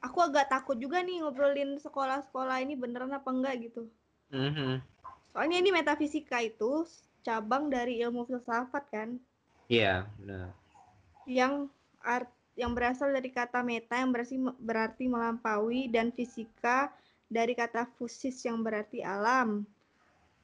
Aku 0.00 0.24
agak 0.24 0.48
takut 0.48 0.80
juga 0.80 1.04
nih 1.04 1.20
ngobrolin 1.20 1.76
sekolah-sekolah 1.76 2.64
ini 2.64 2.72
beneran 2.72 3.12
apa 3.12 3.28
enggak 3.28 3.68
gitu. 3.68 3.90
Mhm. 4.32 4.80
Soalnya 5.34 5.58
ini 5.60 5.74
metafisika 5.74 6.40
itu 6.40 6.86
cabang 7.26 7.66
dari 7.72 7.98
ilmu 8.04 8.22
filsafat 8.28 8.84
kan, 8.92 9.16
Iya, 9.66 10.04
benar. 10.20 10.52
yang 11.24 11.72
art 12.04 12.28
yang 12.54 12.70
berasal 12.74 13.10
dari 13.10 13.30
kata 13.30 13.62
meta 13.66 13.98
yang 13.98 14.14
berarti 14.14 14.36
berarti 14.62 15.04
melampaui 15.10 15.90
dan 15.90 16.14
fisika 16.14 16.90
dari 17.26 17.54
kata 17.54 17.86
fusis 17.98 18.38
yang 18.46 18.62
berarti 18.62 19.02
alam. 19.02 19.66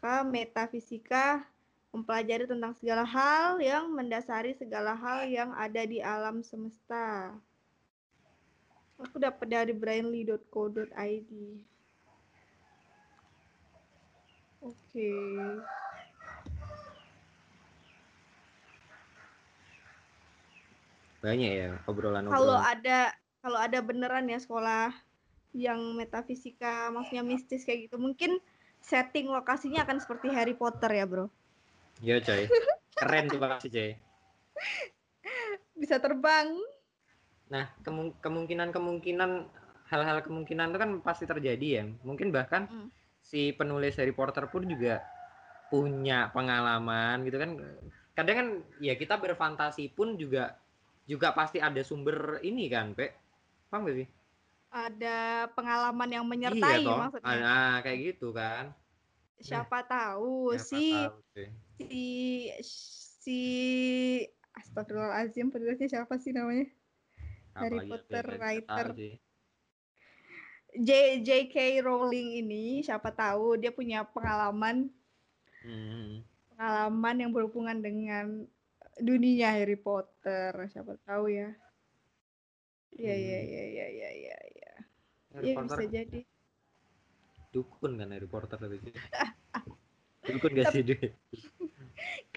Maka 0.01 0.27
metafisika 0.27 1.45
mempelajari 1.91 2.47
tentang 2.47 2.73
segala 2.79 3.03
hal 3.03 3.59
yang 3.59 3.91
mendasari 3.91 4.55
segala 4.55 4.95
hal 4.95 5.27
yang 5.27 5.51
ada 5.55 5.83
di 5.87 5.99
alam 6.01 6.43
semesta. 6.43 7.35
Aku 9.01 9.17
dapat 9.17 9.47
dari 9.49 9.73
brainly.co.id. 9.73 11.33
Oke. 14.61 15.13
Banyak 21.21 21.51
ya 21.53 21.69
Kalau 21.77 21.89
obrolan-obrolan. 21.93 22.65
ada 22.65 22.99
kalau 23.41 23.59
ada 23.61 23.79
beneran 23.81 24.29
ya 24.29 24.37
sekolah 24.37 24.93
yang 25.53 25.81
metafisika, 25.97 26.89
maksudnya 26.93 27.25
mistis 27.25 27.65
kayak 27.65 27.89
gitu, 27.89 27.97
mungkin 27.97 28.39
setting 28.81 29.29
lokasinya 29.29 29.83
akan 29.85 29.99
seperti 29.99 30.29
Harry 30.31 30.55
Potter 30.55 30.89
ya, 30.89 31.05
Bro. 31.05 31.27
Iya 32.01 32.21
coy. 32.21 32.49
Keren 32.95 33.25
tuh 33.29 33.41
pasti 33.41 33.69
coy. 33.69 33.91
Bisa 35.75 35.97
terbang. 35.99 36.53
Nah, 37.51 37.67
kemu- 37.83 38.15
kemungkinan-kemungkinan 38.21 39.31
hal-hal 39.91 40.19
kemungkinan 40.23 40.71
itu 40.71 40.79
kan 40.79 40.91
pasti 41.03 41.25
terjadi 41.27 41.67
ya. 41.81 41.85
Mungkin 42.07 42.31
bahkan 42.31 42.71
Mm. 42.71 42.89
si 43.21 43.51
penulis 43.51 43.99
Harry 43.99 44.15
Potter 44.15 44.47
pun 44.47 44.65
juga 44.65 45.03
punya 45.67 46.31
pengalaman 46.31 47.27
gitu 47.27 47.41
kan. 47.41 47.51
Kadang 48.15 48.37
kan 48.37 48.49
ya 48.79 48.95
kita 48.95 49.19
berfantasi 49.19 49.91
pun 49.91 50.15
juga 50.15 50.55
juga 51.11 51.35
pasti 51.35 51.59
ada 51.59 51.83
sumber 51.83 52.39
ini 52.47 52.71
kan, 52.71 52.95
Pe. 52.95 53.11
Paham 53.67 53.91
gak 53.91 53.97
sih? 53.99 54.09
Ada 54.71 55.51
pengalaman 55.59 56.11
yang 56.15 56.23
iya 56.23 56.31
menyertai 56.31 56.85
toh. 56.87 56.95
maksudnya. 56.95 57.37
Nah, 57.43 57.75
kayak 57.83 57.99
gitu 58.15 58.29
kan. 58.31 58.71
Siapa 59.43 59.83
tahu 59.83 60.55
Siapa 60.55 60.63
si 60.63 60.85
tahu, 60.95 61.19
si 61.81 62.05
si 63.21 63.41
Astagfirullahaladzim 64.55 65.51
penulisnya 65.51 65.89
siapa 65.91 66.15
sih 66.23 66.31
namanya? 66.31 66.71
Harry 67.59 67.83
Apalagi 67.83 67.91
Potter 67.91 68.27
nggak 68.31 68.39
writer. 68.39 68.87
J 70.71 70.91
J.K. 71.27 71.83
Rowling 71.83 72.47
ini 72.47 72.65
siapa 72.87 73.11
tahu 73.11 73.59
dia 73.59 73.75
punya 73.75 74.07
pengalaman 74.07 74.87
Hmm. 75.61 76.25
pengalaman 76.57 77.17
yang 77.21 77.31
berhubungan 77.37 77.85
dengan 77.85 78.49
dunia 78.99 79.55
Harry 79.55 79.79
Potter 79.79 80.51
siapa 80.67 80.99
tahu 81.07 81.31
ya 81.31 81.55
Iya 82.91 83.15
iya 83.15 83.39
Hmm. 83.39 83.49
iya 83.49 83.63
iya 83.65 83.87
iya 83.89 84.11
iya 84.11 84.37
iya 84.51 84.73
Harry 85.31 85.47
Iya, 85.47 85.55
Potter 85.57 85.77
bisa 85.79 85.85
jadi 85.89 86.21
dukun 87.51 87.93
kan 87.99 88.09
Harry 88.11 88.27
Potter 88.27 88.59
sih. 88.59 88.81
dukun 90.27 90.51
gak 90.55 90.71
sih 90.71 90.83
dia? 90.87 90.99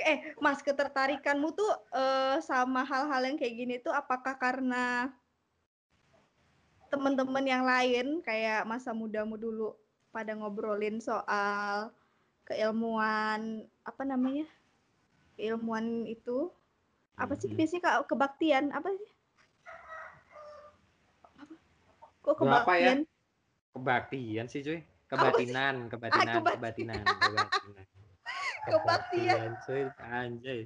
eh 0.03 0.17
Mas 0.37 0.59
ketertarikanmu 0.59 1.53
tuh 1.53 1.71
eh, 1.91 2.37
sama 2.41 2.81
hal-hal 2.83 3.21
yang 3.23 3.37
kayak 3.37 3.55
gini 3.55 3.75
tuh 3.77 3.93
apakah 3.93 4.35
karena 4.35 5.13
teman-teman 6.89 7.41
yang 7.41 7.65
lain 7.65 8.21
kayak 8.21 8.65
masa 8.65 8.93
mudamu 8.93 9.33
dulu 9.33 9.73
pada 10.13 10.37
ngobrolin 10.37 11.01
soal 11.01 11.89
keilmuan 12.45 13.65
apa 13.81 14.03
namanya 14.05 14.45
keilmuan 15.37 16.05
itu 16.05 16.49
apa 17.13 17.33
sih 17.37 17.49
Mhm. 17.53 17.57
biasanya 17.57 17.81
Kak, 17.85 17.95
kebaktian 18.09 18.65
apa 18.73 18.89
sih 18.93 19.11
apa 21.37 21.53
kok 22.23 22.33
Gua 22.41 22.63
apa 22.65 22.73
ya? 22.77 22.93
kebaktian 22.93 22.99
Kebaktian 23.73 24.45
sih 24.45 24.61
cuy. 24.61 24.77
Apa 24.77 24.85
sih? 24.85 25.49
Kebatinan, 25.49 25.75
kebatinan, 25.89 26.25
Ah, 26.29 26.41
kebatinan. 26.41 27.01
kebatinan, 27.01 27.05
kebatinan. 27.25 27.85
Kebaktian. 28.69 29.33
Kebaktian, 29.33 29.51
cuy. 29.65 29.81
Anjay. 29.97 30.61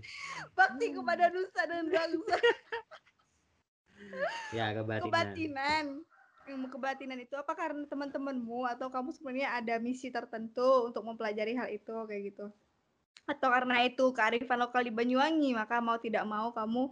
bakti 0.55 0.85
kepada 0.91 1.25
nusa 1.31 1.61
dan 1.67 1.87
bangsa 1.87 2.35
Ya, 4.55 4.71
kebatinan. 4.71 5.11
kebatinan 5.11 5.85
ilmu 6.47 6.71
kebatinan 6.71 7.19
itu 7.19 7.35
apa 7.35 7.51
karena 7.51 7.83
teman-temanmu 7.91 8.63
atau 8.63 8.87
kamu 8.87 9.11
sebenarnya 9.11 9.59
ada 9.59 9.75
misi 9.83 10.07
tertentu 10.07 10.87
untuk 10.87 11.03
mempelajari 11.03 11.59
hal 11.59 11.67
itu 11.67 11.91
kayak 12.07 12.31
gitu 12.31 12.47
atau 13.31 13.47
karena 13.55 13.75
itu 13.89 14.03
kearifan 14.17 14.59
lokal 14.63 14.81
di 14.87 14.91
Banyuwangi 14.97 15.49
maka 15.59 15.75
mau 15.87 15.97
tidak 16.05 16.23
mau 16.33 16.47
kamu 16.57 16.83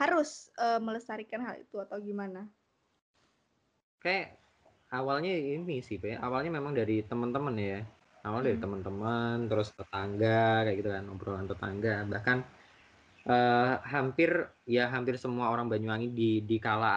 harus 0.00 0.30
eh, 0.64 0.80
melestarikan 0.86 1.40
hal 1.46 1.54
itu 1.64 1.76
atau 1.84 1.96
gimana 2.08 2.40
Kayak 4.02 4.26
awalnya 4.98 5.32
ini 5.56 5.76
sih, 5.84 5.96
Pe. 6.02 6.10
Awalnya 6.26 6.50
memang 6.58 6.72
dari 6.80 6.96
teman-teman 7.10 7.56
ya. 7.60 7.78
Awal 8.26 8.40
dari 8.48 8.56
Hmm. 8.56 8.64
teman-teman, 8.64 9.36
terus 9.50 9.68
tetangga 9.78 10.64
kayak 10.64 10.76
gitu 10.80 10.90
kan, 10.96 11.04
obrolan 11.12 11.46
tetangga. 11.52 11.94
Bahkan 12.12 12.38
eh, 13.34 13.72
hampir 13.94 14.30
ya 14.76 14.84
hampir 14.94 15.14
semua 15.24 15.46
orang 15.52 15.66
Banyuwangi 15.72 16.08
di 16.18 16.30
di 16.48 16.56
kala 16.66 16.92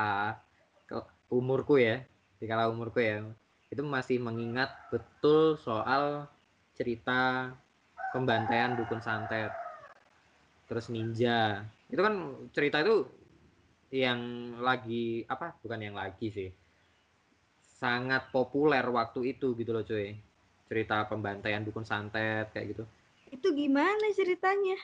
umurku 1.34 1.76
ya, 1.88 1.96
di 2.40 2.46
kala 2.52 2.70
umurku 2.74 3.00
ya. 3.04 3.18
Itu 3.74 3.82
masih 3.96 4.18
mengingat 4.22 4.70
betul 4.94 5.58
soal 5.58 6.30
cerita 6.78 7.52
pembantaian 8.14 8.78
dukun 8.78 9.02
santet. 9.02 9.50
Terus 10.70 10.88
ninja. 10.94 11.66
Itu 11.90 12.02
kan 12.06 12.16
cerita 12.54 12.80
itu 12.86 13.10
yang 13.94 14.20
lagi 14.62 15.26
apa? 15.26 15.58
Bukan 15.60 15.82
yang 15.82 15.98
lagi 15.98 16.30
sih. 16.30 16.50
Sangat 17.82 18.32
populer 18.32 18.86
waktu 18.88 19.36
itu 19.36 19.58
gitu 19.60 19.74
loh 19.76 19.84
cuy. 19.84 20.16
Cerita 20.70 21.04
pembantaian 21.10 21.66
dukun 21.66 21.84
santet 21.84 22.54
kayak 22.54 22.78
gitu. 22.78 22.86
itu 23.34 23.50
gimana 23.58 24.14
ceritanya 24.14 24.78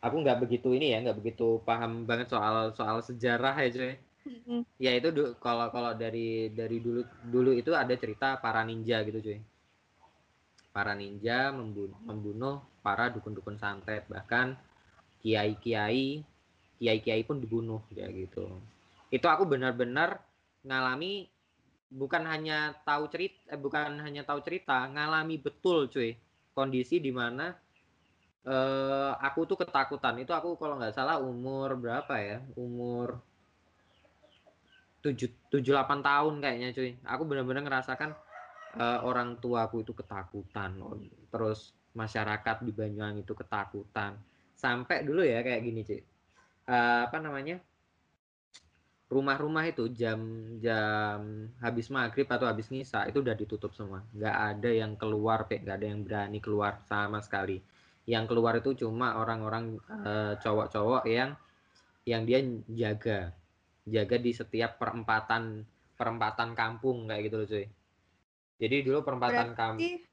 Aku 0.00 0.16
nggak 0.22 0.46
begitu 0.46 0.72
ini 0.72 0.96
ya, 0.96 1.02
nggak 1.04 1.18
begitu 1.20 1.60
paham 1.68 2.08
banget 2.08 2.32
soal 2.32 2.72
soal 2.72 3.04
sejarah 3.04 3.52
ya 3.60 3.68
cuy. 3.68 3.92
Mm-mm. 4.24 4.60
Ya 4.80 4.96
itu 4.96 5.12
kalau 5.44 5.68
kalau 5.74 5.92
dari 5.92 6.48
dari 6.54 6.80
dulu 6.80 7.04
dulu 7.28 7.50
itu 7.52 7.74
ada 7.76 7.92
cerita 7.98 8.40
para 8.40 8.64
ninja 8.64 9.04
gitu 9.04 9.20
cuy. 9.20 9.38
Para 10.70 10.94
ninja 10.94 11.50
membunuh, 11.50 11.98
membunuh 12.06 12.56
para 12.80 13.10
dukun-dukun 13.10 13.58
santet 13.58 14.06
bahkan 14.06 14.54
kiai-kiai 15.20 16.22
kiai-kiai 16.80 17.22
pun 17.26 17.42
dibunuh 17.42 17.84
ya 17.92 18.08
gitu. 18.08 18.48
Itu 19.12 19.26
aku 19.28 19.44
benar-benar 19.44 20.22
ngalami 20.64 21.28
bukan 21.90 22.22
hanya 22.24 22.72
tahu 22.86 23.10
cerita 23.10 23.52
eh, 23.52 23.60
bukan 23.60 24.00
hanya 24.00 24.22
tahu 24.22 24.40
cerita, 24.40 24.86
ngalami 24.88 25.36
betul 25.36 25.90
cuy 25.90 26.16
kondisi 26.54 27.02
di 27.02 27.12
mana 27.12 27.52
eh 28.48 29.12
aku 29.20 29.44
tuh 29.44 29.58
ketakutan. 29.60 30.16
Itu 30.22 30.32
aku 30.32 30.56
kalau 30.56 30.80
nggak 30.80 30.96
salah 30.96 31.20
umur 31.20 31.76
berapa 31.76 32.14
ya? 32.16 32.38
Umur 32.56 33.20
7 35.04 35.28
7 35.52 35.60
8 35.60 36.00
tahun 36.00 36.34
kayaknya 36.40 36.68
cuy. 36.72 36.90
Aku 37.04 37.22
benar-benar 37.28 37.60
ngerasakan 37.66 38.16
eh, 38.76 39.00
orang 39.02 39.38
tuaku 39.42 39.82
itu 39.82 39.92
ketakutan. 39.96 40.78
Terus 41.32 41.74
masyarakat 41.96 42.62
di 42.62 42.70
Banyuwangi 42.70 43.26
itu 43.26 43.34
ketakutan. 43.34 44.14
Sampai 44.54 45.02
dulu 45.02 45.24
ya 45.24 45.40
kayak 45.40 45.62
gini, 45.64 45.80
cuy. 45.82 46.00
Eh, 46.70 47.00
apa 47.06 47.18
namanya? 47.18 47.58
rumah-rumah 49.10 49.66
itu 49.66 49.90
jam 49.90 50.22
jam 50.62 51.50
habis 51.58 51.90
maghrib 51.90 52.30
atau 52.30 52.46
habis 52.46 52.70
nisa 52.70 53.10
itu 53.10 53.18
udah 53.18 53.34
ditutup 53.34 53.74
semua 53.74 54.06
nggak 54.14 54.36
ada 54.54 54.70
yang 54.70 54.94
keluar 54.94 55.50
pe 55.50 55.58
nggak 55.58 55.76
ada 55.82 55.86
yang 55.90 56.00
berani 56.06 56.38
keluar 56.38 56.78
sama 56.86 57.18
sekali 57.18 57.58
yang 58.06 58.30
keluar 58.30 58.62
itu 58.62 58.70
cuma 58.86 59.18
orang-orang 59.18 59.82
uh, 59.90 60.38
cowok-cowok 60.38 61.10
yang 61.10 61.34
yang 62.06 62.22
dia 62.22 62.38
jaga 62.70 63.34
jaga 63.82 64.16
di 64.22 64.30
setiap 64.30 64.78
perempatan 64.78 65.66
perempatan 65.98 66.54
kampung 66.54 67.10
kayak 67.10 67.22
gitu 67.26 67.36
loh 67.42 67.48
cuy 67.50 67.66
jadi 68.60 68.76
dulu 68.84 69.00
perempatan 69.00 69.56
kampung 69.56 70.04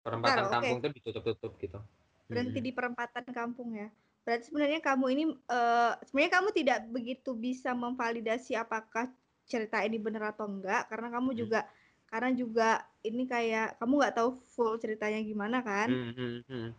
perempatan 0.00 0.44
Bentar, 0.48 0.54
kampung 0.58 0.76
okay. 0.80 0.88
itu 0.88 0.96
ditutup-tutup 1.00 1.52
gitu 1.60 1.78
berhenti 2.24 2.60
hmm. 2.60 2.66
di 2.66 2.72
perempatan 2.72 3.26
kampung 3.30 3.70
ya 3.76 3.88
Berarti 4.24 4.48
sebenarnya 4.48 4.80
kamu 4.80 5.06
ini 5.12 5.24
uh, 5.52 5.92
sebenarnya 6.08 6.32
kamu 6.40 6.48
tidak 6.56 6.78
begitu 6.88 7.36
bisa 7.36 7.76
memvalidasi 7.76 8.56
apakah 8.56 9.12
cerita 9.44 9.84
ini 9.84 10.00
benar 10.00 10.32
atau 10.32 10.48
enggak 10.48 10.88
karena 10.88 11.12
kamu 11.12 11.30
hmm. 11.36 11.38
juga 11.44 11.60
karena 12.08 12.30
juga 12.32 12.68
ini 13.04 13.28
kayak 13.28 13.76
kamu 13.76 13.92
nggak 14.00 14.16
tahu 14.16 14.40
full 14.48 14.80
ceritanya 14.80 15.20
gimana 15.20 15.60
kan 15.60 15.88
hmm, 15.92 16.12
hmm, 16.16 16.38
hmm. 16.48 16.70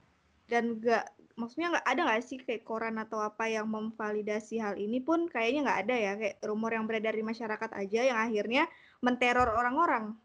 dan 0.50 0.64
enggak 0.74 1.06
maksudnya 1.38 1.78
nggak 1.78 1.86
ada 1.86 2.02
nggak 2.10 2.24
sih 2.26 2.40
kayak 2.42 2.66
koran 2.66 2.98
atau 2.98 3.22
apa 3.22 3.46
yang 3.46 3.70
memvalidasi 3.70 4.58
hal 4.58 4.80
ini 4.80 5.04
pun 5.04 5.30
kayaknya 5.30 5.70
nggak 5.70 5.80
ada 5.86 5.96
ya 5.96 6.12
kayak 6.18 6.36
rumor 6.42 6.72
yang 6.74 6.90
beredar 6.90 7.14
di 7.14 7.22
masyarakat 7.22 7.72
aja 7.76 8.02
yang 8.02 8.18
akhirnya 8.18 8.64
menteror 9.06 9.54
orang-orang 9.54 10.18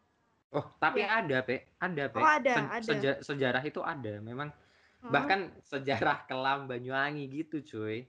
oh. 0.55 0.67
Tapi 0.79 1.05
ya. 1.05 1.23
ada 1.23 1.37
pe. 1.43 1.75
Ada 1.79 2.05
pe. 2.11 2.19
Oh, 2.19 2.27
ada, 2.27 2.53
Se 2.53 2.61
ada. 2.61 2.85
Seja 2.87 3.13
sejarah 3.23 3.63
itu 3.65 3.81
ada. 3.83 4.19
Memang 4.23 4.49
bahkan 5.01 5.49
sejarah 5.65 6.29
kelam 6.29 6.69
Banyuwangi 6.69 7.27
gitu 7.31 7.63
cuy. 7.65 8.05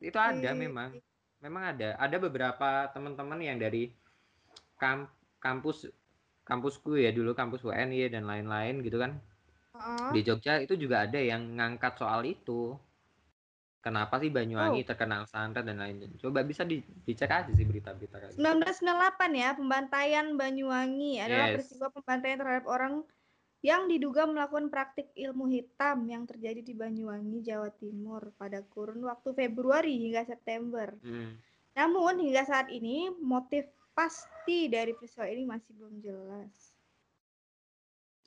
Itu 0.00 0.18
ada 0.18 0.50
memang. 0.54 0.96
Memang 1.44 1.76
ada. 1.76 1.98
Ada 2.00 2.16
beberapa 2.16 2.88
teman-teman 2.94 3.40
yang 3.42 3.60
dari 3.60 3.92
kamp 4.80 5.12
kampus 5.38 5.92
kampusku 6.44 6.96
ya 7.00 7.12
dulu 7.12 7.32
kampus 7.32 7.64
WNI 7.64 8.12
dan 8.12 8.24
lain-lain 8.24 8.80
gitu 8.80 9.00
kan. 9.00 9.20
Di 10.14 10.22
Jogja 10.22 10.62
itu 10.62 10.78
juga 10.78 11.02
ada 11.02 11.18
yang 11.18 11.58
ngangkat 11.58 11.98
soal 11.98 12.22
itu 12.24 12.78
kenapa 13.84 14.16
sih 14.16 14.32
Banyuwangi 14.32 14.80
oh. 14.80 14.88
terkenal 14.88 15.28
santet 15.28 15.68
dan 15.68 15.76
lain 15.76 16.00
lain 16.00 16.16
coba 16.16 16.40
bisa 16.40 16.64
di, 16.64 16.80
dicek 17.04 17.28
aja 17.28 17.52
sih 17.52 17.68
berita-berita 17.68 18.16
kayak 18.16 18.32
1998 18.40 18.40
gitu. 18.40 19.36
ya 19.36 19.50
pembantaian 19.52 20.26
Banyuwangi 20.40 21.12
adalah 21.20 21.46
yes. 21.52 21.54
peristiwa 21.60 21.86
pembantaian 21.92 22.38
terhadap 22.40 22.64
orang 22.64 23.04
yang 23.64 23.88
diduga 23.88 24.28
melakukan 24.28 24.68
praktik 24.68 25.08
ilmu 25.16 25.48
hitam 25.48 26.04
yang 26.04 26.28
terjadi 26.28 26.60
di 26.60 26.76
Banyuwangi, 26.76 27.40
Jawa 27.40 27.72
Timur 27.72 28.28
pada 28.36 28.60
kurun 28.60 29.00
waktu 29.08 29.32
Februari 29.32 30.04
hingga 30.04 30.28
September. 30.28 30.92
Hmm. 31.00 31.40
Namun 31.72 32.28
hingga 32.28 32.44
saat 32.44 32.68
ini 32.68 33.08
motif 33.24 33.64
pasti 33.96 34.68
dari 34.68 34.92
peristiwa 34.92 35.24
ini 35.32 35.48
masih 35.48 35.72
belum 35.80 35.96
jelas. 36.04 36.76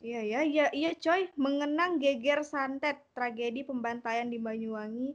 Iya 0.01 0.21
ya, 0.25 0.39
iya 0.41 0.65
iya 0.73 0.91
coy, 0.97 1.29
mengenang 1.37 2.01
geger 2.01 2.41
santet 2.41 2.97
tragedi 3.13 3.61
pembantaian 3.61 4.33
di 4.33 4.41
Banyuwangi. 4.41 5.13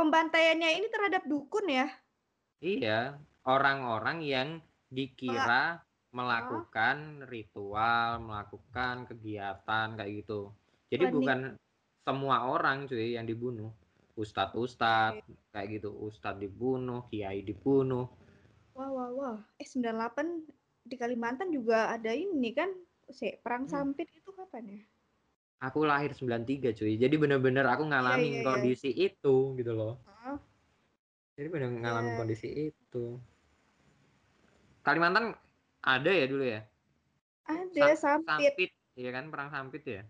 Pembantaiannya 0.00 0.80
ini 0.80 0.88
terhadap 0.88 1.28
dukun 1.28 1.68
ya? 1.68 1.84
Iya, 2.64 3.20
orang-orang 3.44 4.24
yang 4.24 4.48
dikira 4.88 5.84
melakukan 6.16 7.28
ritual, 7.28 8.16
melakukan 8.24 9.04
kegiatan 9.04 10.00
kayak 10.00 10.24
gitu. 10.24 10.56
Jadi 10.88 11.04
bukan 11.12 11.38
semua 12.00 12.48
orang 12.48 12.88
cuy 12.88 13.12
yang 13.20 13.28
dibunuh. 13.28 13.68
Ustadz 14.16 14.56
ustadz 14.56 15.20
kayak 15.52 15.68
gitu, 15.76 15.92
ustadz 15.92 16.40
dibunuh, 16.40 17.04
kiai 17.12 17.44
dibunuh. 17.44 18.08
Wah 18.72 18.88
wah 18.88 19.10
wah. 19.12 19.36
Eh 19.60 19.68
98 19.68 20.88
di 20.88 20.96
Kalimantan 20.96 21.52
juga 21.52 21.92
ada 21.92 22.16
ini 22.16 22.56
kan, 22.56 22.72
si 23.12 23.36
perang 23.44 23.68
hmm. 23.68 23.72
sampit 23.76 24.08
itu 24.16 24.32
kapan 24.32 24.80
ya? 24.80 24.82
Aku 25.60 25.84
lahir 25.84 26.16
93 26.16 26.72
cuy. 26.72 26.96
Jadi 26.96 27.14
bener-bener 27.20 27.68
aku 27.68 27.84
iya, 27.84 27.90
ngalamin 27.92 28.24
yeah, 28.24 28.36
yeah, 28.40 28.46
kondisi 28.48 28.90
yeah. 28.96 29.12
itu 29.12 29.34
gitu 29.60 29.72
loh. 29.76 29.94
Jadi 31.36 31.48
bener 31.52 31.68
ngalamin 31.72 32.12
yeah. 32.12 32.18
kondisi 32.20 32.48
itu. 32.72 33.04
Kalimantan 34.80 35.36
ada 35.84 36.10
ya 36.12 36.24
dulu 36.24 36.44
ya? 36.44 36.60
Ada, 37.44 37.96
Sa 37.96 38.20
Sampit. 38.20 38.52
Sampit, 38.56 38.70
iya 38.96 39.10
kan? 39.12 39.28
Perang 39.28 39.48
Sampit 39.52 39.82
ya? 39.84 40.02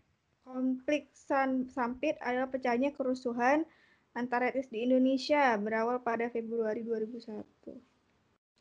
Konflik 0.46 1.10
San 1.14 1.66
Sampit 1.70 2.18
adalah 2.22 2.50
pecahnya 2.50 2.90
kerusuhan 2.94 3.66
antara 4.18 4.50
etnis 4.50 4.70
di 4.70 4.82
Indonesia 4.82 5.54
berawal 5.58 6.02
pada 6.02 6.26
Februari 6.30 6.82
2001. 6.82 7.46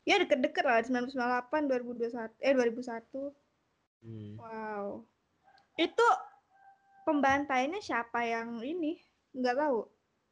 Ya 0.05 0.21
deket-deket 0.21 0.65
lah, 0.65 0.81
1998, 0.85 1.69
2021, 1.69 2.33
eh 2.41 2.53
2001. 2.53 3.33
Hmm. 4.05 4.33
Wow. 4.37 4.85
Itu 5.77 6.05
pembantaiannya 7.05 7.81
siapa 7.83 8.25
yang 8.25 8.59
ini? 8.63 8.99
Nggak 9.35 9.55
tahu. 9.55 9.79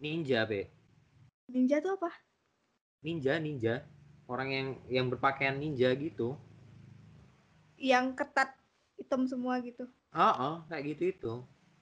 Ninja, 0.02 0.46
Be. 0.46 0.70
Ninja 1.50 1.80
tuh 1.80 1.98
apa? 1.98 2.12
Ninja, 3.02 3.40
ninja. 3.40 3.86
Orang 4.28 4.50
yang 4.52 4.68
yang 4.92 5.08
berpakaian 5.08 5.56
ninja 5.56 5.96
gitu 5.96 6.36
yang 7.78 8.18
ketat 8.18 8.58
hitam 8.98 9.30
semua 9.30 9.62
gitu. 9.62 9.86
Oh, 10.12 10.34
oh 10.42 10.56
kayak 10.68 10.98
gitu 10.98 11.04
itu. 11.14 11.34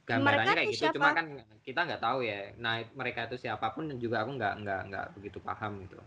Gambarannya 0.06 0.54
kayak 0.54 0.70
gitu, 0.70 0.86
siapa? 0.86 0.96
cuma 1.02 1.10
kan 1.18 1.28
kita 1.66 1.80
nggak 1.82 2.04
tahu 2.04 2.20
ya. 2.22 2.54
Nah, 2.62 2.84
mereka 2.94 3.26
itu 3.26 3.42
siapa 3.42 3.74
pun 3.74 3.90
juga 3.98 4.22
aku 4.22 4.38
nggak 4.38 4.54
nggak 4.62 4.82
nggak 4.92 5.06
begitu 5.18 5.42
paham 5.42 5.82
gitu. 5.82 5.98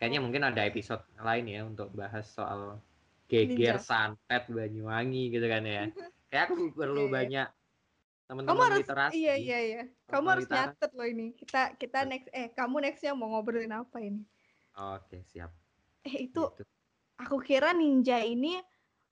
Kayaknya 0.00 0.20
mungkin 0.24 0.42
ada 0.42 0.66
episode 0.66 1.06
lain 1.22 1.46
ya 1.46 1.60
untuk 1.62 1.94
bahas 1.94 2.26
soal 2.26 2.82
geger 3.30 3.78
santet 3.78 4.50
Banyuwangi 4.50 5.30
gitu 5.30 5.46
kan 5.46 5.62
ya. 5.62 5.86
Kayak 6.32 6.50
aku 6.50 6.74
perlu 6.74 7.06
banyak 7.06 7.46
teman-teman 8.32 8.80
literasi. 8.80 9.12
Iya 9.20 9.34
iya 9.36 9.58
iya. 9.60 9.82
Kamu 10.08 10.26
harus 10.32 10.48
literasi. 10.48 10.72
nyatet 10.72 10.90
loh 10.96 11.08
ini. 11.08 11.26
Kita 11.36 11.62
kita 11.76 11.98
next 12.08 12.28
eh 12.32 12.48
kamu 12.56 12.76
nextnya 12.80 13.12
mau 13.12 13.28
ngobrolin 13.28 13.76
apa 13.76 14.00
ini? 14.00 14.24
Oke, 14.72 15.20
siap. 15.28 15.52
Eh 16.08 16.32
itu 16.32 16.40
gitu. 16.40 16.64
aku 17.20 17.36
kira 17.44 17.76
ninja 17.76 18.24
ini 18.24 18.56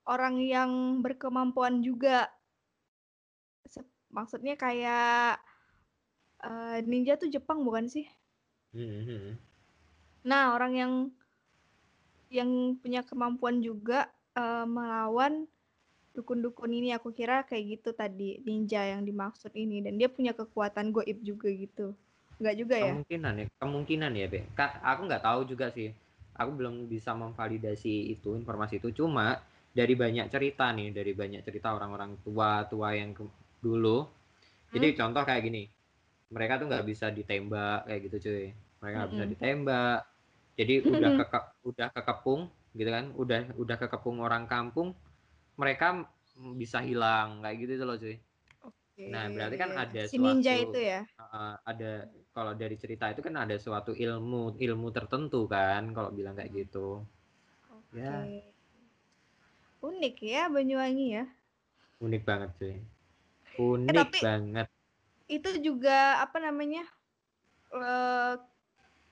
orang 0.09 0.41
yang 0.41 0.71
berkemampuan 1.05 1.85
juga. 1.85 2.25
Maksudnya 4.11 4.59
kayak 4.59 5.39
uh, 6.43 6.77
ninja 6.83 7.15
tuh 7.15 7.31
Jepang 7.31 7.63
bukan 7.63 7.87
sih? 7.87 8.03
Mm-hmm. 8.75 9.39
Nah, 10.27 10.51
orang 10.57 10.73
yang 10.75 10.93
yang 12.31 12.75
punya 12.79 13.07
kemampuan 13.07 13.63
juga 13.63 14.11
uh, 14.35 14.67
melawan 14.67 15.47
dukun-dukun 16.11 16.71
ini 16.71 16.91
aku 16.91 17.15
kira 17.15 17.47
kayak 17.47 17.79
gitu 17.79 17.89
tadi 17.95 18.43
ninja 18.43 18.83
yang 18.83 19.07
dimaksud 19.07 19.55
ini 19.55 19.79
dan 19.79 19.95
dia 19.95 20.11
punya 20.11 20.35
kekuatan 20.35 20.91
goib 20.91 21.19
juga 21.23 21.47
gitu. 21.47 21.95
Enggak 22.41 22.55
juga 22.57 22.75
ya? 22.75 22.91
Kemungkinan 22.91 23.33
ya, 23.37 23.45
kemungkinan 23.61 24.11
ya, 24.17 24.25
Be. 24.27 24.39
Kak, 24.57 24.81
aku 24.81 25.01
nggak 25.05 25.23
tahu 25.23 25.39
juga 25.45 25.69
sih. 25.69 25.93
Aku 26.35 26.57
belum 26.57 26.89
bisa 26.89 27.13
memvalidasi 27.13 28.17
itu 28.17 28.33
informasi 28.33 28.81
itu. 28.81 28.89
Cuma 28.91 29.37
dari 29.71 29.95
banyak 29.95 30.27
cerita 30.27 30.67
nih 30.75 30.91
dari 30.91 31.15
banyak 31.15 31.41
cerita 31.47 31.71
orang-orang 31.71 32.19
tua 32.21 32.67
tua 32.67 32.91
yang 32.91 33.15
ke, 33.15 33.23
dulu 33.63 34.03
jadi 34.75 34.91
hmm. 34.91 34.97
contoh 34.99 35.23
kayak 35.23 35.43
gini 35.47 35.63
mereka 36.31 36.59
tuh 36.59 36.67
nggak 36.67 36.85
bisa 36.87 37.07
ditembak 37.11 37.87
kayak 37.87 38.01
gitu 38.07 38.15
cuy 38.27 38.47
mereka 38.83 38.95
nggak 38.95 39.07
hmm. 39.07 39.15
bisa 39.15 39.31
ditembak 39.31 39.99
jadi 40.59 40.73
udah 40.83 41.11
ke 41.15 41.39
udah 41.71 41.87
kekepung 41.95 42.41
gitu 42.75 42.89
kan 42.91 43.05
udah 43.15 43.39
udah 43.55 43.75
kekepung 43.79 44.17
orang 44.19 44.43
kampung 44.47 44.91
mereka 45.55 46.07
bisa 46.55 46.79
hilang 46.79 47.43
kayak 47.43 47.57
gitu 47.63 47.73
tuh 47.81 47.87
loh 47.87 47.97
cuy 47.99 48.17
Oke. 48.65 49.03
nah 49.09 49.27
berarti 49.27 49.57
kan 49.59 49.71
ada 49.75 50.01
si 50.07 50.17
suatu 50.17 50.25
ninja 50.25 50.53
itu 50.57 50.79
ya 50.79 51.01
uh, 51.19 51.55
ada 51.65 52.07
kalau 52.31 52.55
dari 52.55 52.75
cerita 52.79 53.11
itu 53.11 53.19
kan 53.19 53.35
ada 53.35 53.55
suatu 53.59 53.91
ilmu 53.91 54.55
ilmu 54.55 54.87
tertentu 54.95 55.45
kan 55.49 55.91
kalau 55.91 56.09
bilang 56.13 56.37
kayak 56.37 56.51
gitu 56.55 57.03
okay. 57.67 58.01
ya 58.01 58.51
Unik 59.81 60.15
ya 60.21 60.45
Banyuwangi 60.45 61.07
ya. 61.17 61.25
Unik 61.97 62.21
banget 62.21 62.49
cuy. 62.61 62.69
Eh, 62.69 62.81
Unik 63.57 63.89
eh, 63.89 63.97
tapi 63.97 64.19
banget. 64.21 64.67
Itu 65.25 65.49
juga 65.57 66.21
apa 66.21 66.37
namanya? 66.37 66.85
Uh, 67.73 68.37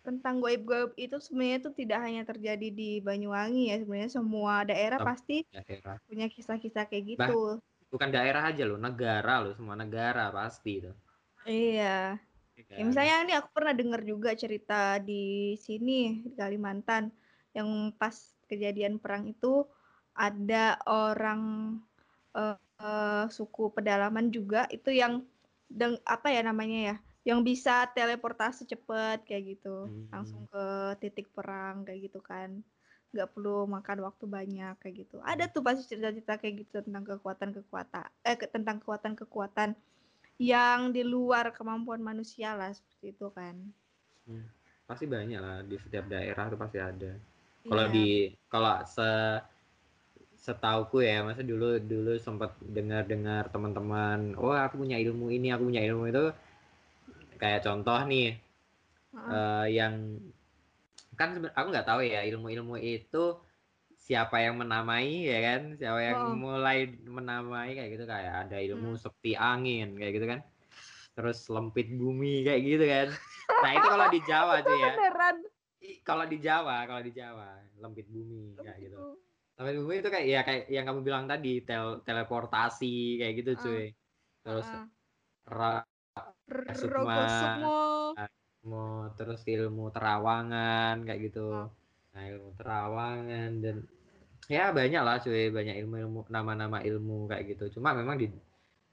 tentang 0.10 0.42
goib-goib 0.42 0.98
itu 0.98 1.22
sebenarnya 1.22 1.58
itu 1.62 1.70
tidak 1.78 2.00
hanya 2.02 2.24
terjadi 2.26 2.68
di 2.74 2.98
Banyuwangi 3.06 3.70
ya 3.70 3.78
sebenarnya 3.78 4.10
semua 4.10 4.66
daerah 4.66 4.98
pasti 4.98 5.46
daerah. 5.54 6.02
punya 6.10 6.26
kisah-kisah 6.26 6.90
kayak 6.90 7.14
gitu. 7.14 7.62
Bah, 7.62 7.94
bukan 7.94 8.10
daerah 8.10 8.50
aja 8.50 8.66
loh, 8.66 8.82
negara 8.82 9.46
loh, 9.46 9.54
semua 9.54 9.78
negara 9.78 10.34
pasti 10.34 10.82
itu. 10.82 10.92
Iya. 11.46 12.18
Ya, 12.58 12.76
ya, 12.76 12.84
misalnya 12.84 13.16
ini 13.24 13.34
aku 13.38 13.50
pernah 13.56 13.72
dengar 13.78 14.02
juga 14.04 14.34
cerita 14.34 14.98
di 15.00 15.56
sini 15.62 16.26
di 16.26 16.34
Kalimantan 16.34 17.14
yang 17.54 17.94
pas 17.96 18.36
kejadian 18.50 18.98
perang 18.98 19.30
itu 19.30 19.64
ada 20.18 20.76
orang 20.90 21.42
uh, 22.36 22.58
uh, 22.82 23.26
suku 23.32 23.72
pedalaman 23.72 24.34
juga 24.34 24.68
itu 24.74 24.92
yang 24.92 25.24
deng 25.70 26.02
apa 26.04 26.34
ya 26.34 26.42
namanya 26.42 26.80
ya 26.94 26.96
yang 27.30 27.40
bisa 27.46 27.86
teleportasi 27.94 28.66
cepet 28.66 29.18
kayak 29.28 29.44
gitu. 29.58 29.76
Hmm. 29.86 30.10
langsung 30.14 30.42
ke 30.50 30.66
titik 31.02 31.28
perang 31.36 31.86
kayak 31.86 32.00
gitu 32.10 32.20
kan. 32.26 32.50
Nggak 33.14 33.30
perlu 33.34 33.58
makan 33.76 33.98
waktu 34.08 34.26
banyak 34.38 34.74
kayak 34.82 34.96
gitu. 35.06 35.18
Ada 35.22 35.46
tuh 35.54 35.62
pasti 35.66 35.84
cerita-cerita 35.90 36.34
kayak 36.42 36.56
gitu 36.66 36.78
tentang 36.86 37.04
kekuatan-kekuatan 37.06 38.06
eh 38.26 38.38
tentang 38.50 38.78
kekuatan-kekuatan 38.82 39.70
yang 40.40 40.80
di 40.96 41.04
luar 41.04 41.52
kemampuan 41.58 42.02
manusia 42.02 42.56
lah 42.56 42.72
seperti 42.74 43.06
itu 43.14 43.28
kan. 43.34 43.56
Pasti 44.90 45.06
banyak 45.06 45.40
lah 45.46 45.58
di 45.62 45.76
setiap 45.78 46.06
daerah 46.10 46.50
tuh 46.50 46.58
pasti 46.58 46.78
ada. 46.82 47.12
Kalau 47.70 47.86
Iya. 47.86 47.94
di 47.94 48.08
kalau 48.50 48.74
se 48.88 49.10
setauku 50.40 51.04
ya 51.04 51.20
masa 51.28 51.44
dulu 51.44 51.78
dulu 51.84 52.16
sempat 52.16 52.56
dengar 52.64 53.04
dengar 53.04 53.52
teman-teman 53.52 54.40
oh 54.40 54.56
aku 54.56 54.80
punya 54.88 54.96
ilmu 54.96 55.28
ini 55.36 55.52
aku 55.52 55.68
punya 55.68 55.84
ilmu 55.84 56.08
itu 56.08 56.32
kayak 57.40 57.64
contoh 57.66 58.00
nih 58.12 58.38
Heeh. 59.16 59.32
eh, 59.32 59.66
yang 59.80 59.94
kan 61.20 61.30
aku 61.52 61.68
nggak 61.72 61.88
tahu 61.88 62.02
ya 62.06 62.24
ilmu-ilmu 62.28 62.76
itu 62.80 63.40
siapa 64.00 64.40
yang 64.40 64.56
menamai 64.56 65.28
ya 65.28 65.40
kan? 65.44 65.62
Siapa 65.76 66.00
yang 66.00 66.20
Oh. 66.24 66.36
mulai 66.40 66.88
menamai 67.04 67.76
kayak 67.76 67.90
gitu 68.00 68.06
kayak 68.08 68.34
ada 68.48 68.58
ilmu 68.58 68.96
Hmm. 68.96 69.02
sepi 69.02 69.36
angin 69.36 69.96
kayak 70.00 70.14
gitu 70.16 70.28
kan? 70.28 70.40
Terus 71.14 71.40
lempit 71.52 71.92
bumi 71.92 72.48
kayak 72.48 72.62
gitu 72.64 72.86
kan? 72.88 73.08
Nah 73.60 73.72
itu 73.76 73.88
kalau 73.92 74.08
di 74.08 74.20
Jawa 74.24 74.56
tuh 74.64 74.76
ya. 74.80 74.94
kalau 76.08 76.26
di 76.28 76.38
Jawa 76.40 76.76
kalau 76.88 77.02
di 77.04 77.12
Jawa 77.12 77.60
lempit 77.80 78.08
bumi 78.08 78.56
kayak 78.60 78.78
gitu. 78.88 78.98
lempit 79.60 79.76
bumi 79.84 79.96
itu 80.00 80.10
kayak 80.10 80.26
ya 80.32 80.42
kayak 80.48 80.64
yang 80.72 80.86
kamu 80.88 81.00
bilang 81.04 81.26
tadi 81.28 81.60
tel 81.68 82.00
teleportasi 82.08 83.20
kayak 83.20 83.34
gitu 83.44 83.52
cuy. 83.60 83.86
Terus 84.48 84.68
Heeh. 84.72 84.88
Sukma. 86.76 87.26
Sukmo 87.30 88.86
terus 89.16 89.42
ilmu 89.46 89.90
terawangan 89.90 91.04
kayak 91.04 91.20
gitu 91.32 91.48
Oh. 91.48 91.70
nah 92.10 92.24
ilmu 92.26 92.50
terawangan 92.58 93.52
dan 93.62 93.78
ya 94.50 94.74
banyak 94.74 95.00
lah 95.00 95.22
cuy 95.22 95.48
banyak 95.50 95.78
ilmu-ilmu 95.80 96.26
nama-nama 96.28 96.82
ilmu 96.82 97.30
kayak 97.30 97.56
gitu 97.56 97.80
cuma 97.80 97.94
memang 97.94 98.18
di 98.18 98.28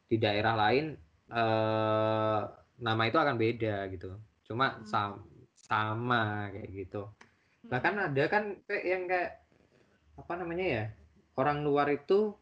di 0.06 0.16
daerah 0.16 0.54
lain 0.54 0.94
eh 1.26 2.40
nama 2.76 3.02
itu 3.02 3.16
akan 3.16 3.34
beda 3.34 3.88
gitu 3.90 4.14
cuma 4.46 4.78
Hmm. 4.78 4.86
sam- 4.86 5.24
sama 5.56 6.46
kayak 6.52 6.70
gitu 6.76 7.02
Hmm. 7.02 7.68
bahkan 7.72 7.94
ada 7.98 8.24
kan 8.28 8.44
kayak 8.68 8.84
yang 8.84 9.02
kayak 9.08 9.30
apa 10.14 10.32
namanya 10.36 10.66
ya 10.66 10.84
orang 11.34 11.64
luar 11.64 11.88
itu 11.90 12.36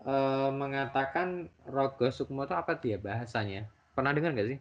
eh, 0.00 0.50
mengatakan 0.50 1.48
Rogo 1.64 2.08
Sukmo 2.08 2.44
itu 2.44 2.52
apa 2.52 2.72
dia 2.76 2.96
bahasanya 2.96 3.64
pernah 4.00 4.16
dengar 4.16 4.32
nggak 4.32 4.48
sih 4.56 4.58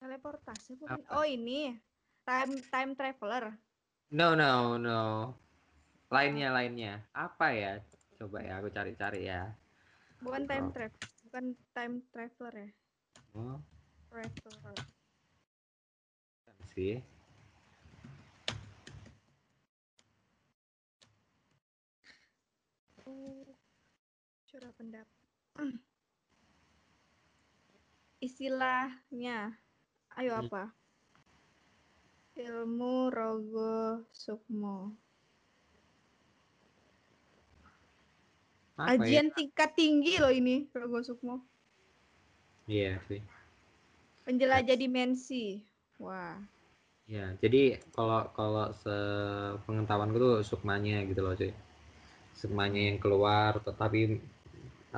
teleportasi 0.00 0.80
bukan 0.80 1.04
Apa? 1.04 1.12
oh 1.20 1.26
ini 1.28 1.76
time 2.24 2.52
time 2.72 2.92
traveler 2.96 3.52
No, 4.12 4.36
no, 4.36 4.76
no. 4.76 5.32
Lainnya, 6.12 6.52
lainnya. 6.52 7.00
Apa 7.16 7.48
ya? 7.56 7.80
Coba 8.20 8.44
ya, 8.44 8.60
aku 8.60 8.68
cari-cari 8.68 9.24
ya. 9.24 9.48
bukan 10.20 10.42
time 10.48 10.68
Oh. 10.68 10.72
travel 10.72 11.00
bukan 11.28 11.44
time 11.72 11.94
traveler 12.12 12.54
ya 12.54 12.70
Oh, 13.32 13.56
traveler 14.12 14.76
kan 16.44 16.56
sih. 16.76 17.00
Oh, 23.08 23.44
curah 24.48 24.72
pendapat. 24.76 25.26
Istilahnya, 28.22 29.50
ayo 30.14 30.32
Hmm. 30.38 30.46
apa? 30.46 30.62
Ilmu 32.38 33.10
Rogo 33.10 34.06
Sukmo. 34.14 34.94
Apa 38.78 38.86
ya? 38.86 38.94
Ajian 38.94 39.26
tingkat 39.34 39.70
tinggi 39.74 40.22
loh 40.22 40.30
ini 40.30 40.70
Rogo 40.70 41.02
Sukmo. 41.02 41.42
Iya 42.70 42.98
sih. 43.08 43.20
Penjelajah 44.24 44.76
dimensi. 44.78 45.66
Wah, 45.98 46.38
Ya, 47.14 47.26
jadi 47.42 47.62
kalau 47.96 48.20
kalau 48.38 48.66
sepengetahuanku 48.82 50.16
tuh 50.24 50.34
sukmanya 50.50 50.96
gitu 51.10 51.20
loh, 51.26 51.34
cuy. 51.40 51.52
Sukmanya 52.40 52.80
yang 52.88 52.98
keluar, 53.02 53.52
tetapi 53.66 54.00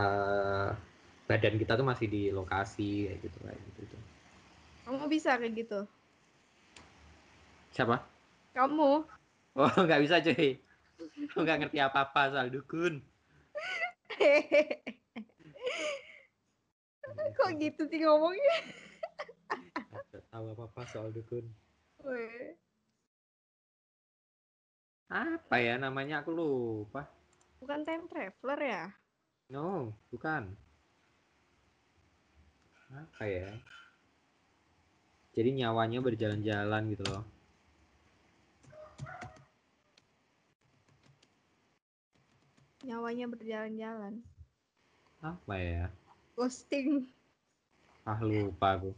eh, 0.04 0.68
badan 1.24 1.56
kita 1.56 1.80
tuh 1.80 1.86
masih 1.88 2.06
di 2.08 2.28
lokasi 2.28 3.08
kayak 3.08 3.20
gitu 3.24 3.38
kayak 3.40 3.60
gitu. 3.72 3.80
tuh. 3.88 4.02
kamu 4.84 5.08
bisa 5.08 5.40
kayak 5.40 5.54
gitu? 5.56 5.80
Siapa? 7.72 7.96
Kamu? 8.52 8.92
Oh, 9.56 9.72
nggak 9.86 10.02
bisa, 10.04 10.20
cuy. 10.20 10.60
Aku 11.32 11.42
nggak 11.42 11.58
ngerti 11.66 11.78
apa-apa 11.80 12.30
soal 12.30 12.52
dukun. 12.52 13.02
Kok 17.34 17.50
gitu 17.58 17.82
sih 17.90 17.98
ngomongnya? 18.02 18.56
Tahu 20.30 20.54
apa-apa 20.54 20.82
soal 20.90 21.10
dukun. 21.10 21.46
Weh. 22.06 22.54
Apa 25.10 25.56
ya 25.62 25.78
namanya 25.78 26.22
aku 26.22 26.30
lupa. 26.34 27.06
Bukan 27.62 27.86
time 27.86 28.06
traveler 28.10 28.60
ya? 28.60 28.84
No, 29.50 29.94
bukan. 30.10 30.54
Apa 32.94 33.26
ya? 33.26 33.50
Jadi 35.34 35.50
nyawanya 35.58 35.98
berjalan-jalan 35.98 36.82
gitu 36.94 37.02
loh. 37.10 37.26
Nyawanya 42.86 43.26
berjalan-jalan. 43.26 44.22
Apa 45.18 45.54
ya? 45.58 45.84
Ghosting. 46.38 47.10
Ah 48.06 48.20
lupa 48.22 48.78
aku. 48.78 48.94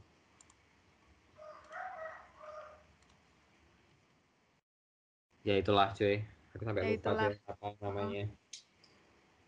Ya 5.46 5.56
itulah 5.56 5.94
cuy. 5.96 6.20
Aku 6.52 6.62
sampai 6.68 6.82
Ya 6.84 6.88
lupa 6.92 7.16
itulah. 7.16 7.32
apa 7.48 7.66
namanya. 7.80 8.28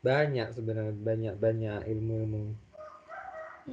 Banyak 0.01 0.49
sebenarnya 0.57 0.95
banyak 0.95 1.35
banyak 1.37 1.81
ilmu-ilmu. 1.91 2.68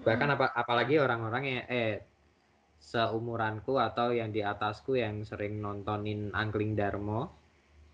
Bahkan 0.04 0.30
apa 0.34 0.46
apalagi 0.52 1.00
orang-orang 1.00 1.44
yang 1.46 1.64
eh 1.70 1.94
seumuranku 2.76 3.80
atau 3.80 4.14
yang 4.14 4.30
di 4.30 4.46
atasku 4.46 4.94
yang 4.94 5.26
sering 5.26 5.58
nontonin 5.58 6.30
Angkling 6.32 6.76
Darmo. 6.76 7.32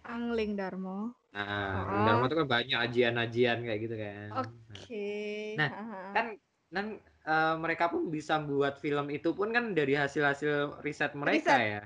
Angling 0.04 0.58
Darmo. 0.58 1.14
Nah, 1.32 1.46
Oh. 1.46 1.80
Angkling 1.80 2.04
Darmo 2.04 2.24
itu 2.28 2.36
kan 2.36 2.48
banyak 2.50 2.78
ajian-ajian 2.90 3.58
kayak 3.64 3.80
gitu 3.80 3.96
kan. 3.96 4.28
Oke. 4.42 5.12
Nah, 5.56 5.70
haha. 5.70 6.02
kan 6.12 6.26
kan 6.72 6.86
eh, 7.22 7.56
mereka 7.56 7.88
pun 7.88 8.10
bisa 8.10 8.42
buat 8.42 8.82
film 8.82 9.08
itu 9.14 9.32
pun 9.32 9.54
kan 9.54 9.72
dari 9.72 9.94
hasil-hasil 9.96 10.82
riset 10.82 11.14
mereka 11.14 11.56
Riset. 11.56 11.70
ya. 11.70 11.82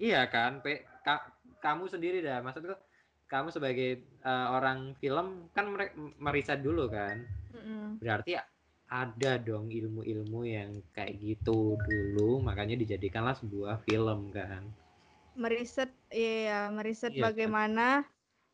Iya 0.00 0.20
kan, 0.28 0.64
Pe, 0.64 0.84
ka- 1.04 1.28
kamu 1.60 1.84
sendiri 1.86 2.24
dah, 2.24 2.40
maksudku 2.40 2.72
kamu 3.24 3.48
sebagai 3.52 3.90
eh, 4.02 4.46
orang 4.50 4.92
film 4.98 5.48
kan 5.52 5.64
mereka 5.70 5.92
meriset 6.18 6.60
dulu 6.60 6.90
kan. 6.90 7.24
Mm-mm. 7.54 8.00
Berarti 8.00 8.36
ada 8.90 9.32
dong 9.38 9.70
ilmu-ilmu 9.70 10.40
yang 10.56 10.70
kayak 10.96 11.14
gitu 11.22 11.78
dulu, 11.88 12.42
makanya 12.42 12.74
dijadikanlah 12.82 13.34
sebuah 13.38 13.74
film 13.86 14.18
kan. 14.34 14.62
Meriset, 15.42 15.90
iya, 16.10 16.68
meriset 16.76 17.14
Iya, 17.14 17.22
kan? 17.22 17.26
bagaimana 17.30 17.86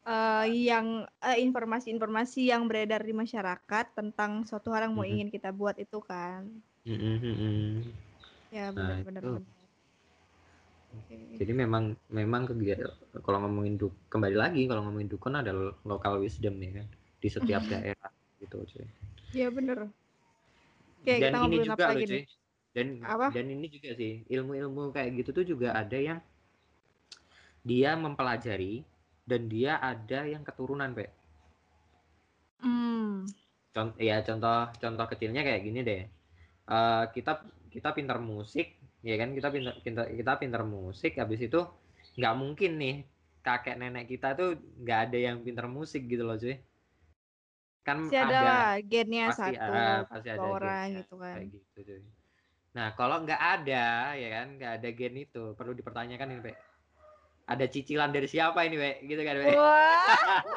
eh, 0.07 0.45
yang 0.71 0.87
eh, 1.25 1.39
informasi-informasi 1.47 2.41
yang 2.53 2.63
beredar 2.71 3.01
di 3.03 3.15
masyarakat 3.17 3.85
tentang 3.99 4.45
suatu 4.49 4.69
hal 4.77 4.87
yang 4.87 4.95
mau 4.95 5.03
Mhm. 5.05 5.13
ingin 5.13 5.29
kita 5.33 5.51
buat 5.57 5.77
itu 5.81 5.99
kan. 6.05 6.43
Mm-mm, 6.87 7.17
mm-mm. 7.19 7.83
Ya 8.55 8.71
Nah, 8.77 9.03
benar-benar. 9.03 9.43
benar. 9.43 9.43
Oke. 10.97 11.17
Jadi 11.41 11.53
memang 11.53 11.85
memang 12.09 12.43
kegiatan 12.49 12.89
kalau 13.27 13.39
ngomongin 13.45 13.75
duk, 13.77 13.93
kembali 14.13 14.37
lagi 14.39 14.63
kalau 14.71 14.87
ngomongin 14.87 15.11
dukun 15.11 15.35
ada 15.37 15.51
lo- 15.53 15.77
local 15.85 16.23
wisdom 16.23 16.55
ya 16.63 16.71
kan 16.81 16.87
di 17.21 17.29
setiap 17.29 17.63
daerah 17.67 18.11
gitu 18.41 18.57
cuy. 18.63 18.87
Ya 19.35 19.51
benar. 19.51 19.91
Oke, 21.07 21.23
dan 21.23 21.31
kita 21.31 21.39
ini 21.47 21.57
juga 21.63 21.85
apa 21.87 21.95
loh 21.95 22.03
cuy. 22.03 22.23
Dan 22.75 22.87
Apa? 23.07 23.27
dan 23.31 23.47
ini 23.47 23.67
juga 23.71 23.91
sih 23.95 24.27
ilmu-ilmu 24.27 24.91
kayak 24.91 25.11
gitu 25.23 25.31
tuh 25.31 25.45
juga 25.47 25.71
ada 25.73 25.95
yang 25.95 26.19
dia 27.63 27.95
mempelajari 27.95 28.83
dan 29.23 29.47
dia 29.47 29.79
ada 29.79 30.27
yang 30.27 30.43
keturunan, 30.43 30.91
Pak. 30.91 31.11
Hmm. 32.59 33.23
Contoh 33.71 34.03
ya 34.03 34.19
contoh 34.27 34.67
contoh 34.83 35.07
kecilnya 35.07 35.47
kayak 35.47 35.63
gini 35.63 35.81
deh. 35.87 36.03
Eh, 36.67 37.05
kita 37.15 37.47
kita 37.71 37.95
pintar 37.95 38.19
musik, 38.19 38.75
ya 39.07 39.15
kan 39.15 39.31
kita 39.31 39.49
pintar 39.55 39.75
pintar 39.87 40.11
kita 40.11 40.33
pintar 40.43 40.63
musik 40.67 41.15
habis 41.23 41.39
itu 41.39 41.63
nggak 42.19 42.35
mungkin 42.35 42.71
nih 42.83 42.97
kakek 43.47 43.79
nenek 43.79 44.11
kita 44.11 44.35
tuh 44.35 44.59
nggak 44.83 44.99
ada 45.07 45.19
yang 45.31 45.37
pintar 45.47 45.71
musik 45.71 46.11
gitu 46.11 46.27
loh 46.27 46.35
cuy 46.35 46.59
kan 47.87 48.11
Pasti 48.11 48.19
ada 48.19 48.27
ada 48.27 48.41
lah 48.43 48.71
gennya 48.83 49.25
pasti 49.31 49.55
satu, 49.55 49.71
ah, 49.71 50.01
pasti 50.11 50.29
ada 50.35 50.43
orang 50.43 50.87
gennya, 50.91 50.99
gitu 50.99 51.15
kan. 51.23 51.37
kayak 51.39 51.49
gitu 51.55 51.81
cuy 51.87 52.01
Nah, 52.77 52.93
kalau 52.93 53.25
nggak 53.25 53.41
ada, 53.41 54.13
ya 54.21 54.29
kan, 54.37 54.47
nggak 54.61 54.73
ada 54.77 54.89
gen 54.93 55.17
itu, 55.17 55.57
perlu 55.57 55.73
dipertanyakan 55.73 56.29
ini, 56.29 56.41
Pak. 56.45 56.57
Ada 57.49 57.65
cicilan 57.73 58.13
dari 58.13 58.29
siapa 58.29 58.69
ini, 58.69 58.77
Pak? 58.77 58.97
Gitu 59.01 59.23
kan, 59.25 59.35
Pak? 59.41 59.57
Wah. 59.57 60.45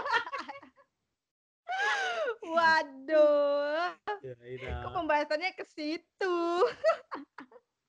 Waduh. 2.60 3.96
Ya, 4.20 4.36
itu. 4.52 4.68
Kok 4.68 4.92
pembahasannya 5.00 5.56
ke 5.56 5.64
situ? 5.72 6.38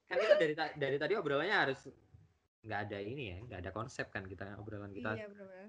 Kan 0.07 0.17
kita 0.23 0.35
dari 0.39 0.55
dari 0.79 0.97
tadi 1.03 1.19
obrolannya 1.19 1.57
harus 1.67 1.91
nggak 2.63 2.81
ada 2.87 2.99
ini 3.03 3.35
ya, 3.35 3.37
nggak 3.51 3.59
ada 3.67 3.71
konsep 3.75 4.15
kan 4.15 4.23
kita 4.31 4.55
obrolan 4.63 4.95
kita. 4.95 5.19
Iya, 5.19 5.27
benar. 5.27 5.67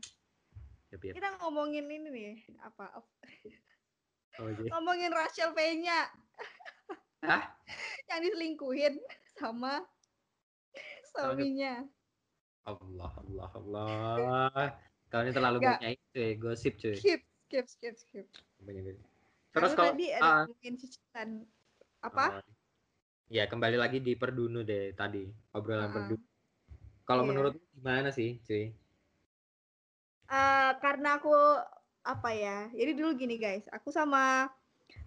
Ya, 0.92 1.00
biar- 1.00 1.16
Kita 1.16 1.30
ngomongin 1.40 1.88
ini 1.88 2.08
nih, 2.12 2.32
apa? 2.60 3.00
Oh, 3.00 3.08
iya. 3.48 3.58
Ngomongin 4.76 5.12
Rachel 5.12 5.56
P-nya 5.56 6.12
Hah? 7.24 7.44
yang 8.12 8.20
diselingkuhin 8.28 9.00
sama 9.40 9.88
suaminya. 11.16 11.88
Allah, 12.68 13.12
Allah, 13.24 13.50
Allah. 13.56 14.68
Kau 15.12 15.24
ini 15.24 15.32
terlalu 15.36 15.58
banyak 15.60 16.00
itu 16.00 16.18
ya, 16.18 16.32
gosip 16.40 16.74
cuy. 16.80 16.96
Skip, 16.96 17.22
skip, 17.48 17.66
skip, 17.68 17.96
skip. 18.00 18.26
Banyak. 18.64 18.96
Terus 19.52 19.72
kalau 19.76 19.92
tadi 19.96 20.06
ada 20.16 20.24
ah, 20.24 20.44
ngomongin 20.48 20.74
cicilan 20.80 21.30
apa? 22.00 22.26
oh, 22.40 22.44
ya 23.28 23.44
kembali 23.48 23.76
lagi 23.80 24.00
di 24.00 24.16
Perdunu 24.16 24.64
deh 24.64 24.96
tadi 24.96 25.28
obrolan 25.52 25.92
Ah, 25.92 25.94
Perdunu. 25.94 26.26
Kalau 27.04 27.24
Iya. 27.28 27.30
menurut 27.32 27.54
gimana 27.76 28.10
sih, 28.16 28.40
cuy? 28.48 28.72
Eh, 30.32 30.72
karena 30.80 31.20
aku 31.20 31.36
apa 32.08 32.30
ya? 32.32 32.72
Jadi 32.72 32.92
dulu 32.96 33.10
gini 33.20 33.36
guys, 33.36 33.68
aku 33.68 33.92
sama 33.92 34.48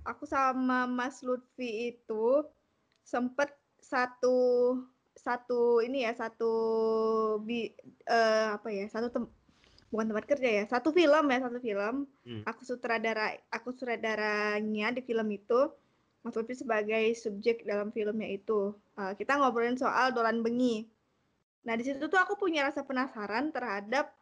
aku 0.04 0.28
sama 0.28 0.84
Mas 0.84 1.24
Lutfi 1.24 1.96
itu 1.96 2.44
sempet 3.00 3.48
satu 3.80 4.36
satu 5.16 5.80
ini 5.80 6.04
ya 6.04 6.12
satu 6.12 6.52
bi 7.40 7.72
eh, 8.08 8.46
apa 8.52 8.68
ya 8.68 8.84
satu 8.92 9.08
tem 9.12 9.24
bukan 9.92 10.10
tempat 10.10 10.26
kerja 10.26 10.48
ya 10.60 10.64
satu 10.66 10.90
film 10.90 11.24
ya 11.30 11.38
satu 11.40 11.58
film 11.62 11.94
Hmm. 12.24 12.40
aku 12.48 12.64
sutradara 12.64 13.36
aku 13.52 13.68
sutradaranya 13.76 14.88
di 14.96 15.04
film 15.04 15.28
itu 15.30 15.68
Mas 16.24 16.32
Lutfi 16.36 16.56
sebagai 16.56 17.04
subjek 17.16 17.64
dalam 17.68 17.92
filmnya 17.92 18.28
itu 18.28 18.72
Eh, 18.96 19.12
kita 19.18 19.36
ngobrolin 19.36 19.76
soal 19.76 20.12
Dolan 20.16 20.40
Bengi 20.40 20.88
nah 21.64 21.76
di 21.76 21.84
situ 21.84 22.08
tuh 22.08 22.20
aku 22.20 22.36
punya 22.36 22.64
rasa 22.68 22.84
penasaran 22.84 23.52
terhadap 23.52 24.12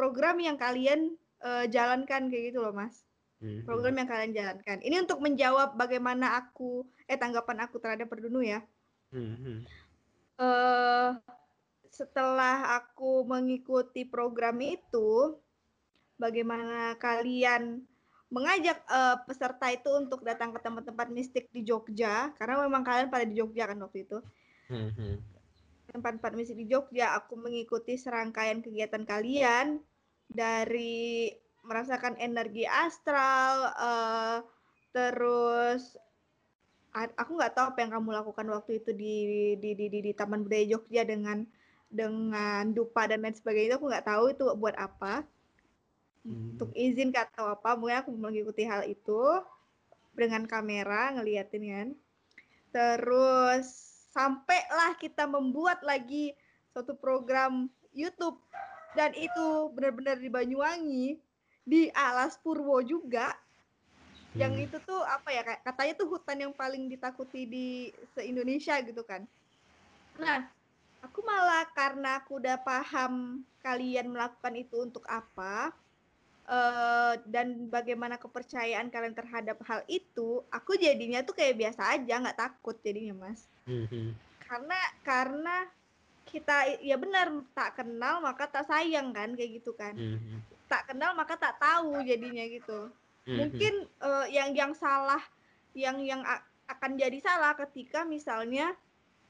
program 0.00 0.40
yang 0.40 0.56
kalian 0.56 1.12
eh, 1.44 1.68
jalankan 1.68 2.32
kayak 2.32 2.56
gitu 2.56 2.64
loh 2.64 2.72
mas. 2.72 3.04
Hmm, 3.40 3.64
program 3.68 4.00
yang 4.00 4.08
kalian 4.08 4.32
jalankan. 4.32 4.80
Ini 4.80 5.04
untuk 5.04 5.20
menjawab 5.20 5.76
bagaimana 5.76 6.40
aku 6.40 6.88
eh 7.04 7.20
tanggapan 7.20 7.68
aku 7.68 7.76
terhadap 7.76 8.08
Perdunu 8.08 8.40
ya. 8.40 8.64
Hmm, 9.12 9.36
hmm, 9.36 9.58
eh 10.40 11.10
setelah 11.92 12.80
aku 12.80 13.28
mengikuti 13.28 14.08
program 14.08 14.56
itu, 14.64 15.36
bagaimana 16.16 16.96
kalian 16.96 17.84
mengajak 18.32 18.80
eh, 18.88 19.16
peserta 19.28 19.68
itu 19.68 19.90
untuk 20.00 20.24
datang 20.24 20.56
ke 20.56 20.60
tempat-tempat 20.64 21.08
mistik 21.12 21.52
di 21.52 21.60
Jogja, 21.64 22.32
karena 22.40 22.64
memang 22.64 22.84
kalian 22.84 23.12
pada 23.12 23.28
di 23.28 23.36
Jogja 23.36 23.68
kan 23.68 23.80
waktu 23.84 24.08
itu. 24.08 24.20
hmm, 24.72 24.90
hmm. 24.96 25.16
Tempat-tempat 25.92 26.32
mistik 26.36 26.60
di 26.60 26.68
Jogja, 26.70 27.16
aku 27.18 27.34
mengikuti 27.40 27.96
serangkaian 27.96 28.62
kegiatan 28.64 29.02
kalian 29.02 29.82
dari 30.30 31.34
merasakan 31.66 32.16
energi 32.22 32.64
astral, 32.64 33.74
eh, 33.74 34.36
terus 34.94 35.98
aku 36.94 37.38
nggak 37.38 37.54
tahu 37.54 37.66
apa 37.70 37.78
yang 37.82 37.92
kamu 37.94 38.10
lakukan 38.10 38.46
waktu 38.50 38.82
itu 38.82 38.90
di 38.90 39.14
di 39.58 39.70
di 39.78 39.86
di, 39.86 39.98
di 40.10 40.12
Taman 40.14 40.42
Budaya 40.46 40.66
Jogja 40.74 41.06
dengan 41.06 41.46
dengan 41.90 42.70
dupa 42.70 43.06
dan 43.10 43.22
lain 43.22 43.34
sebagainya 43.34 43.74
itu 43.74 43.76
aku 43.78 43.86
nggak 43.90 44.06
tahu 44.06 44.24
itu 44.30 44.44
buat 44.58 44.78
apa. 44.78 45.26
Hmm. 46.20 46.52
untuk 46.52 46.68
izin 46.76 47.16
kah 47.16 47.24
atau 47.32 47.48
apa 47.48 47.80
mungkin 47.80 48.04
aku 48.04 48.12
mengikuti 48.12 48.68
hal 48.68 48.84
itu 48.84 49.40
dengan 50.12 50.44
kamera 50.44 51.16
ngeliatin 51.16 51.64
kan. 51.64 51.88
Terus 52.76 53.66
sampailah 54.12 55.00
kita 55.00 55.24
membuat 55.24 55.80
lagi 55.80 56.36
suatu 56.76 56.92
program 56.92 57.72
YouTube 57.96 58.36
dan 58.94 59.14
itu 59.14 59.70
benar-benar 59.74 60.18
di 60.18 60.28
Banyuwangi 60.30 61.06
di 61.62 61.86
Alas 61.94 62.34
Purwo 62.40 62.82
juga 62.82 63.34
yang 64.38 64.54
Hmm. 64.54 64.64
itu 64.66 64.76
tuh 64.86 65.02
apa 65.02 65.28
ya 65.34 65.42
kayak- 65.42 65.62
katanya 65.66 65.94
tuh 65.98 66.08
hutan 66.10 66.38
yang 66.38 66.54
paling 66.54 66.86
ditakuti 66.86 67.46
di 67.46 67.66
se 68.14 68.22
Indonesia 68.26 68.78
gitu 68.82 69.02
kan. 69.02 69.26
Nah, 70.18 70.46
aku 71.02 71.20
malah 71.26 71.66
karena 71.74 72.22
aku 72.22 72.38
udah 72.38 72.56
paham 72.62 73.42
kalian 73.60 74.10
melakukan 74.10 74.54
itu 74.56 74.76
untuk 74.80 75.04
apa 75.10 75.74
eh, 76.50 77.14
dan 77.30 77.70
bagaimana 77.70 78.18
kepercayaan 78.18 78.90
kalian 78.90 79.14
terhadap 79.14 79.62
hal 79.70 79.86
itu, 79.86 80.42
aku 80.50 80.74
jadinya 80.74 81.22
tuh 81.22 81.30
kayak 81.30 81.54
biasa 81.54 81.94
aja, 81.94 82.18
nggak 82.18 82.40
takut 82.42 82.74
jadinya 82.82 83.14
mas. 83.14 83.46
Hmm, 83.70 83.86
hmm. 83.86 84.10
Karena 84.42 84.78
karena 85.06 85.56
kita 86.30 86.78
ya 86.80 86.94
benar 86.94 87.34
tak 87.52 87.82
kenal 87.82 88.22
maka 88.22 88.46
tak 88.46 88.70
sayang 88.70 89.10
kan 89.10 89.34
kayak 89.34 89.60
gitu 89.60 89.74
kan. 89.74 89.92
Hmm, 89.98 90.16
hmm. 90.16 90.40
Tak 90.70 90.86
kenal 90.94 91.18
maka 91.18 91.34
tak 91.34 91.58
tahu 91.58 91.98
jadinya 92.06 92.46
gitu 92.46 92.94
Hmm, 93.30 93.46
mungkin 93.46 93.74
eh, 93.86 94.26
yang 94.32 94.50
yang 94.56 94.72
salah 94.72 95.20
yang 95.76 96.00
yang 96.02 96.24
akan 96.66 96.98
jadi 96.98 97.14
salah 97.20 97.52
ketika 97.54 98.02
misalnya 98.02 98.72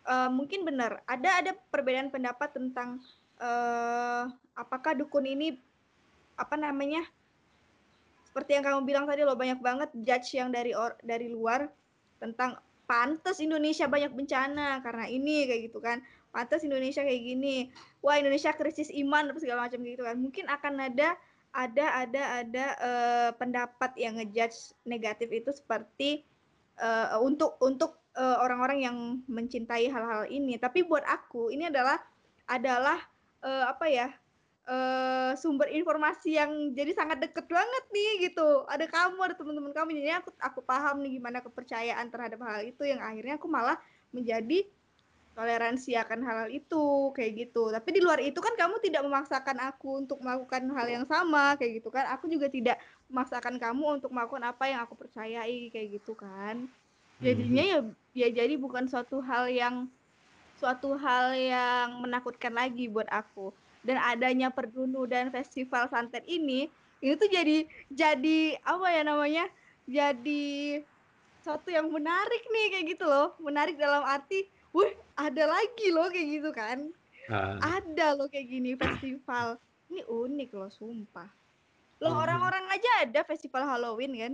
eh, 0.07 0.31
mungkin 0.31 0.63
benar 0.63 1.03
ada 1.05 1.43
ada 1.43 1.53
perbedaan 1.69 2.09
pendapat 2.09 2.55
tentang 2.55 3.03
eh, 3.43 4.25
apakah 4.55 4.95
dukun 4.95 5.27
ini 5.27 5.59
apa 6.39 6.55
namanya 6.57 7.05
seperti 8.31 8.57
yang 8.57 8.65
kamu 8.65 8.87
bilang 8.87 9.05
tadi 9.11 9.27
loh 9.27 9.35
banyak 9.35 9.59
banget 9.59 9.91
judge 10.07 10.39
yang 10.39 10.55
dari 10.55 10.71
or, 10.71 10.95
dari 11.03 11.27
luar 11.27 11.67
tentang 12.23 12.63
pantas 12.87 13.43
Indonesia 13.43 13.91
banyak 13.91 14.15
bencana 14.15 14.79
karena 14.87 15.11
ini 15.11 15.51
kayak 15.51 15.61
gitu 15.67 15.83
kan 15.83 15.99
pantas 16.31 16.63
Indonesia 16.63 17.03
kayak 17.03 17.23
gini. 17.23 17.57
Wah 18.01 18.17
Indonesia 18.17 18.55
krisis 18.55 18.89
iman 18.95 19.31
apa 19.31 19.39
segala 19.43 19.69
macam 19.69 19.83
gitu 19.83 20.03
kan. 20.07 20.17
Mungkin 20.19 20.47
akan 20.47 20.75
ada 20.91 21.19
ada 21.51 22.07
ada 22.07 22.23
ada 22.43 22.67
eh, 22.79 23.31
pendapat 23.35 23.91
yang 23.99 24.19
ngejudge 24.19 24.75
negatif 24.87 25.29
itu 25.35 25.51
seperti 25.51 26.23
eh, 26.79 27.09
untuk 27.19 27.59
untuk 27.59 27.99
eh, 28.15 28.37
orang-orang 28.39 28.79
yang 28.83 28.97
mencintai 29.27 29.91
hal-hal 29.91 30.31
ini. 30.31 30.57
Tapi 30.57 30.87
buat 30.87 31.03
aku 31.03 31.51
ini 31.51 31.67
adalah 31.67 31.99
adalah 32.47 32.99
eh, 33.43 33.65
apa 33.67 33.87
ya 33.91 34.09
eh, 34.71 35.33
sumber 35.35 35.67
informasi 35.75 36.39
yang 36.39 36.71
jadi 36.71 36.95
sangat 36.95 37.19
deket 37.19 37.51
banget 37.51 37.85
nih 37.91 38.31
gitu. 38.31 38.63
Ada 38.71 38.87
kamu 38.87 39.19
ada 39.19 39.35
teman-teman 39.35 39.75
kamu. 39.75 39.99
Jadi 39.99 40.11
aku 40.15 40.31
aku 40.39 40.61
paham 40.63 41.03
nih 41.03 41.19
gimana 41.19 41.43
kepercayaan 41.43 42.07
terhadap 42.15 42.39
hal 42.47 42.63
itu 42.63 42.87
yang 42.87 43.03
akhirnya 43.03 43.35
aku 43.43 43.51
malah 43.51 43.75
menjadi 44.15 44.67
toleransi 45.35 45.95
akan 45.95 46.21
hal-hal 46.27 46.49
itu 46.51 47.15
kayak 47.15 47.33
gitu. 47.47 47.71
Tapi 47.71 47.89
di 47.95 48.01
luar 48.03 48.19
itu 48.21 48.39
kan 48.43 48.53
kamu 48.59 48.83
tidak 48.83 49.03
memaksakan 49.07 49.59
aku 49.73 50.03
untuk 50.03 50.19
melakukan 50.21 50.69
hal 50.75 50.87
yang 50.91 51.05
sama 51.07 51.55
kayak 51.57 51.81
gitu 51.81 51.89
kan. 51.89 52.11
Aku 52.19 52.27
juga 52.27 52.51
tidak 52.51 52.77
memaksakan 53.09 53.57
kamu 53.57 54.03
untuk 54.03 54.11
melakukan 54.11 54.45
apa 54.51 54.65
yang 54.69 54.81
aku 54.83 54.99
percayai 54.99 55.71
kayak 55.71 56.03
gitu 56.03 56.13
kan. 56.19 56.67
Jadinya 57.21 57.63
ya 57.63 57.79
ya 58.17 58.29
jadi 58.33 58.55
bukan 58.57 58.89
suatu 58.89 59.21
hal 59.21 59.53
yang 59.53 59.87
suatu 60.57 60.97
hal 60.97 61.37
yang 61.37 62.03
menakutkan 62.03 62.53
lagi 62.53 62.91
buat 62.91 63.09
aku. 63.09 63.55
Dan 63.81 63.97
adanya 63.97 64.53
perdunu 64.53 65.09
dan 65.09 65.33
festival 65.33 65.89
santet 65.89 66.21
ini 66.29 66.69
ini 67.01 67.17
tuh 67.17 67.33
jadi 67.33 67.65
jadi 67.89 68.61
apa 68.61 68.87
ya 68.93 69.03
namanya 69.09 69.49
jadi 69.89 70.85
suatu 71.41 71.73
yang 71.73 71.89
menarik 71.89 72.45
nih 72.45 72.67
kayak 72.77 72.87
gitu 72.93 73.09
loh. 73.09 73.33
Menarik 73.41 73.81
dalam 73.81 74.05
arti 74.05 74.45
wih 74.71 74.93
ada 75.15 75.45
lagi 75.47 75.87
loh 75.91 76.09
kayak 76.09 76.29
gitu 76.41 76.51
kan 76.51 76.91
Ah, 77.31 77.63
ada 77.63 78.19
loh 78.19 78.27
kayak 78.27 78.51
gini 78.51 78.75
festival 78.75 79.55
ini 79.87 80.03
unik 80.03 80.51
loh 80.51 80.67
sumpah 80.67 81.31
loh 82.01 82.11
Mhm. 82.11 82.23
orang-orang 82.27 82.65
aja 82.75 82.91
ada 83.07 83.21
festival 83.23 83.63
Halloween 83.67 84.13
kan 84.19 84.33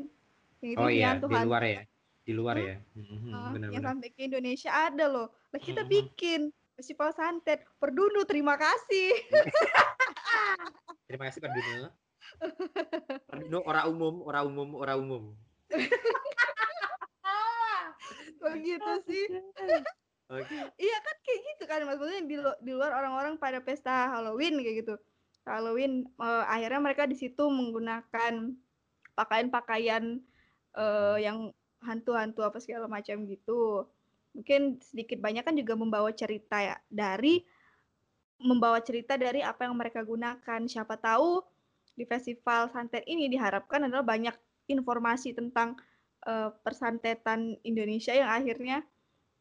yang 0.65 0.71
itu 0.73 0.81
oh 0.81 0.89
iya, 0.89 1.21
di 1.21 1.37
luar 1.45 1.63
ya. 1.63 1.83
Di 2.27 2.33
luar 2.35 2.57
Hmm? 2.57 2.67
ya. 2.67 2.77
Hmm, 2.97 3.07
hmm, 3.07 3.35
Ah, 3.37 3.53
yang 3.71 3.85
sampai 3.85 4.09
ke 4.11 4.21
Indonesia 4.25 4.71
ada 4.73 5.05
loh. 5.07 5.29
Lah 5.53 5.61
kita 5.61 5.85
Mhm. 5.85 5.91
bikin 5.93 6.41
festival 6.75 7.13
santet. 7.13 7.63
Perdunu 7.79 8.25
terima 8.25 8.57
kasih. 8.59 9.13
Terima 11.07 11.31
kasih 11.31 11.39
Pak 11.39 11.51
Dino. 11.55 11.87
Pak 13.31 13.37
Dino 13.39 13.63
ora 13.63 13.87
umum, 13.87 14.27
ora 14.27 14.43
umum, 14.43 14.75
ora 14.75 14.99
umum. 14.99 15.39
Kok 18.41 18.55
gitu 18.63 18.93
sih? 19.07 19.25
Oke. 20.27 20.59
Iya 20.59 20.97
kan 21.07 21.17
kayak 21.23 21.41
gitu 21.55 21.65
kan 21.71 21.81
maksudnya 21.87 22.21
di, 22.27 22.37
di 22.67 22.73
luar 22.75 22.91
orang-orang 22.99 23.39
pada 23.39 23.63
pesta 23.63 24.11
Halloween 24.11 24.59
kayak 24.59 24.77
gitu. 24.83 24.95
Halloween 25.47 26.11
eh, 26.19 26.45
akhirnya 26.51 26.81
mereka 26.83 27.07
di 27.07 27.15
situ 27.15 27.47
menggunakan 27.47 28.51
pakaian-pakaian 29.15 30.19
eh, 30.75 31.17
yang 31.23 31.55
hantu-hantu 31.83 32.43
apa 32.43 32.59
segala 32.59 32.91
macam 32.91 33.23
gitu. 33.31 33.87
mungkin 34.37 34.77
sedikit 34.85 35.17
banyak 35.17 35.49
kan 35.49 35.57
juga 35.57 35.73
membawa 35.81 36.13
cerita 36.13 36.61
ya 36.61 36.77
dari 36.93 37.41
membawa 38.37 38.85
cerita 38.85 39.17
dari 39.17 39.41
apa 39.41 39.65
yang 39.65 39.73
mereka 39.81 40.05
gunakan. 40.05 40.61
Siapa 40.69 41.01
tahu 41.01 41.41
di 41.97 42.05
festival 42.05 42.69
santet 42.69 43.01
ini 43.09 43.33
diharapkan 43.33 43.89
adalah 43.89 44.05
banyak 44.05 44.37
informasi 44.69 45.33
tentang 45.33 45.81
uh, 46.29 46.53
persantetan 46.61 47.57
Indonesia 47.65 48.13
yang 48.13 48.29
akhirnya 48.29 48.85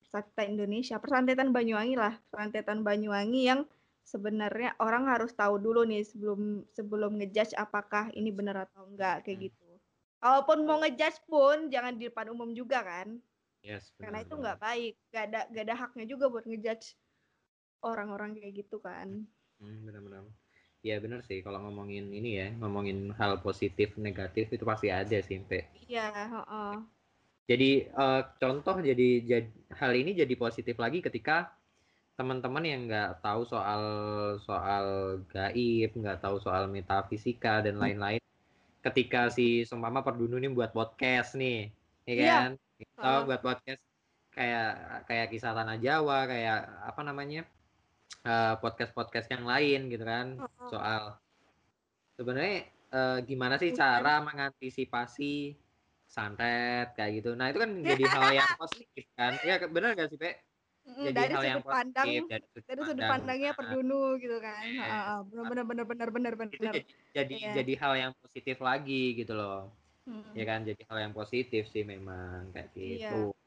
persantetan 0.08 0.48
Indonesia, 0.56 0.96
persantetan 1.02 1.50
Banyuwangi 1.52 1.96
lah, 1.98 2.14
persantetan 2.30 2.86
Banyuwangi 2.86 3.42
yang 3.50 3.66
sebenarnya 4.06 4.78
orang 4.78 5.10
harus 5.10 5.34
tahu 5.34 5.58
dulu 5.58 5.82
nih 5.84 6.06
sebelum 6.06 6.62
sebelum 6.70 7.18
ngejudge 7.18 7.58
apakah 7.58 8.14
ini 8.14 8.30
benar 8.30 8.70
atau 8.70 8.86
enggak 8.86 9.26
kayak 9.26 9.38
hmm. 9.42 9.46
gitu. 9.50 9.70
Kalaupun 10.22 10.58
mau 10.64 10.78
ngejudge 10.82 11.20
pun 11.26 11.68
jangan 11.74 11.98
di 11.98 12.08
depan 12.08 12.30
umum 12.30 12.54
juga 12.54 12.86
kan. 12.86 13.18
Yes, 13.66 13.90
benar, 13.98 14.02
Karena 14.06 14.18
itu 14.22 14.34
nggak 14.38 14.60
baik, 14.62 14.94
gak 15.10 15.24
ada 15.34 15.40
gak 15.50 15.64
ada 15.66 15.76
haknya 15.76 16.06
juga 16.06 16.26
buat 16.30 16.46
ngejudge 16.46 16.94
orang-orang 17.82 18.38
kayak 18.38 18.54
gitu 18.62 18.78
kan. 18.78 19.26
Hmm, 19.58 19.78
benar-benar. 19.90 20.30
Ya 20.86 21.02
benar 21.02 21.26
sih 21.26 21.42
kalau 21.42 21.66
ngomongin 21.66 22.14
ini 22.14 22.38
ya, 22.38 22.48
ngomongin 22.62 23.10
hal 23.18 23.42
positif 23.42 23.98
negatif 23.98 24.54
itu 24.54 24.62
pasti 24.62 24.94
ada 24.94 25.18
sih, 25.18 25.42
Mbak. 25.42 25.90
Iya, 25.90 26.30
uh, 26.46 26.78
Jadi 27.46 27.86
uh, 27.94 28.26
contoh 28.42 28.82
jadi, 28.82 29.10
jadi 29.22 29.50
hal 29.78 29.92
ini 29.94 30.18
jadi 30.18 30.34
positif 30.34 30.82
lagi 30.82 31.00
ketika 31.00 31.54
teman-teman 32.16 32.64
yang 32.66 32.82
nggak 32.90 33.22
tahu 33.22 33.46
soal 33.46 33.84
soal 34.42 34.86
gaib, 35.30 35.94
nggak 35.94 36.20
tahu 36.24 36.42
soal 36.42 36.66
metafisika 36.66 37.62
dan 37.62 37.78
hmm. 37.78 37.84
lain-lain, 37.86 38.22
ketika 38.82 39.30
si 39.30 39.62
Sumpama 39.68 40.02
Perdunu 40.02 40.42
ini 40.42 40.50
buat 40.50 40.74
podcast 40.74 41.38
nih, 41.38 41.70
ya 42.08 42.14
iya. 42.14 42.34
kan? 42.34 42.52
Kita 42.82 43.04
uh. 43.04 43.22
buat 43.30 43.42
podcast 43.46 43.84
kayak 44.34 44.72
kayak 45.06 45.28
kisah 45.30 45.54
tanah 45.54 45.78
Jawa, 45.78 46.26
kayak 46.26 46.60
apa 46.88 47.02
namanya? 47.04 47.46
uh, 48.26 48.54
podcast-podcast 48.60 49.28
yang 49.32 49.46
lain 49.46 49.88
gitu 49.88 50.04
kan 50.04 50.36
uh-huh. 50.42 50.70
soal 50.70 51.02
sebenarnya 52.18 52.68
uh, 52.92 53.18
gimana 53.24 53.56
sih 53.62 53.72
cara 53.72 54.20
mengantisipasi 54.26 55.56
santet 56.08 56.94
kayak 56.96 57.22
gitu. 57.22 57.34
Nah 57.34 57.52
itu 57.52 57.60
kan 57.62 57.72
jadi 57.90 58.04
hal 58.10 58.24
yang 58.34 58.52
positif 58.58 59.06
kan? 59.18 59.34
Ya 59.44 59.56
benar 59.66 59.98
gak 59.98 60.10
sih 60.14 60.20
Pe? 60.20 60.40
Jadi 60.86 61.18
dari 61.18 61.34
hal 61.34 61.42
sudut 61.42 61.50
yang 61.50 61.66
pandang, 61.66 62.06
positif, 62.06 62.30
dari 62.30 62.46
sudut, 62.46 62.64
dari 62.70 62.82
sudut 62.86 63.06
pandangnya 63.10 63.50
nah. 63.50 63.58
perdunu 63.58 64.04
gitu 64.22 64.38
kan. 64.38 64.62
Iya. 64.62 64.98
benar 65.26 65.66
benar 65.66 65.86
benar 65.90 66.10
benar 66.14 66.34
benar 66.38 66.54
Itu 66.54 66.62
jadi 66.62 66.82
jadi, 67.10 67.36
yeah. 67.42 67.56
jadi 67.58 67.74
hal 67.82 67.94
yang 67.98 68.12
positif 68.22 68.58
lagi 68.62 69.04
gitu 69.18 69.34
loh. 69.34 69.74
Hmm. 70.06 70.30
Ya 70.38 70.46
kan 70.46 70.62
jadi 70.62 70.82
hal 70.86 70.98
yang 71.10 71.14
positif 71.18 71.66
sih 71.74 71.82
memang 71.82 72.54
kayak 72.54 72.70
iya. 72.78 73.10
gitu. 73.10 73.34
Yeah. 73.34 73.44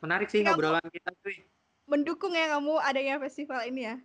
Menarik 0.00 0.30
sih 0.30 0.46
ngobrolan 0.46 0.86
kita 0.86 1.10
tuh 1.18 1.34
mendukung 1.90 2.32
ya 2.32 2.54
kamu 2.54 2.78
adanya 2.78 3.18
festival 3.18 3.66
ini 3.66 3.90
ya? 3.90 3.96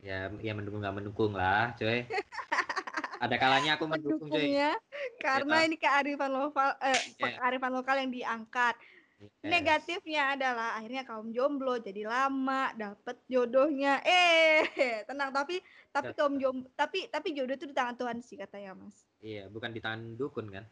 Ya, 0.00 0.18
ya 0.40 0.52
mendukung 0.52 0.80
nggak 0.84 0.96
mendukung 0.96 1.32
lah, 1.32 1.72
coy. 1.76 2.04
Ada 3.20 3.36
kalanya 3.36 3.76
aku 3.76 3.84
mendukung, 3.84 4.32
coy. 4.32 4.56
Karena 5.20 5.56
ya. 5.60 5.64
ini 5.68 5.76
kearifan 5.76 6.32
lokal, 6.32 6.72
eh, 6.80 6.96
yeah. 7.20 7.36
kearifan 7.36 7.72
lokal 7.76 8.00
yang 8.00 8.08
diangkat. 8.08 8.72
Yes. 9.20 9.44
Negatifnya 9.44 10.32
adalah 10.32 10.80
akhirnya 10.80 11.04
kaum 11.04 11.28
jomblo 11.28 11.76
jadi 11.76 12.08
lama 12.08 12.72
dapet 12.72 13.20
jodohnya. 13.28 14.00
Eh, 14.00 14.64
tenang 15.08 15.36
tapi 15.36 15.60
tapi 15.92 16.16
kaum 16.16 16.40
jomblo 16.40 16.72
tapi 16.72 17.04
tapi 17.12 17.36
jodoh 17.36 17.52
itu 17.52 17.68
di 17.68 17.76
tangan 17.76 18.00
Tuhan 18.00 18.24
sih 18.24 18.40
katanya 18.40 18.72
Mas. 18.72 19.04
Iya, 19.20 19.52
bukan 19.52 19.76
di 19.76 19.84
tangan 19.84 20.16
dukun 20.16 20.48
kan? 20.48 20.64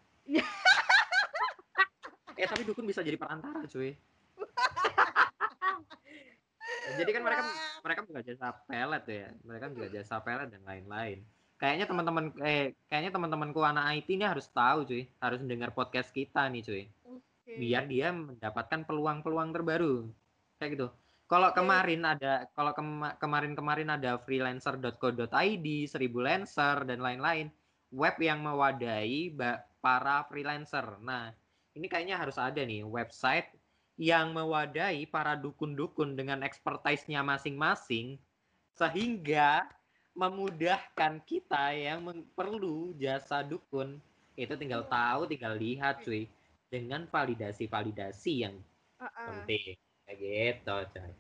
eh 2.39 2.47
tapi 2.47 2.63
dukun 2.63 2.87
bisa 2.87 3.03
jadi 3.03 3.19
perantara, 3.19 3.67
cuy 3.67 3.99
jadi 6.99 7.11
kan 7.11 7.23
mereka 7.27 7.43
mereka 7.83 8.01
juga 8.07 8.23
jasa 8.23 8.55
pelet 8.65 9.05
ya 9.11 9.27
mereka 9.43 9.65
juga 9.75 9.87
jasa 9.91 10.23
pelet 10.23 10.49
dan 10.55 10.63
lain-lain 10.63 11.19
kayaknya 11.59 11.87
teman-teman 11.91 12.33
eh 12.41 12.79
kayaknya 12.87 13.13
teman-temanku 13.13 13.61
anak 13.67 13.99
IT 13.99 14.09
ini 14.15 14.25
harus 14.25 14.47
tahu 14.49 14.87
cuy. 14.87 15.05
Harus 15.19 15.39
mendengar 15.43 15.75
podcast 15.75 16.15
kita 16.15 16.47
nih 16.49 16.63
cuy. 16.65 16.85
Okay. 17.49 17.65
biar 17.65 17.89
dia 17.89 18.13
mendapatkan 18.13 18.85
peluang-peluang 18.85 19.57
terbaru. 19.57 20.05
Kayak 20.61 20.71
gitu. 20.77 20.87
Kalau 21.29 21.53
kemarin 21.53 22.05
ada 22.09 22.49
kalau 22.57 22.73
kema 22.73 23.17
kemarin-kemarin 23.21 23.89
ada 23.93 24.17
freelancer.co.id, 24.21 25.67
seribu 25.85 26.25
lancer 26.25 26.89
dan 26.89 27.05
lain-lain, 27.05 27.53
web 27.93 28.17
yang 28.17 28.41
mewadahi 28.41 29.33
para 29.81 30.25
freelancer. 30.29 30.97
Nah, 31.05 31.29
ini 31.77 31.85
kayaknya 31.85 32.17
harus 32.17 32.41
ada 32.41 32.65
nih 32.65 32.81
website 32.81 33.53
yang 34.01 34.33
mewadahi 34.33 35.05
para 35.05 35.37
dukun-dukun 35.37 36.17
dengan 36.17 36.41
expertise-nya 36.41 37.21
masing-masing 37.21 38.17
sehingga 38.79 39.67
memudahkan 40.19 41.23
kita 41.23 41.71
yang 41.79 42.03
perlu 42.35 42.91
jasa 42.99 43.47
dukun. 43.47 44.03
Itu 44.35 44.59
tinggal 44.59 44.83
tahu 44.91 45.31
tinggal 45.31 45.55
lihat 45.55 46.03
cuy. 46.03 46.27
Dengan 46.69 47.09
validasi-validasi 47.09 48.33
yang 48.45 48.59
uh 49.01 49.07
-uh. 49.09 49.29
penting. 49.31 49.79
Kayak 50.05 50.19
gitu 50.19 50.77
coy. 50.99 51.13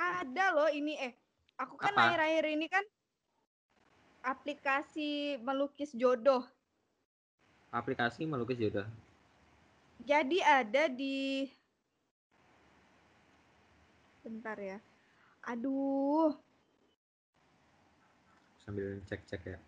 Ada 0.00 0.44
loh 0.56 0.70
ini 0.72 0.96
eh. 0.96 1.12
Aku 1.60 1.76
kan 1.76 1.94
akhir-akhir 1.94 2.44
ini 2.58 2.66
kan 2.66 2.82
aplikasi 4.24 5.38
melukis 5.44 5.92
jodoh. 5.92 6.42
Aplikasi 7.70 8.26
melukis 8.26 8.58
jodoh. 8.58 8.88
Jadi 10.02 10.42
ada 10.42 10.90
di 10.90 11.46
Bentar 14.22 14.54
ya. 14.54 14.78
Aduh. 15.50 16.38
Sambil 18.62 19.02
cek-cek 19.06 19.42
ya. 19.44 19.58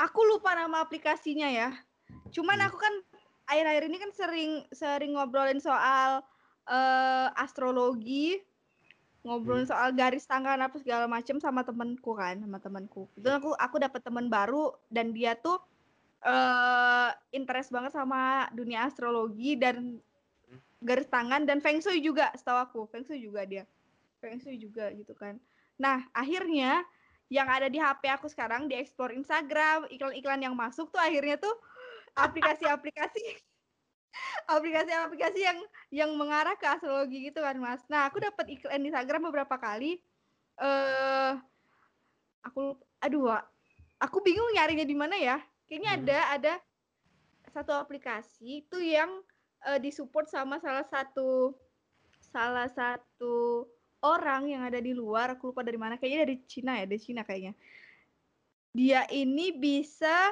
Aku 0.00 0.20
lupa 0.26 0.52
nama 0.54 0.84
aplikasinya 0.84 1.48
ya. 1.48 1.72
Cuman 2.30 2.60
hmm. 2.60 2.66
aku 2.68 2.76
kan 2.78 2.94
akhir-akhir 3.46 3.82
ini 3.88 3.96
kan 4.02 4.10
sering 4.12 4.52
sering 4.74 5.12
ngobrolin 5.16 5.58
soal 5.62 6.22
uh, 6.68 7.28
astrologi, 7.38 8.38
ngobrolin 9.24 9.64
hmm. 9.64 9.72
soal 9.72 9.90
garis 9.96 10.28
tangan 10.28 10.60
apa 10.60 10.76
segala 10.78 11.08
macam 11.08 11.40
sama 11.40 11.64
temanku 11.64 12.12
kan, 12.14 12.38
sama 12.38 12.58
temanku. 12.60 13.08
Itu 13.16 13.28
aku 13.32 13.56
aku 13.56 13.76
dapat 13.80 14.04
teman 14.04 14.28
baru 14.28 14.76
dan 14.92 15.16
dia 15.16 15.34
tuh 15.34 15.58
uh, 16.22 17.10
interest 17.32 17.72
banget 17.72 17.96
sama 17.96 18.46
dunia 18.52 18.84
astrologi 18.84 19.56
dan 19.56 19.98
garis 20.84 21.08
tangan 21.08 21.48
dan 21.48 21.58
feng 21.64 21.80
shui 21.80 22.04
juga 22.04 22.30
setahu 22.36 22.58
aku. 22.60 22.80
Feng 22.92 23.02
shui 23.02 23.24
juga 23.24 23.42
dia. 23.48 23.64
Feng 24.20 24.40
Shui 24.40 24.58
juga 24.58 24.90
gitu 24.92 25.12
kan. 25.14 25.36
Nah, 25.76 26.04
akhirnya 26.16 26.84
yang 27.26 27.50
ada 27.50 27.66
di 27.66 27.82
HP 27.82 28.06
aku 28.06 28.30
sekarang 28.30 28.70
di 28.70 28.78
explore 28.78 29.10
Instagram, 29.14 29.90
iklan-iklan 29.90 30.40
yang 30.42 30.54
masuk 30.54 30.90
tuh 30.94 31.02
akhirnya 31.02 31.38
tuh 31.42 31.54
aplikasi-aplikasi 32.14 33.22
aplikasi-aplikasi 34.54 35.40
yang 35.42 35.58
yang 35.90 36.10
mengarah 36.14 36.54
ke 36.54 36.64
astrologi 36.64 37.28
gitu 37.28 37.42
kan, 37.42 37.58
Mas. 37.58 37.82
Nah, 37.90 38.06
aku 38.06 38.22
dapat 38.22 38.46
iklan 38.46 38.80
di 38.82 38.88
Instagram 38.94 39.28
beberapa 39.28 39.58
kali 39.58 39.98
eh 40.56 40.64
uh, 40.64 41.36
aku 42.46 42.78
aduh, 43.04 43.36
aku 44.00 44.18
bingung 44.22 44.48
nyarinya 44.54 44.86
di 44.86 44.96
mana 44.96 45.18
ya. 45.18 45.36
Kayaknya 45.66 45.90
hmm. 45.92 46.00
ada 46.06 46.18
ada 46.38 46.52
satu 47.50 47.74
aplikasi 47.74 48.62
itu 48.64 48.78
yang 48.78 49.10
uh, 49.66 49.78
disupport 49.82 50.30
sama 50.30 50.62
salah 50.62 50.86
satu 50.86 51.58
salah 52.22 52.70
satu 52.70 53.66
orang 54.06 54.46
yang 54.46 54.62
ada 54.62 54.78
di 54.78 54.94
luar, 54.94 55.34
aku 55.34 55.50
lupa 55.50 55.66
dari 55.66 55.74
mana, 55.74 55.98
kayaknya 55.98 56.20
dari 56.22 56.36
Cina 56.46 56.78
ya, 56.78 56.84
dari 56.86 57.02
Cina 57.02 57.26
kayaknya. 57.26 57.58
Dia 58.70 59.02
ini 59.10 59.50
bisa 59.50 60.30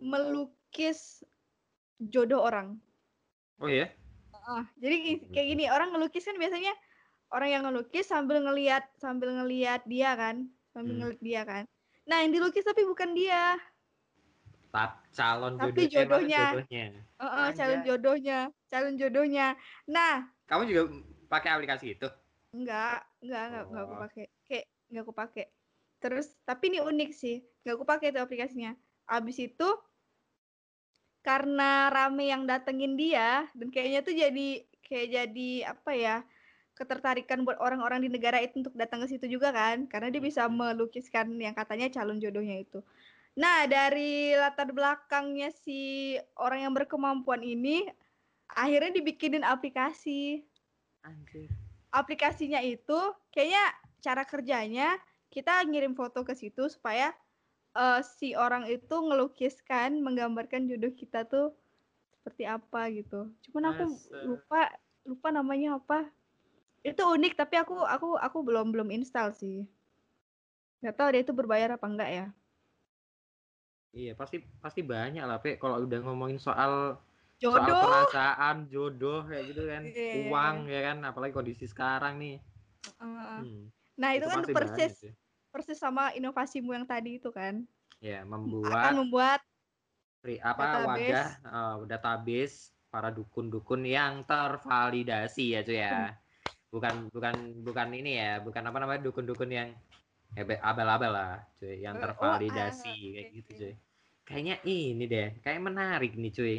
melukis 0.00 1.20
jodoh 2.00 2.40
orang. 2.40 2.80
Oh 3.60 3.68
iya? 3.68 3.92
Uh, 4.32 4.64
jadi 4.80 5.22
kayak 5.30 5.46
gini, 5.54 5.64
orang 5.68 5.92
ngelukis 5.92 6.26
kan 6.26 6.34
biasanya 6.40 6.72
orang 7.30 7.48
yang 7.52 7.62
ngelukis 7.68 8.08
sambil 8.08 8.42
ngelihat 8.42 8.88
sambil 8.98 9.30
ngelihat 9.30 9.84
dia 9.86 10.16
kan, 10.18 10.48
sambil 10.72 10.96
hmm. 10.96 11.00
ngelihat 11.04 11.22
dia 11.22 11.42
kan. 11.44 11.64
Nah, 12.08 12.26
yang 12.26 12.34
dilukis 12.34 12.66
tapi 12.66 12.82
bukan 12.82 13.14
dia. 13.14 13.54
Tap, 14.72 15.04
calon 15.12 15.60
tapi 15.60 15.86
jodohnya. 15.86 16.56
jodohnya. 16.56 16.86
Uh, 17.20 17.24
uh, 17.28 17.48
calon 17.52 17.80
jodohnya, 17.84 18.38
calon 18.72 18.94
jodohnya. 18.96 19.46
Nah, 19.84 20.26
kamu 20.48 20.62
juga 20.66 20.82
pakai 21.28 21.54
aplikasi 21.54 21.94
itu? 21.94 22.08
Enggak, 22.52 23.08
enggak, 23.24 23.42
enggak, 23.48 23.64
enggak 23.68 23.82
aku 23.84 23.94
oh. 23.94 24.00
pakai. 24.04 24.24
Kayak 24.44 24.66
enggak 24.88 25.02
aku 25.02 25.14
pakai. 25.16 25.44
Terus 26.02 26.26
tapi 26.44 26.64
ini 26.68 26.78
unik 26.84 27.10
sih, 27.16 27.36
enggak 27.64 27.74
aku 27.80 27.84
pakai 27.88 28.06
itu 28.12 28.20
aplikasinya. 28.20 28.72
Abis 29.08 29.36
itu 29.40 29.68
karena 31.22 31.88
rame 31.88 32.28
yang 32.28 32.44
datengin 32.44 32.98
dia 32.98 33.46
dan 33.54 33.70
kayaknya 33.70 34.00
tuh 34.02 34.14
jadi 34.14 34.48
kayak 34.82 35.08
jadi 35.14 35.50
apa 35.70 35.90
ya 35.94 36.16
ketertarikan 36.74 37.46
buat 37.46 37.62
orang-orang 37.62 38.02
di 38.02 38.10
negara 38.10 38.42
itu 38.42 38.58
untuk 38.58 38.74
datang 38.74 39.06
ke 39.06 39.14
situ 39.14 39.30
juga 39.30 39.54
kan 39.54 39.86
karena 39.86 40.10
dia 40.10 40.18
bisa 40.18 40.50
melukiskan 40.50 41.30
yang 41.38 41.54
katanya 41.54 41.86
calon 41.94 42.18
jodohnya 42.18 42.58
itu. 42.58 42.82
Nah 43.38 43.64
dari 43.70 44.34
latar 44.34 44.74
belakangnya 44.74 45.54
si 45.54 46.18
orang 46.36 46.66
yang 46.68 46.74
berkemampuan 46.74 47.40
ini 47.46 47.86
akhirnya 48.50 48.98
dibikinin 48.98 49.46
aplikasi 49.46 50.42
Anjir. 51.06 51.61
Aplikasinya 51.92 52.58
itu 52.64 52.98
kayaknya 53.30 53.64
cara 54.00 54.24
kerjanya 54.24 54.96
kita 55.28 55.62
ngirim 55.68 55.92
foto 55.92 56.24
ke 56.24 56.32
situ 56.32 56.66
supaya 56.72 57.12
eh, 57.76 58.00
si 58.16 58.32
orang 58.32 58.66
itu 58.66 58.92
ngelukiskan 58.92 60.00
menggambarkan 60.00 60.66
jodoh 60.66 60.92
kita 60.96 61.28
tuh 61.28 61.52
seperti 62.16 62.48
apa 62.48 62.88
gitu. 62.90 63.28
Cuman 63.48 63.74
aku 63.76 63.84
Masa? 63.92 64.18
lupa 64.24 64.60
lupa 65.04 65.28
namanya 65.30 65.78
apa. 65.78 66.08
Itu 66.82 67.06
unik 67.06 67.38
tapi 67.38 67.60
aku 67.60 67.78
aku 67.84 68.18
aku 68.18 68.38
belum 68.42 68.74
belum 68.74 68.88
install 68.90 69.36
sih. 69.36 69.68
Gak 70.82 70.98
tahu 70.98 71.08
dia 71.14 71.22
itu 71.22 71.30
berbayar 71.30 71.78
apa 71.78 71.86
enggak 71.86 72.10
ya. 72.10 72.26
Iya, 73.92 74.16
pasti 74.16 74.40
pasti 74.64 74.80
banyak 74.80 75.20
lah, 75.20 75.36
Pe. 75.36 75.60
Kalau 75.60 75.84
udah 75.84 76.00
ngomongin 76.00 76.40
soal 76.40 76.96
soal 77.42 77.62
Jodoh. 77.66 77.82
perasaan, 77.82 78.56
jodoh 78.72 79.20
kayak 79.28 79.44
gitu 79.50 79.62
kan, 79.66 79.82
Iya, 79.82 80.06
iya, 80.06 80.20
uang 80.30 80.56
ya 80.70 80.80
kan, 80.86 80.96
apalagi 81.02 81.32
kondisi 81.34 81.64
sekarang 81.66 82.14
nih. 82.22 82.36
Hmm, 83.02 83.66
Nah, 84.00 84.10
itu, 84.16 84.26
kan 84.26 84.38
pasti 84.40 84.52
persis 84.56 84.94
persis 85.52 85.78
sama 85.78 86.04
inovasimu 86.16 86.70
yang 86.72 86.86
tadi 86.88 87.20
itu 87.20 87.28
kan. 87.28 87.54
Ya, 88.02 88.22
Akan 88.22 88.32
membuat 88.32 88.94
membuat 88.98 89.40
pri- 90.22 90.42
apa 90.42 90.64
database. 90.64 90.86
wadah 90.88 91.26
eh, 91.56 91.76
database 91.90 92.56
para 92.92 93.08
dukun-dukun 93.18 93.82
yang 93.88 94.14
tervalidasi 94.30 95.44
ya 95.54 95.60
cuy 95.66 95.78
ya. 95.80 95.92
Bukan 96.72 96.94
bukan 97.14 97.36
bukan 97.66 97.88
ini 97.92 98.10
ya, 98.22 98.32
bukan 98.46 98.62
apa 98.68 98.78
namanya 98.80 99.00
dukun-dukun 99.06 99.50
yang 99.58 99.68
hebe- 100.36 100.62
abal-abal 100.70 101.12
lah 101.12 101.32
cuy, 101.60 101.74
yang 101.84 101.96
Eh, 101.96 102.00
oh, 102.00 102.04
tervalidasi 102.04 102.88
ah, 102.88 102.96
kayak 103.14 103.28
oke, 103.28 103.36
gitu 103.38 103.50
cuy. 103.60 103.72
Kayaknya 104.28 104.56
ini 104.64 105.04
deh, 105.14 105.28
kayak 105.44 105.60
menarik 105.68 106.12
nih 106.22 106.32
cuy. 106.38 106.56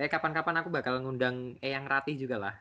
Kayak 0.00 0.16
kapan-kapan 0.16 0.56
aku 0.64 0.72
bakal 0.72 0.96
ngundang 1.04 1.60
Eyang 1.60 1.84
Ratih 1.84 2.16
juga 2.16 2.40
lah. 2.40 2.56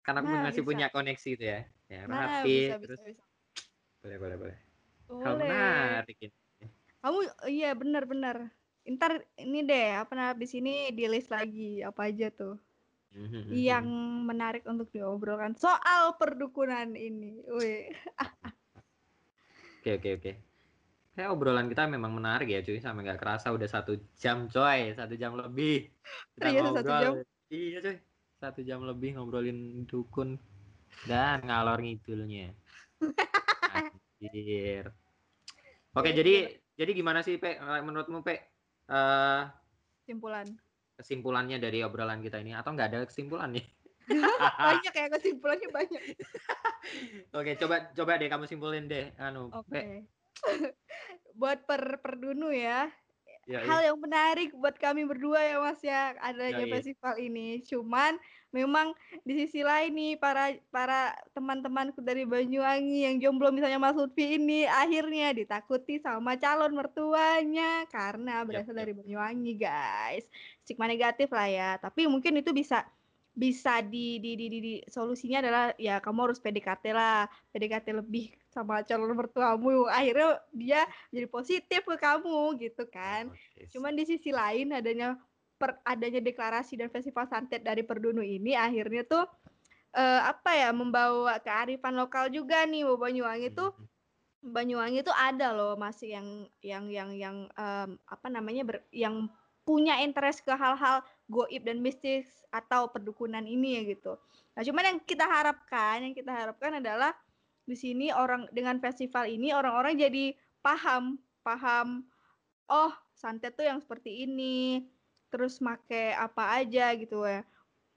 Karena 0.00 0.24
aku 0.24 0.32
Nah, 0.32 0.40
masih 0.40 0.62
bisa. 0.64 0.72
punya 0.72 0.86
koneksi 0.88 1.28
itu 1.36 1.44
ya. 1.44 1.60
Ya, 1.92 2.00
Nah, 2.08 2.16
Ratih 2.16 2.64
bisa 2.64 2.80
bisa 2.80 2.80
terus 2.80 3.00
bisa. 3.04 3.22
boleh 4.00 4.16
boleh 4.16 4.36
boleh. 4.40 4.58
Hal 5.20 5.36
menarik 5.36 6.16
ini. 6.16 6.36
Kamu 7.04 7.20
iya 7.44 7.76
benar-benar. 7.76 8.36
Ntar 8.88 9.12
ini 9.36 9.60
deh, 9.68 10.00
apa 10.00 10.12
namanya 10.16 10.40
di 10.40 10.48
sini 10.48 10.88
di 10.96 11.04
list 11.12 11.28
lagi 11.28 11.84
apa 11.84 12.08
aja 12.08 12.32
tuh 12.32 12.56
Mhm, 13.12 13.40
yang 13.50 13.84
mhm. 13.84 13.92
menarik 14.30 14.62
untuk 14.64 14.88
diobrolkan 14.94 15.52
soal 15.58 16.14
perdukunan 16.16 16.94
ini. 16.94 17.44
Oke 19.80 19.90
oke 19.96 20.08
oke. 20.16 20.49
Kayak 21.20 21.36
obrolan 21.36 21.68
kita 21.68 21.84
memang 21.84 22.16
menarik 22.16 22.48
ya 22.48 22.64
cuy, 22.64 22.80
sampai 22.80 23.04
nggak 23.04 23.20
kerasa 23.20 23.52
udah 23.52 23.68
satu 23.68 23.92
jam 24.16 24.48
coy, 24.48 24.96
satu 24.96 25.20
jam 25.20 25.36
lebih 25.36 25.92
kita 26.32 26.48
Serius, 26.48 26.64
ngobrol. 26.64 26.80
satu 26.80 26.90
jam? 26.96 27.12
Iya 27.52 27.78
cuy, 27.84 27.96
satu 28.40 28.60
jam 28.64 28.80
lebih 28.88 29.20
ngobrolin 29.20 29.84
dukun 29.84 30.40
dan 31.04 31.44
ngalor 31.44 31.76
ngidulnya. 31.84 32.56
Anjir. 33.68 34.96
Oke 35.92 36.16
jadi 36.16 36.56
jadi 36.80 36.90
gimana 36.96 37.20
sih 37.20 37.36
Pe? 37.36 37.60
Menurutmu 37.60 38.24
Pe? 38.24 38.40
Eh, 38.88 39.42
Kesimpulan. 40.00 40.48
kesimpulannya 40.96 41.60
dari 41.60 41.84
obrolan 41.84 42.24
kita 42.24 42.40
ini 42.40 42.56
atau 42.56 42.72
nggak 42.72 42.96
ada 42.96 42.98
kesimpulannya? 43.04 43.60
banyak 44.72 44.94
ya 44.96 45.06
kesimpulannya 45.12 45.68
banyak. 45.68 46.02
Oke 47.36 47.60
coba 47.60 47.92
coba 47.92 48.16
deh 48.16 48.32
kamu 48.32 48.48
simpulin 48.48 48.88
deh, 48.88 49.12
anu 49.20 49.52
Oke. 49.52 49.68
Pe. 49.68 50.08
Buat 51.40 51.64
per 51.64 52.04
perdunu 52.04 52.52
ya. 52.52 52.92
Ya, 53.48 53.66
Hal 53.66 53.82
yang 53.82 53.98
menarik 53.98 54.54
buat 54.54 54.78
kami 54.78 55.02
berdua 55.08 55.42
ya 55.42 55.58
Mas 55.58 55.80
ya 55.82 56.14
adanya 56.22 56.68
Yoi. 56.68 56.70
festival 56.70 57.14
ini. 57.18 57.58
Cuman 57.66 58.14
memang 58.54 58.94
di 59.26 59.42
sisi 59.42 59.66
lain 59.66 59.90
nih 59.90 60.12
para 60.22 60.54
para 60.70 61.16
teman-temanku 61.34 61.98
dari 61.98 62.22
Banyuwangi 62.28 63.10
yang 63.10 63.16
jomblo 63.18 63.50
misalnya 63.50 63.82
Mas 63.82 63.98
Lutfi 63.98 64.38
ini 64.38 64.70
akhirnya 64.70 65.34
ditakuti 65.34 65.98
sama 65.98 66.38
calon 66.38 66.78
mertuanya 66.78 67.88
karena 67.90 68.46
berasal 68.46 68.76
yap. 68.76 68.86
dari 68.86 68.92
Banyuwangi 68.94 69.52
guys. 69.58 70.28
Stigma 70.62 70.86
negatif 70.86 71.32
lah 71.34 71.48
ya. 71.50 71.70
Tapi 71.82 72.06
mungkin 72.06 72.38
itu 72.38 72.54
bisa 72.54 72.86
bisa 73.34 73.80
di, 73.80 74.20
di, 74.22 74.36
di, 74.36 74.46
di, 74.46 74.58
di- 74.60 74.84
solusinya 74.90 75.42
adalah 75.42 75.64
ya 75.74 76.02
kamu 76.02 76.30
harus 76.30 76.38
PDKT 76.42 76.84
lah 76.92 77.26
PDKT 77.50 77.98
lebih 77.98 78.36
sama 78.50 78.82
calon 78.82 79.14
mertuamu 79.14 79.86
akhirnya 79.86 80.42
dia 80.50 80.82
jadi 81.14 81.26
positif 81.30 81.86
ke 81.86 81.96
kamu 81.96 82.58
gitu 82.58 82.84
kan 82.90 83.30
Oke. 83.30 83.70
Cuman 83.70 83.94
di 83.94 84.04
sisi 84.04 84.34
lain 84.34 84.74
adanya 84.74 85.14
per, 85.54 85.78
adanya 85.86 86.18
deklarasi 86.18 86.74
dan 86.74 86.90
festival 86.90 87.30
santet 87.30 87.62
dari 87.62 87.86
Perdunu 87.86 88.20
ini 88.20 88.58
akhirnya 88.58 89.06
tuh 89.06 89.24
eh, 89.94 90.20
apa 90.26 90.50
ya 90.58 90.74
membawa 90.74 91.38
kearifan 91.38 91.94
lokal 91.94 92.26
juga 92.28 92.66
nih 92.66 92.82
Banyuwangi 92.84 93.54
tuh 93.54 93.70
Mhm. 93.78 93.86
Banyuwangi 94.40 95.04
tuh 95.04 95.12
ada 95.12 95.52
loh 95.52 95.76
masih 95.76 96.16
yang 96.16 96.28
yang 96.64 96.88
yang 96.88 97.10
yang 97.12 97.36
em, 97.60 98.00
apa 98.08 98.26
namanya 98.32 98.64
ber- 98.64 98.88
yang 98.88 99.28
punya 99.68 100.00
interest 100.00 100.40
ke 100.48 100.52
hal-hal 100.56 101.04
goib 101.28 101.60
dan 101.60 101.84
mistis 101.84 102.24
atau 102.48 102.88
perdukunan 102.88 103.44
ini 103.44 103.76
ya 103.76 103.82
gitu. 103.92 104.16
Nah, 104.56 104.64
cuman 104.64 104.84
yang 104.88 104.98
kita 105.04 105.28
harapkan, 105.28 106.08
yang 106.08 106.16
kita 106.16 106.32
harapkan 106.32 106.80
adalah 106.80 107.12
di 107.64 107.76
sini 107.76 108.10
orang 108.10 108.48
dengan 108.50 108.80
festival 108.82 109.28
ini 109.28 109.54
orang-orang 109.54 109.96
jadi 109.96 110.34
paham, 110.60 111.20
paham 111.44 112.04
oh 112.70 112.92
santet 113.14 113.58
tuh 113.58 113.66
yang 113.66 113.82
seperti 113.82 114.24
ini 114.24 114.86
terus 115.30 115.62
make 115.62 116.14
apa 116.16 116.62
aja 116.62 116.94
gitu 116.98 117.22
ya. 117.26 117.42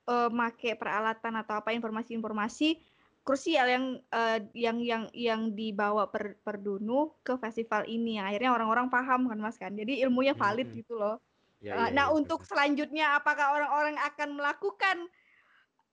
Eh 0.03 0.29
make 0.29 0.75
peralatan 0.75 1.39
atau 1.39 1.63
apa 1.63 1.71
informasi-informasi 1.73 2.81
krusial 3.23 3.65
yang 3.71 3.85
eh, 4.11 4.39
yang 4.51 4.77
yang 4.83 5.03
yang 5.15 5.41
dibawa 5.55 6.11
per, 6.11 6.35
perdunu 6.43 7.15
ke 7.23 7.39
festival 7.39 7.87
ini. 7.87 8.19
Akhirnya 8.19 8.51
orang-orang 8.51 8.91
paham 8.91 9.31
kan 9.31 9.39
mas 9.39 9.55
kan? 9.55 9.71
Jadi 9.73 10.03
ilmunya 10.03 10.35
valid 10.35 10.69
Mhm. 10.69 10.77
gitu 10.83 10.99
loh. 10.99 11.17
Ya, 11.63 11.79
Eh, 11.79 11.87
ya, 11.89 11.95
nah 11.95 12.11
ya, 12.11 12.13
untuk 12.13 12.43
selanjutnya 12.43 13.15
apakah 13.15 13.55
orang-orang 13.55 13.95
akan 13.95 14.35
melakukan 14.35 15.07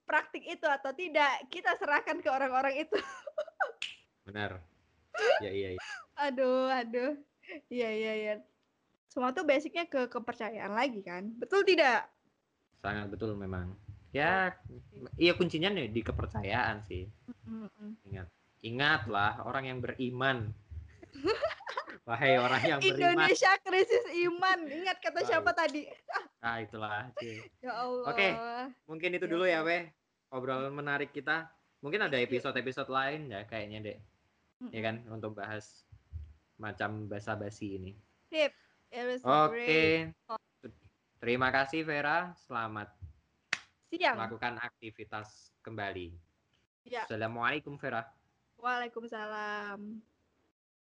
praktik 0.03 0.43
itu 0.43 0.67
atau 0.67 0.91
tidak? 0.91 1.47
Kita 1.47 1.79
serahkan 1.79 2.19
ke 2.19 2.27
orang-orang 2.27 2.83
itu 2.83 2.99
benar. 4.25 4.61
Ya 5.41 5.51
iya 5.51 5.69
iya. 5.77 5.81
aduh 6.21 6.69
aduh 6.69 7.17
iya 7.73 7.89
iya 7.91 8.13
iya 8.15 8.35
semua 9.09 9.33
tuh 9.33 9.43
basicnya 9.43 9.89
ke 9.89 10.07
kepercayaan 10.07 10.77
lagi 10.77 11.01
kan 11.01 11.33
betul 11.41 11.65
tidak 11.65 12.07
Sangat 12.81 13.13
betul 13.13 13.37
memang. 13.37 13.77
Ya, 14.11 14.57
iya 15.21 15.37
kuncinya 15.37 15.71
nih 15.71 15.87
di 15.93 16.01
kepercayaan 16.03 16.83
sih. 16.89 17.07
Mm-mm. 17.47 17.95
Ingat. 18.11 18.27
Ingatlah 18.65 19.45
orang 19.47 19.65
yang 19.71 19.79
beriman. 19.79 20.51
Wahai 22.09 22.41
orang 22.41 22.63
yang 22.67 22.81
beriman. 22.81 23.15
Indonesia 23.21 23.53
krisis 23.63 24.05
iman 24.27 24.59
ingat 24.67 24.99
kata 24.99 25.21
siapa 25.23 25.53
tadi 25.55 25.87
Nah, 26.41 26.57
itulah. 26.59 27.07
cuy. 27.21 27.39
ya 27.63 27.73
Allah 27.85 28.07
Oke. 28.11 28.29
Mungkin 28.89 29.11
itu 29.15 29.27
dulu 29.29 29.45
ya. 29.47 29.63
Weh. 29.63 29.87
Obrolan 30.33 30.73
menarik 30.73 31.13
kita. 31.13 31.47
Mungkin 31.81 32.01
ada 32.05 32.17
Yuk. 32.21 32.29
episode-episode 32.29 32.91
lain 32.93 33.33
ya 33.33 33.45
kayaknya, 33.49 33.79
Dek. 33.81 33.99
Ya 34.69 34.81
kan 34.85 35.01
untuk 35.09 35.33
bahas 35.37 35.89
macam 36.61 37.09
basa-basi 37.09 37.81
ini. 37.81 37.93
Sip. 38.29 38.53
Oke. 39.25 39.55
great. 39.57 40.13
Terima 41.21 41.49
kasih 41.49 41.85
Vera. 41.85 42.37
Selamat 42.45 42.93
siang 43.91 44.17
melakukan 44.17 44.61
aktivitas 44.61 45.51
kembali. 45.65 46.13
ya 46.85 47.05
Assalamualaikum 47.05 47.77
Vera. 47.81 48.05
Waalaikumsalam 48.61 50.10